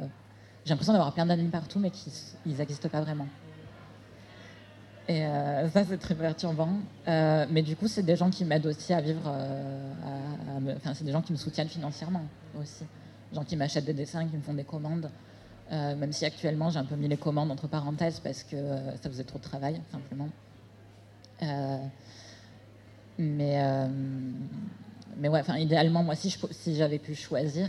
[0.65, 2.11] j'ai l'impression d'avoir plein d'amis partout, mais qui
[2.47, 3.27] ils n'existent pas vraiment.
[5.07, 6.71] Et euh, ça, c'est très perturbant.
[7.07, 9.31] Mais du coup, c'est des gens qui m'aident aussi à vivre.
[10.77, 12.23] Enfin, c'est des gens qui me soutiennent financièrement
[12.59, 12.85] aussi.
[13.31, 15.11] Des gens qui m'achètent des dessins, qui me font des commandes.
[15.71, 18.57] Même si actuellement, j'ai un peu mis les commandes entre parenthèses parce que
[19.03, 20.29] ça faisait trop de travail, simplement.
[23.19, 23.89] Mais,
[25.19, 27.69] mais ouais, enfin, idéalement, moi, si si j'avais pu choisir,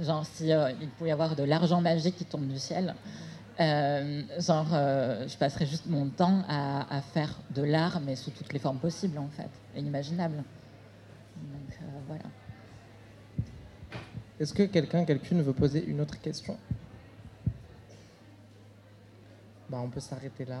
[0.00, 2.94] genre si euh, il pouvait y avoir de l'argent magique qui tombe du ciel,
[3.58, 8.52] euh, genre euh, je passerais juste mon temps à, faire de l'art, mais sous toutes
[8.52, 10.36] les formes possibles en fait, et inimaginables.
[10.36, 12.24] Donc euh, voilà.
[14.38, 16.58] Est-ce que quelqu'un, quelqu'une veut poser une autre question?
[19.70, 20.60] Bah, on peut s'arrêter là.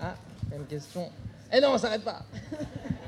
[0.00, 0.14] Ah,
[0.54, 1.10] une question.
[1.52, 2.24] Eh non, on s'arrête pas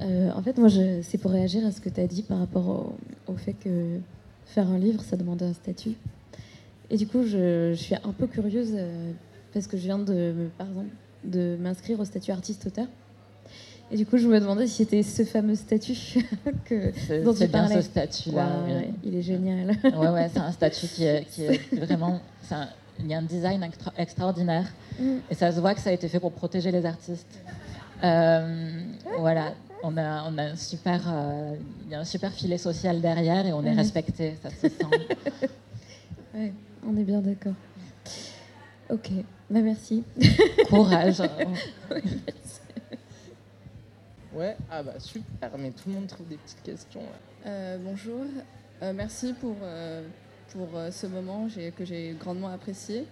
[0.00, 0.68] Euh, en fait, moi,
[1.02, 3.98] c'est pour réagir à ce que tu as dit par rapport au, au fait que
[4.46, 5.92] faire un livre, ça demande un statut.
[6.90, 9.12] Et du coup, je, je suis un peu curieuse euh,
[9.52, 10.88] parce que je viens de, par exemple,
[11.24, 12.86] de m'inscrire au statut artiste-auteur.
[13.92, 15.94] Et du coup, je me demandais si c'était ce fameux statut
[16.64, 17.76] que, C'est- dont c'est tu bien parlais.
[17.76, 18.72] ce statut-là, Waouh, oui.
[18.72, 19.68] ouais, il est génial.
[19.84, 22.20] Ouais, ouais, c'est un statut qui est, qui est vraiment.
[22.42, 22.68] c'est un-
[23.00, 24.66] il y a un design extra- extraordinaire.
[25.00, 25.16] Mm.
[25.30, 27.40] Et ça se voit que ça a été fait pour protéger les artistes.
[28.04, 28.70] Euh,
[29.18, 29.52] voilà,
[29.84, 31.54] on a, on a un super, euh,
[31.84, 33.76] il y a un super filet social derrière et on est Ouais.
[33.76, 34.84] respecté, ça se sent.
[36.34, 36.52] Ouais,
[36.84, 37.52] on est bien d'accord.
[38.90, 39.08] Ok,
[39.48, 40.02] bah merci.
[40.68, 41.22] Courage.
[41.90, 42.60] Oui, merci.
[44.34, 47.02] Ouais, ah bah super, mais tout le monde trouve des petites questions.
[47.02, 47.50] là.
[47.50, 48.24] Euh, bonjour,
[48.82, 50.02] Euh, merci pour, euh,
[50.50, 51.46] pour euh, ce moment
[51.76, 53.04] que j'ai grandement apprécié.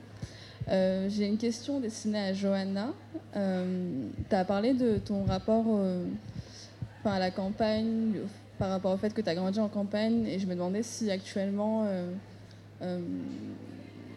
[0.68, 2.88] Euh, j'ai une question destinée à Johanna.
[3.34, 6.04] tu as parlé de ton rapport euh,
[7.10, 8.14] à la campagne,
[8.58, 11.10] par rapport au fait que tu as grandi en campagne, et je me demandais si
[11.10, 12.12] actuellement euh,
[12.82, 13.00] euh,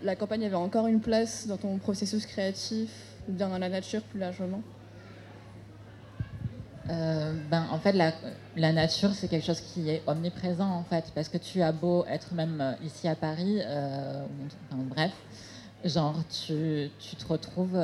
[0.03, 2.91] la campagne avait encore une place dans ton processus créatif,
[3.27, 4.61] ou bien dans la nature plus largement
[6.87, 11.29] Euh, ben, en fait, la, nature, c'est quelque chose qui est omniprésent, en fait, parce
[11.29, 13.59] que tu as beau être même ici à Paris,
[14.71, 15.11] bref,
[15.83, 17.79] genre, tu, tu te retrouves...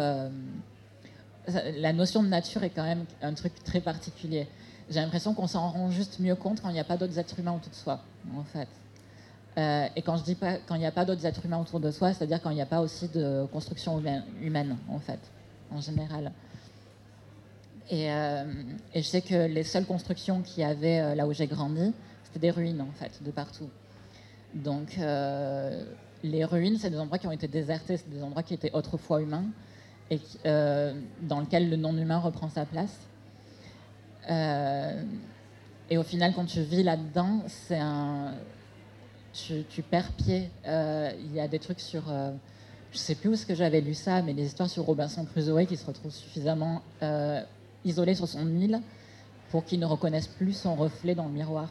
[1.47, 4.47] la notion de nature est quand même un truc très particulier.
[4.91, 7.39] J'ai l'impression qu'on s'en rend juste mieux compte quand il n'y a pas d'autres êtres
[7.39, 8.01] humains autour de soi,
[8.35, 8.67] en fait.
[9.57, 11.79] Euh, et quand je dis pas quand il n'y a pas d'autres êtres humains autour
[11.79, 14.03] de soi, c'est-à-dire quand il n'y a pas aussi de construction
[14.41, 15.19] humaine, en fait,
[15.71, 16.33] en général.
[17.89, 18.43] Et, euh,
[18.93, 21.93] et je sais que les seules constructions qu'il y avait euh, là où j'ai grandi,
[22.25, 23.69] c'était des ruines, en fait, de partout.
[24.53, 24.97] Donc,
[26.23, 29.21] les ruines, c'est des endroits qui ont été désertés, c'est des endroits qui étaient autrefois
[29.21, 29.45] humains,
[30.09, 33.07] et dans lesquels le non-humain reprend sa place.
[34.29, 35.03] Euh,
[35.89, 38.33] et au final, quand tu vis là-dedans, c'est un...
[39.33, 40.49] Tu, perds pied.
[40.67, 42.03] Euh, Il y a des trucs sur...
[42.09, 42.31] euh,
[42.91, 45.65] je sais plus où est-ce que j'avais lu ça, mais les histoires sur Robinson Crusoe
[45.65, 46.81] qui se retrouve suffisamment
[47.85, 48.81] isolé sur son île
[49.49, 51.69] pour qu'il ne reconnaisse plus son reflet dans le miroir.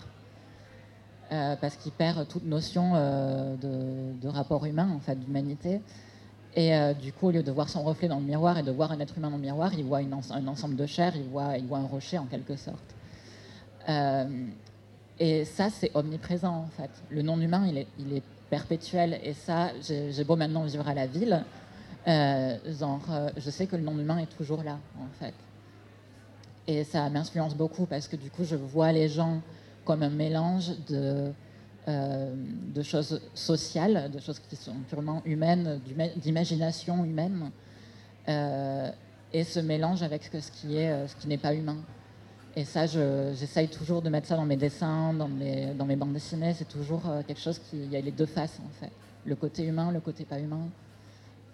[1.29, 5.83] Parce qu'il perd toute notion de, de rapport humain, en fait, d'humanité.
[6.57, 8.71] Et euh, du coup, au lieu de voir son reflet dans le miroir et de
[8.73, 11.55] voir un être humain dans le miroir, il voit un ensemble de chair, il voit,
[11.79, 12.95] un rocher en quelque sorte.
[13.89, 14.47] Euh,
[15.19, 16.91] et ça, c'est omniprésent en fait.
[17.11, 17.67] Le non-humain,
[17.99, 19.21] il est, perpétuel.
[19.23, 21.45] Et ça, j'ai beau maintenant vivre à la ville,
[22.09, 23.07] euh, genre,
[23.37, 25.35] je sais que le non-humain est toujours là en fait.
[26.67, 29.41] Et ça m'influence beaucoup parce que du coup, je vois les gens
[29.85, 31.33] comme un mélange de,
[31.89, 32.35] euh,
[32.75, 35.81] de choses sociales, de choses qui sont purement humaines,
[36.17, 37.51] d'imagination humaine,
[38.29, 38.91] euh,
[39.33, 41.79] et ce mélange avec ce, qui est, euh, ce qui n'est pas humain.
[42.55, 46.53] Et ça, je- j'essaye toujours de mettre ça dans mes dessins, dans mes, bandes dessinées.
[46.53, 47.77] C'est toujours quelque chose qui.
[47.79, 48.91] Il y a les deux faces, en fait.
[49.25, 50.69] Le côté humain, le côté pas humain.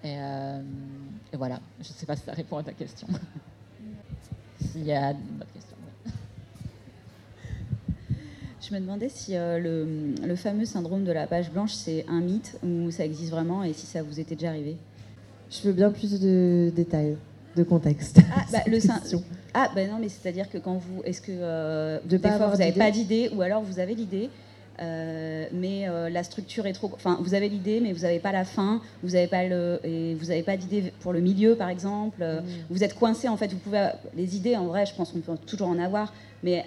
[0.02, 1.60] Et, et voilà.
[1.80, 3.06] Je ne sais pas si ça répond à ta question.
[4.60, 5.75] S'il y a d'autres questions.
[8.68, 12.20] Je me demandais si euh, le, le fameux syndrome de la page blanche, c'est un
[12.20, 14.76] mythe ou ça existe vraiment et si ça vous était déjà arrivé?
[15.50, 17.16] Je veux bien plus de détails,
[17.54, 18.18] de contexte.
[18.34, 19.22] Ah, bah, le syn- question.
[19.54, 21.02] ah bah non, mais c'est-à-dire que quand vous...
[21.04, 24.30] Est-ce que euh, De des fois vous n'avez pas d'idée ou alors vous avez l'idée
[24.82, 26.90] euh, mais euh, la structure est trop...
[26.92, 29.80] Enfin, vous avez l'idée, mais vous n'avez pas la fin, vous n'avez pas, le...
[29.84, 32.18] et vous n'avez pas d'idée pour le milieu, par exemple.
[32.20, 33.50] euh, Vous êtes coincé, en fait.
[33.52, 33.88] Vous pouvez...
[34.14, 36.12] Les idées, en vrai, je pense qu'on peut toujours en avoir,
[36.42, 36.66] mais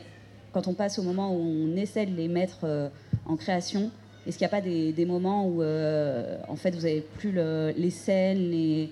[0.51, 2.89] quand on passe au moment où on essaie de les mettre euh,
[3.25, 3.91] en création,
[4.27, 7.73] est-ce qu'il n'y a pas des, moments où, euh, en fait, vous n'avez plus le-
[7.77, 8.89] les scènes, les...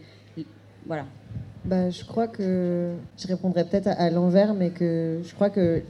[0.86, 1.06] Voilà.
[1.66, 5.82] Bah, je crois que je répondrais peut-être à, l'envers, mais que je crois que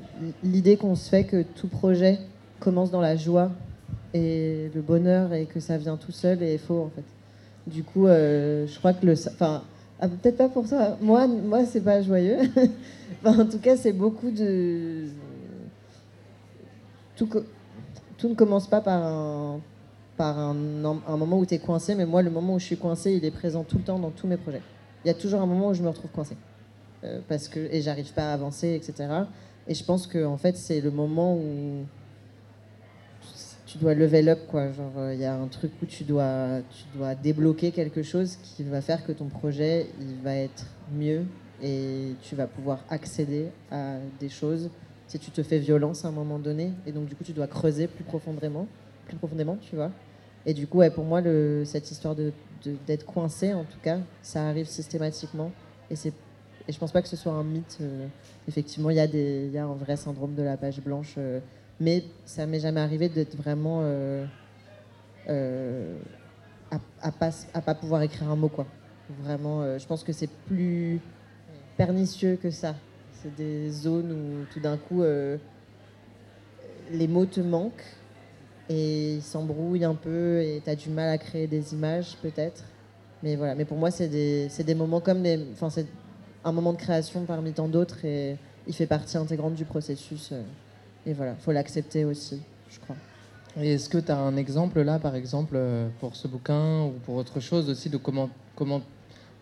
[0.43, 2.17] l'idée qu'on se fait que tout projet
[2.59, 3.51] commence dans la joie
[4.13, 7.03] et le bonheur et que ça vient tout seul est faux en fait.
[7.71, 9.61] Du coup, euh, je crois que le, enfin,
[9.99, 10.97] ah, peut-être pas pour ça.
[10.99, 12.37] Moi, moi, c'est pas joyeux.
[13.25, 15.05] En tout cas, c'est beaucoup de
[17.17, 17.29] tout,
[18.23, 22.59] ne commence pas par un moment où tu es coincé, mais moi, le moment où
[22.59, 24.61] je suis coincé, il est présent tout le temps dans tous mes projets.
[25.03, 26.37] Il y a toujours un moment où je me retrouve coincé.
[27.03, 29.09] Euh, parce que, et j'arrive pas à avancer, etc.
[29.67, 31.85] Et je pense que en fait, c'est le moment où
[33.65, 34.71] tu dois level up, quoi.
[34.71, 38.37] Genre, euh, il y a un truc où tu dois, tu dois débloquer quelque chose
[38.37, 40.65] qui va faire que ton projet, il va être
[40.95, 41.25] mieux
[41.61, 44.69] et tu vas pouvoir accéder à des choses.
[45.07, 47.47] Si tu te fais violence à un moment donné, et donc du coup, tu dois
[47.47, 48.67] creuser plus profondément,
[49.05, 49.91] plus profondément, tu vois.
[50.45, 51.21] Et du coup, pour moi,
[51.65, 52.31] cette histoire de,
[52.65, 55.51] de- d'être coincé, en tout cas, ça arrive systématiquement.
[55.89, 57.77] Et, et je pense pas que ce soit un mythe.
[57.81, 58.07] euh,
[58.47, 58.99] effectivement, il y,
[59.57, 61.15] a un vrai syndrome de la page blanche.
[61.17, 61.39] euh,
[61.79, 63.81] mais ça m'est jamais arrivé d'être vraiment.
[63.83, 64.25] euh,
[66.71, 68.65] à, à pas, à pas pouvoir écrire un mot, quoi.
[69.21, 70.99] Vraiment, je pense que c'est plus
[71.77, 72.75] pernicieux que ça.
[73.21, 75.37] C'est des zones où tout d'un coup, euh,
[76.91, 77.95] les mots te manquent
[78.69, 82.63] et ils s'embrouillent un peu et tu as du mal à créer des images peut-être.
[83.23, 85.39] Mais voilà, mais pour moi c'est des, des moments comme des...
[85.53, 85.87] Enfin c'est
[86.43, 88.37] un moment de création parmi tant d'autres et
[88.67, 90.29] il fait partie intégrante du processus.
[90.31, 90.43] euh,
[91.05, 92.95] Et voilà, faut l'accepter aussi, je crois.
[93.59, 96.91] Et est-ce que tu as un exemple là, par exemple, euh, pour ce bouquin ou
[97.05, 98.81] pour autre chose aussi, de comment, comment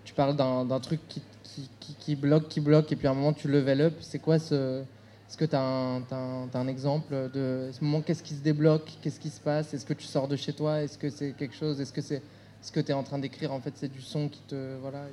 [0.05, 1.21] tu parles d'un truc qui,
[1.99, 4.81] qui, bloque, qui bloque, et puis à un moment tu level up C'est quoi ce.
[5.27, 9.29] Est-ce que tu as, un- exemple de ce moment Qu'est-ce qui se débloque Qu'est-ce qui
[9.29, 9.73] se passe?
[9.73, 10.81] Est-ce que tu sors de chez toi?
[10.81, 11.81] Est-ce que c'est quelque chose?
[11.81, 12.21] Est-ce que c'est
[12.61, 13.51] ce que tu es en train d'écrire?
[13.51, 14.77] En fait, c'est du son qui te.
[14.81, 15.05] Voilà.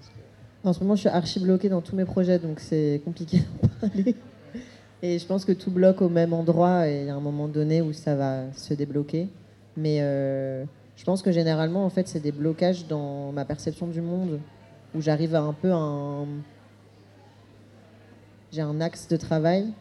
[0.64, 3.88] En ce moment, je suis archi bloquée dans tous mes projets, donc c'est compliqué d'en
[3.88, 4.14] parler.
[5.02, 7.48] Et je pense que tout bloque au même endroit et il y a un moment
[7.48, 9.28] donné où ça va se débloquer.
[9.76, 10.64] Mais, euh,
[10.94, 14.38] Je pense que généralement, en fait, c'est des blocages dans ma perception du monde
[14.94, 16.26] où j'arrive à un peu un.
[18.52, 19.72] J'ai un axe de travail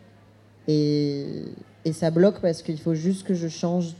[0.68, 1.44] et,
[1.84, 3.96] et ça bloque parce qu'il faut juste que je change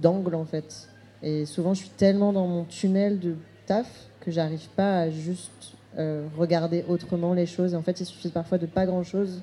[0.00, 0.88] d'angle en fait.
[1.22, 3.36] Et souvent, je suis tellement dans mon tunnel de
[3.66, 3.86] taf
[4.20, 7.74] que j'arrive pas à juste euh, regarder autrement les choses.
[7.74, 9.42] Et en fait, il suffit parfois de pas grand chose,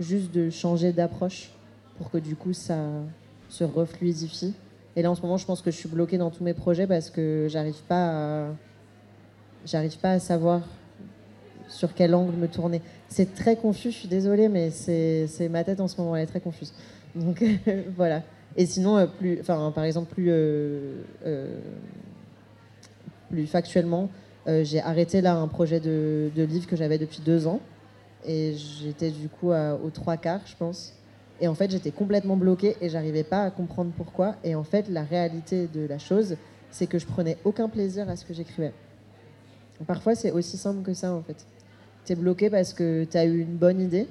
[0.00, 1.50] juste de changer d'approche
[1.98, 2.76] pour que du coup ça
[3.48, 4.54] se refluidifie.
[4.96, 6.86] Et là, en ce moment, je pense que je suis bloquée dans tous mes projets
[6.86, 8.48] parce que j'arrive pas à,
[9.64, 10.62] j'arrive pas à savoir
[11.68, 12.80] sur quel angle me tourner.
[13.08, 16.26] C'est très confus, je suis désolée, mais c'est ma tête en ce moment, elle est
[16.26, 16.72] très confuse.
[17.14, 17.44] Donc
[17.96, 18.22] voilà.
[18.56, 21.58] Et sinon, euh, plus, par exemple, plus, euh, euh,
[23.46, 24.10] factuellement,
[24.46, 27.60] j'ai arrêté là un projet de, de livre que j'avais depuis deux ans.
[28.26, 30.94] Et j'étais du coup à- aux trois quarts, je pense.
[31.40, 34.36] Et en fait, j'étais complètement bloquée et j'arrivais pas à comprendre pourquoi.
[34.44, 36.36] Et en fait, la réalité de la chose,
[36.70, 38.72] c'est que je prenais aucun plaisir à ce que j'écrivais.
[39.86, 41.46] Parfois, c'est aussi simple que ça, en fait.
[42.04, 44.08] Tu es bloqué parce que tu as eu une bonne idée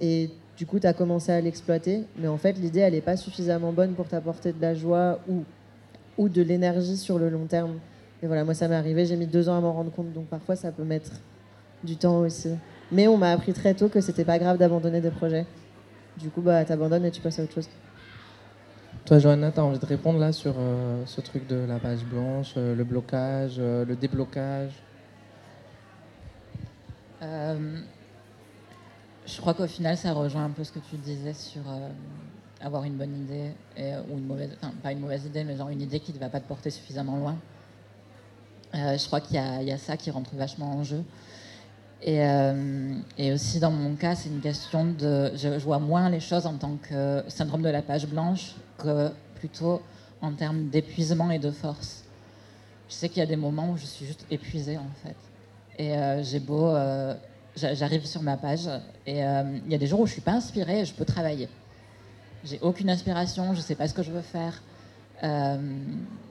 [0.00, 2.04] et du coup, tu as commencé à l'exploiter.
[2.18, 5.44] Mais en fait, l'idée, elle n'est pas suffisamment bonne pour t'apporter de la joie ou,
[6.18, 7.78] ou de l'énergie sur le long terme.
[8.22, 10.12] Et voilà, moi, ça m'est arrivé, j'ai mis deux ans à m'en rendre compte.
[10.12, 11.12] Donc parfois, ça peut mettre
[11.82, 12.50] du temps aussi.
[12.92, 15.46] Mais on m'a appris très tôt que c'était pas grave d'abandonner des projets.
[16.18, 17.68] Du coup, bah, t'abandonnes et tu passes à autre chose.
[19.06, 22.04] Toi, Johanna, tu as envie de répondre là sur euh, ce truc de la page
[22.04, 24.72] blanche, euh, le blocage, euh, le déblocage?
[29.26, 31.88] Je crois qu'au final, ça rejoint un peu ce que tu disais sur euh,
[32.60, 33.50] avoir une bonne idée,
[34.08, 36.28] ou une mauvaise, enfin pas une mauvaise idée, mais genre une idée qui ne va
[36.28, 37.36] pas te porter suffisamment loin.
[38.74, 41.02] Euh, je crois qu'il y, a- ça qui rentre vachement en jeu.
[42.02, 42.94] Et, euh,
[43.34, 45.32] aussi dans mon cas, c'est une question de...
[45.36, 49.82] Je vois moins les choses en tant que syndrome de la page blanche que plutôt
[50.22, 52.04] en termes d'épuisement et de force.
[52.88, 55.16] Je sais qu'il y a des moments où je suis juste épuisée en fait.
[55.80, 57.14] Et euh, euh,
[57.56, 58.68] j'a- j'arrive sur ma page
[59.06, 61.06] et euh, il y a des jours où je suis pas inspirée et je peux
[61.06, 61.48] travailler.
[62.44, 64.62] J'ai aucune inspiration, je sais pas ce que je veux faire,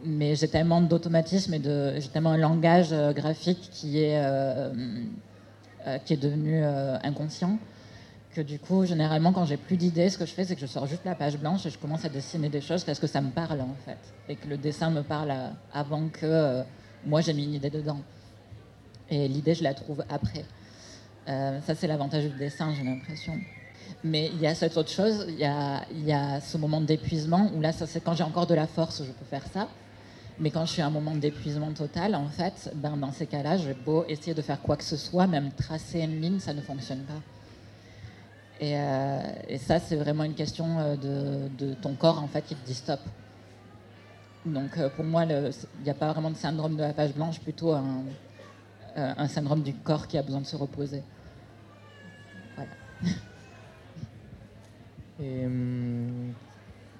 [0.03, 1.61] mais j'ai tellement d'automatisme et
[1.99, 4.21] j'ai tellement un langage graphique qui est
[6.05, 6.63] qui est devenu
[7.09, 7.57] inconscient
[8.35, 10.67] que du coup, généralement, quand j'ai plus d'idées, ce que je fais, c'est que je
[10.67, 13.21] sors juste la page blanche et je commence à dessiner des choses parce que ça
[13.21, 13.97] me parle en fait
[14.27, 15.33] et que le dessin me parle
[15.73, 16.63] avant que
[17.03, 18.01] moi j'ai mis une idée dedans.
[19.11, 20.45] Et l'idée, je la trouve après.
[21.27, 23.33] Euh, ça, c'est l'avantage du dessin, j'ai l'impression.
[24.03, 25.43] Mais il y a cette autre chose, il y
[26.13, 29.25] a, ce moment d'épuisement où là, c'est quand j'ai encore de la force, je peux
[29.25, 29.67] faire ça.
[30.39, 33.57] Mais quand je suis à un moment d'épuisement total, en fait, ben, dans ces cas-là,
[33.57, 36.61] j'ai beau essayer de faire quoi que ce soit, même tracer une ligne, ça ne
[36.61, 37.21] fonctionne pas.
[38.61, 39.21] Et, euh,
[39.57, 43.01] ça, c'est vraiment une question euh, de, ton corps, en fait, qui te dit stop.
[44.45, 45.51] Donc, pour moi, il
[45.83, 48.03] n'y a pas vraiment de syndrome de la page blanche, plutôt un,
[48.95, 51.03] un syndrome du corps qui a besoin de se reposer.
[52.55, 52.71] Voilà.
[55.21, 56.33] Et hum,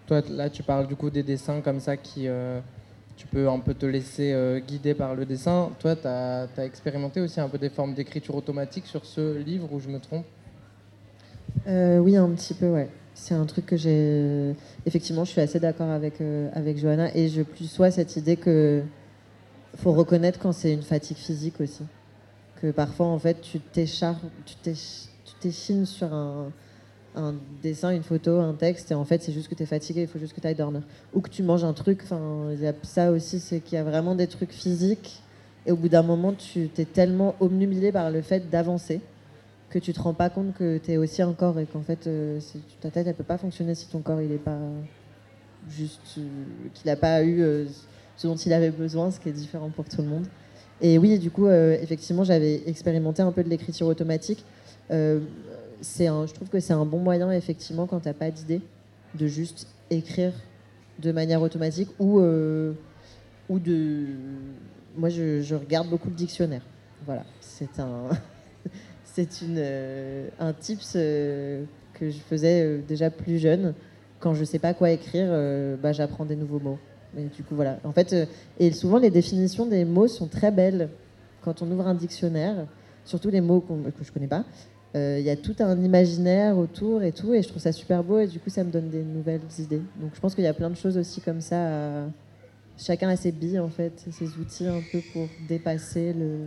[0.08, 2.28] toi, là, tu parles du coup des dessins comme ça qui.
[2.28, 2.60] euh,
[3.20, 5.72] tu peux un peu te laisser euh, guider par le dessin.
[5.80, 9.82] Toi, tu as, expérimenté aussi un peu des formes d'écriture automatique sur ce livre où
[9.82, 10.26] je me trompe?
[11.68, 12.88] Euh, oui, un petit peu, ouais.
[13.14, 14.56] C'est un truc que j'ai.
[14.86, 18.38] Effectivement, je suis assez d'accord avec, euh, avec Johanna et je plus sois cette idée
[18.38, 18.84] que
[19.80, 21.84] faut reconnaître quand c'est une fatigue physique aussi.
[22.62, 24.16] Que parfois, en fait, tu t'échines
[25.86, 26.52] sur un,
[27.64, 30.08] dessin, une photo, un texte et en fait, c'est juste que tu es fatigué, il
[30.08, 30.82] faut juste que tu ailles dormir.
[31.14, 33.84] Ou que tu manges un truc, enfin, y a ça aussi, c'est qu'il y a
[33.84, 35.24] vraiment des trucs physiques
[35.66, 39.02] et au bout d'un moment, tu t'es tellement omnubilé par le fait d'avancer
[39.70, 42.08] que tu te rends pas compte que tu es aussi un corps et qu'en fait
[42.08, 42.40] euh,
[42.82, 44.58] ta tête elle peut pas fonctionner si ton corps il est pas
[45.70, 46.24] juste euh,
[46.74, 47.66] qu'il n'a pas eu euh,
[48.20, 50.26] ce dont il avait besoin ce qui est différent pour tout le monde
[50.82, 54.44] et oui du coup euh, effectivement j'avais expérimenté un peu de l'écriture automatique
[54.92, 55.20] Euh,
[55.82, 58.60] je trouve que c'est un bon moyen effectivement quand t'as pas d'idée
[59.14, 60.34] de juste écrire
[60.98, 62.74] de manière automatique ou euh,
[63.48, 64.08] ou de
[64.98, 66.64] moi je, je regarde beaucoup le dictionnaire
[67.06, 68.10] voilà c'est un
[69.06, 69.30] c'est
[70.40, 73.74] un tips que je faisais déjà plus jeune.
[74.20, 75.30] Quand je sais pas quoi écrire,
[75.82, 76.80] bah, j'apprends des nouveaux mots.
[77.18, 77.80] Et du coup, voilà.
[77.84, 78.26] En fait, euh,
[78.60, 80.90] et souvent, les définitions des mots sont très belles
[81.42, 82.68] quand on ouvre un dictionnaire,
[83.06, 84.44] surtout les mots que je connais pas.
[84.96, 88.04] Euh, Il y a tout un imaginaire autour et tout, et je trouve ça super
[88.04, 89.82] beau, et du coup, ça me donne des nouvelles idées.
[90.00, 92.04] Donc, je pense qu'il y a plein de choses aussi comme ça.
[92.78, 96.38] Chacun a ses billes, en fait, ses outils un peu pour dépasser le,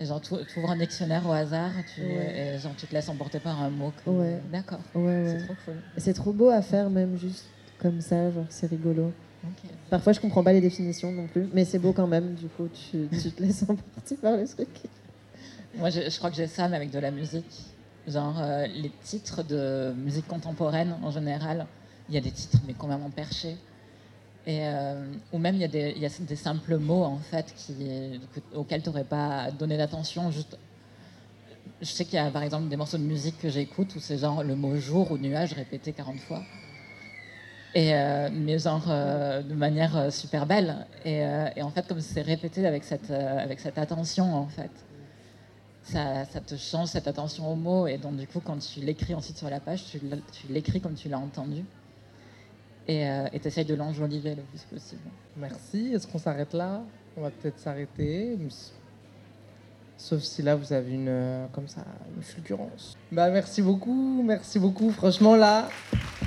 [0.00, 2.54] Et genre, tu ouvres un dictionnaire au hasard, tu, Ouais.
[2.54, 3.92] et genre, tu te laisses emporter par un mot.
[4.04, 4.38] que- Ouais.
[4.52, 4.78] D'accord.
[4.94, 5.24] Ouais.
[5.38, 5.74] C'est trop cool.
[5.96, 7.46] C'est trop beau à faire, même juste
[7.80, 9.12] comme ça, genre c'est rigolo.
[9.90, 12.34] Parfois, je comprends pas les définitions non plus, mais c'est beau quand même.
[12.34, 14.68] Du coup, tu, te laisses emporter par le truc.
[15.76, 17.66] Moi, je, crois que j'ai ça, mais avec de la musique.
[18.06, 21.66] Genre, euh, les titres de musique contemporaine, en général,
[22.08, 23.56] il y a des titres, mais complètement perchés.
[24.46, 27.18] Et, euh, ou même, il y, a des, il y a des simples mots, en
[27.18, 28.20] fait, qui,
[28.54, 30.30] auxquels tu n'aurais pas donné d'attention.
[30.30, 30.58] Juste...
[31.80, 34.18] Je sais qu'il y a, par exemple, des morceaux de musique que j'écoute où c'est
[34.18, 36.42] genre le mot jour ou nuage répété 40 fois.
[37.74, 40.86] Et, euh, mais genre euh, de manière euh, super belle.
[41.04, 41.22] Et,
[41.62, 44.70] en fait, comme c'est répété avec cette, avec cette attention, en fait,
[45.82, 47.86] ça, ça te change cette attention au mot.
[47.86, 50.00] Et donc, du coup, quand tu l'écris ensuite sur la page, tu
[50.48, 51.64] l'écris comme tu l'as entendu.
[52.86, 53.06] Et
[53.40, 55.02] tu essayes de l'enjoliver le plus possible.
[55.36, 55.92] Merci.
[55.92, 56.80] Est-ce qu'on s'arrête là?
[57.18, 58.38] On va peut-être s'arrêter.
[60.00, 61.80] Sauf si là, vous avez une, euh, comme ça,
[62.16, 62.96] une fulgurance.
[63.10, 64.22] Bah, merci beaucoup.
[64.24, 64.92] Merci beaucoup.
[64.92, 65.68] Franchement, là,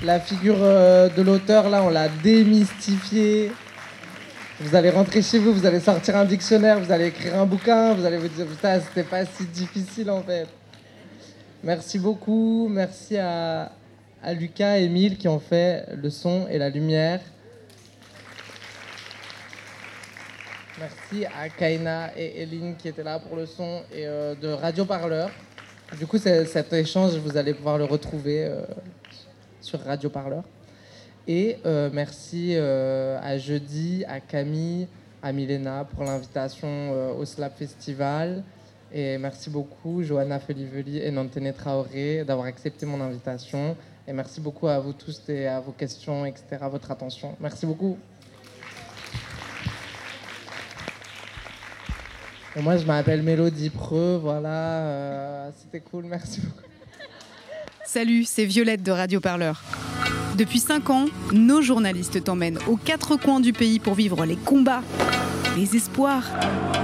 [0.03, 3.49] la figure euh, de l'auteur, là, on l'a démystifiée.
[4.59, 7.93] Vous allez rentrer chez vous, vous allez sortir un dictionnaire, vous allez écrire un bouquin,
[7.93, 10.47] vous allez vous dire, putain, c'était pas si difficile en fait.
[11.63, 12.67] Merci beaucoup.
[12.69, 13.71] Merci à,
[14.21, 17.21] à Lucas et Emile qui ont fait le son et la lumière.
[20.81, 24.83] Merci à Kaina et Eline qui étaient là pour le son et euh, de Radio
[24.83, 25.29] Parleur.
[25.99, 28.63] Du coup, cet échange, vous allez pouvoir le retrouver euh,
[29.61, 30.43] sur Radio Parleur.
[31.27, 34.87] Et euh, merci à Jeudi, à Camille,
[35.21, 38.43] à Milena pour l'invitation au Slap Festival.
[38.91, 43.75] Et merci beaucoup, Johanna Feliveli et Nantene Traoré, d'avoir accepté mon invitation.
[44.07, 47.35] Et merci beaucoup à vous tous et à vos questions, etc., à votre attention.
[47.39, 47.99] Merci beaucoup.
[52.55, 54.49] Et moi, je m'appelle Mélodie Preux, voilà.
[54.49, 56.53] euh, C'était cool, merci beaucoup.
[57.85, 59.61] Salut, c'est Violette de Radio Parleur.
[60.37, 64.81] Depuis 5 ans, nos journalistes t'emmènent aux quatre coins du pays pour vivre les combats,
[65.57, 66.23] les espoirs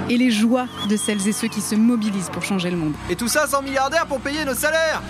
[0.10, 2.94] et les joies de celles et ceux qui se mobilisent pour changer le monde.
[3.10, 5.02] Et tout ça sans milliardaires pour payer nos salaires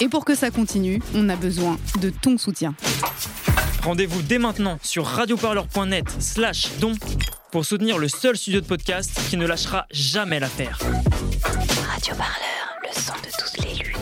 [0.00, 2.74] Et pour que ça continue, on a besoin de ton soutien.
[3.84, 6.94] Rendez-vous dès maintenant sur radioparleur.net slash don
[7.52, 10.78] pour soutenir le seul studio de podcast qui ne lâchera jamais l'affaire.
[11.86, 13.93] Radio Parleur, le son de toutes les luttes.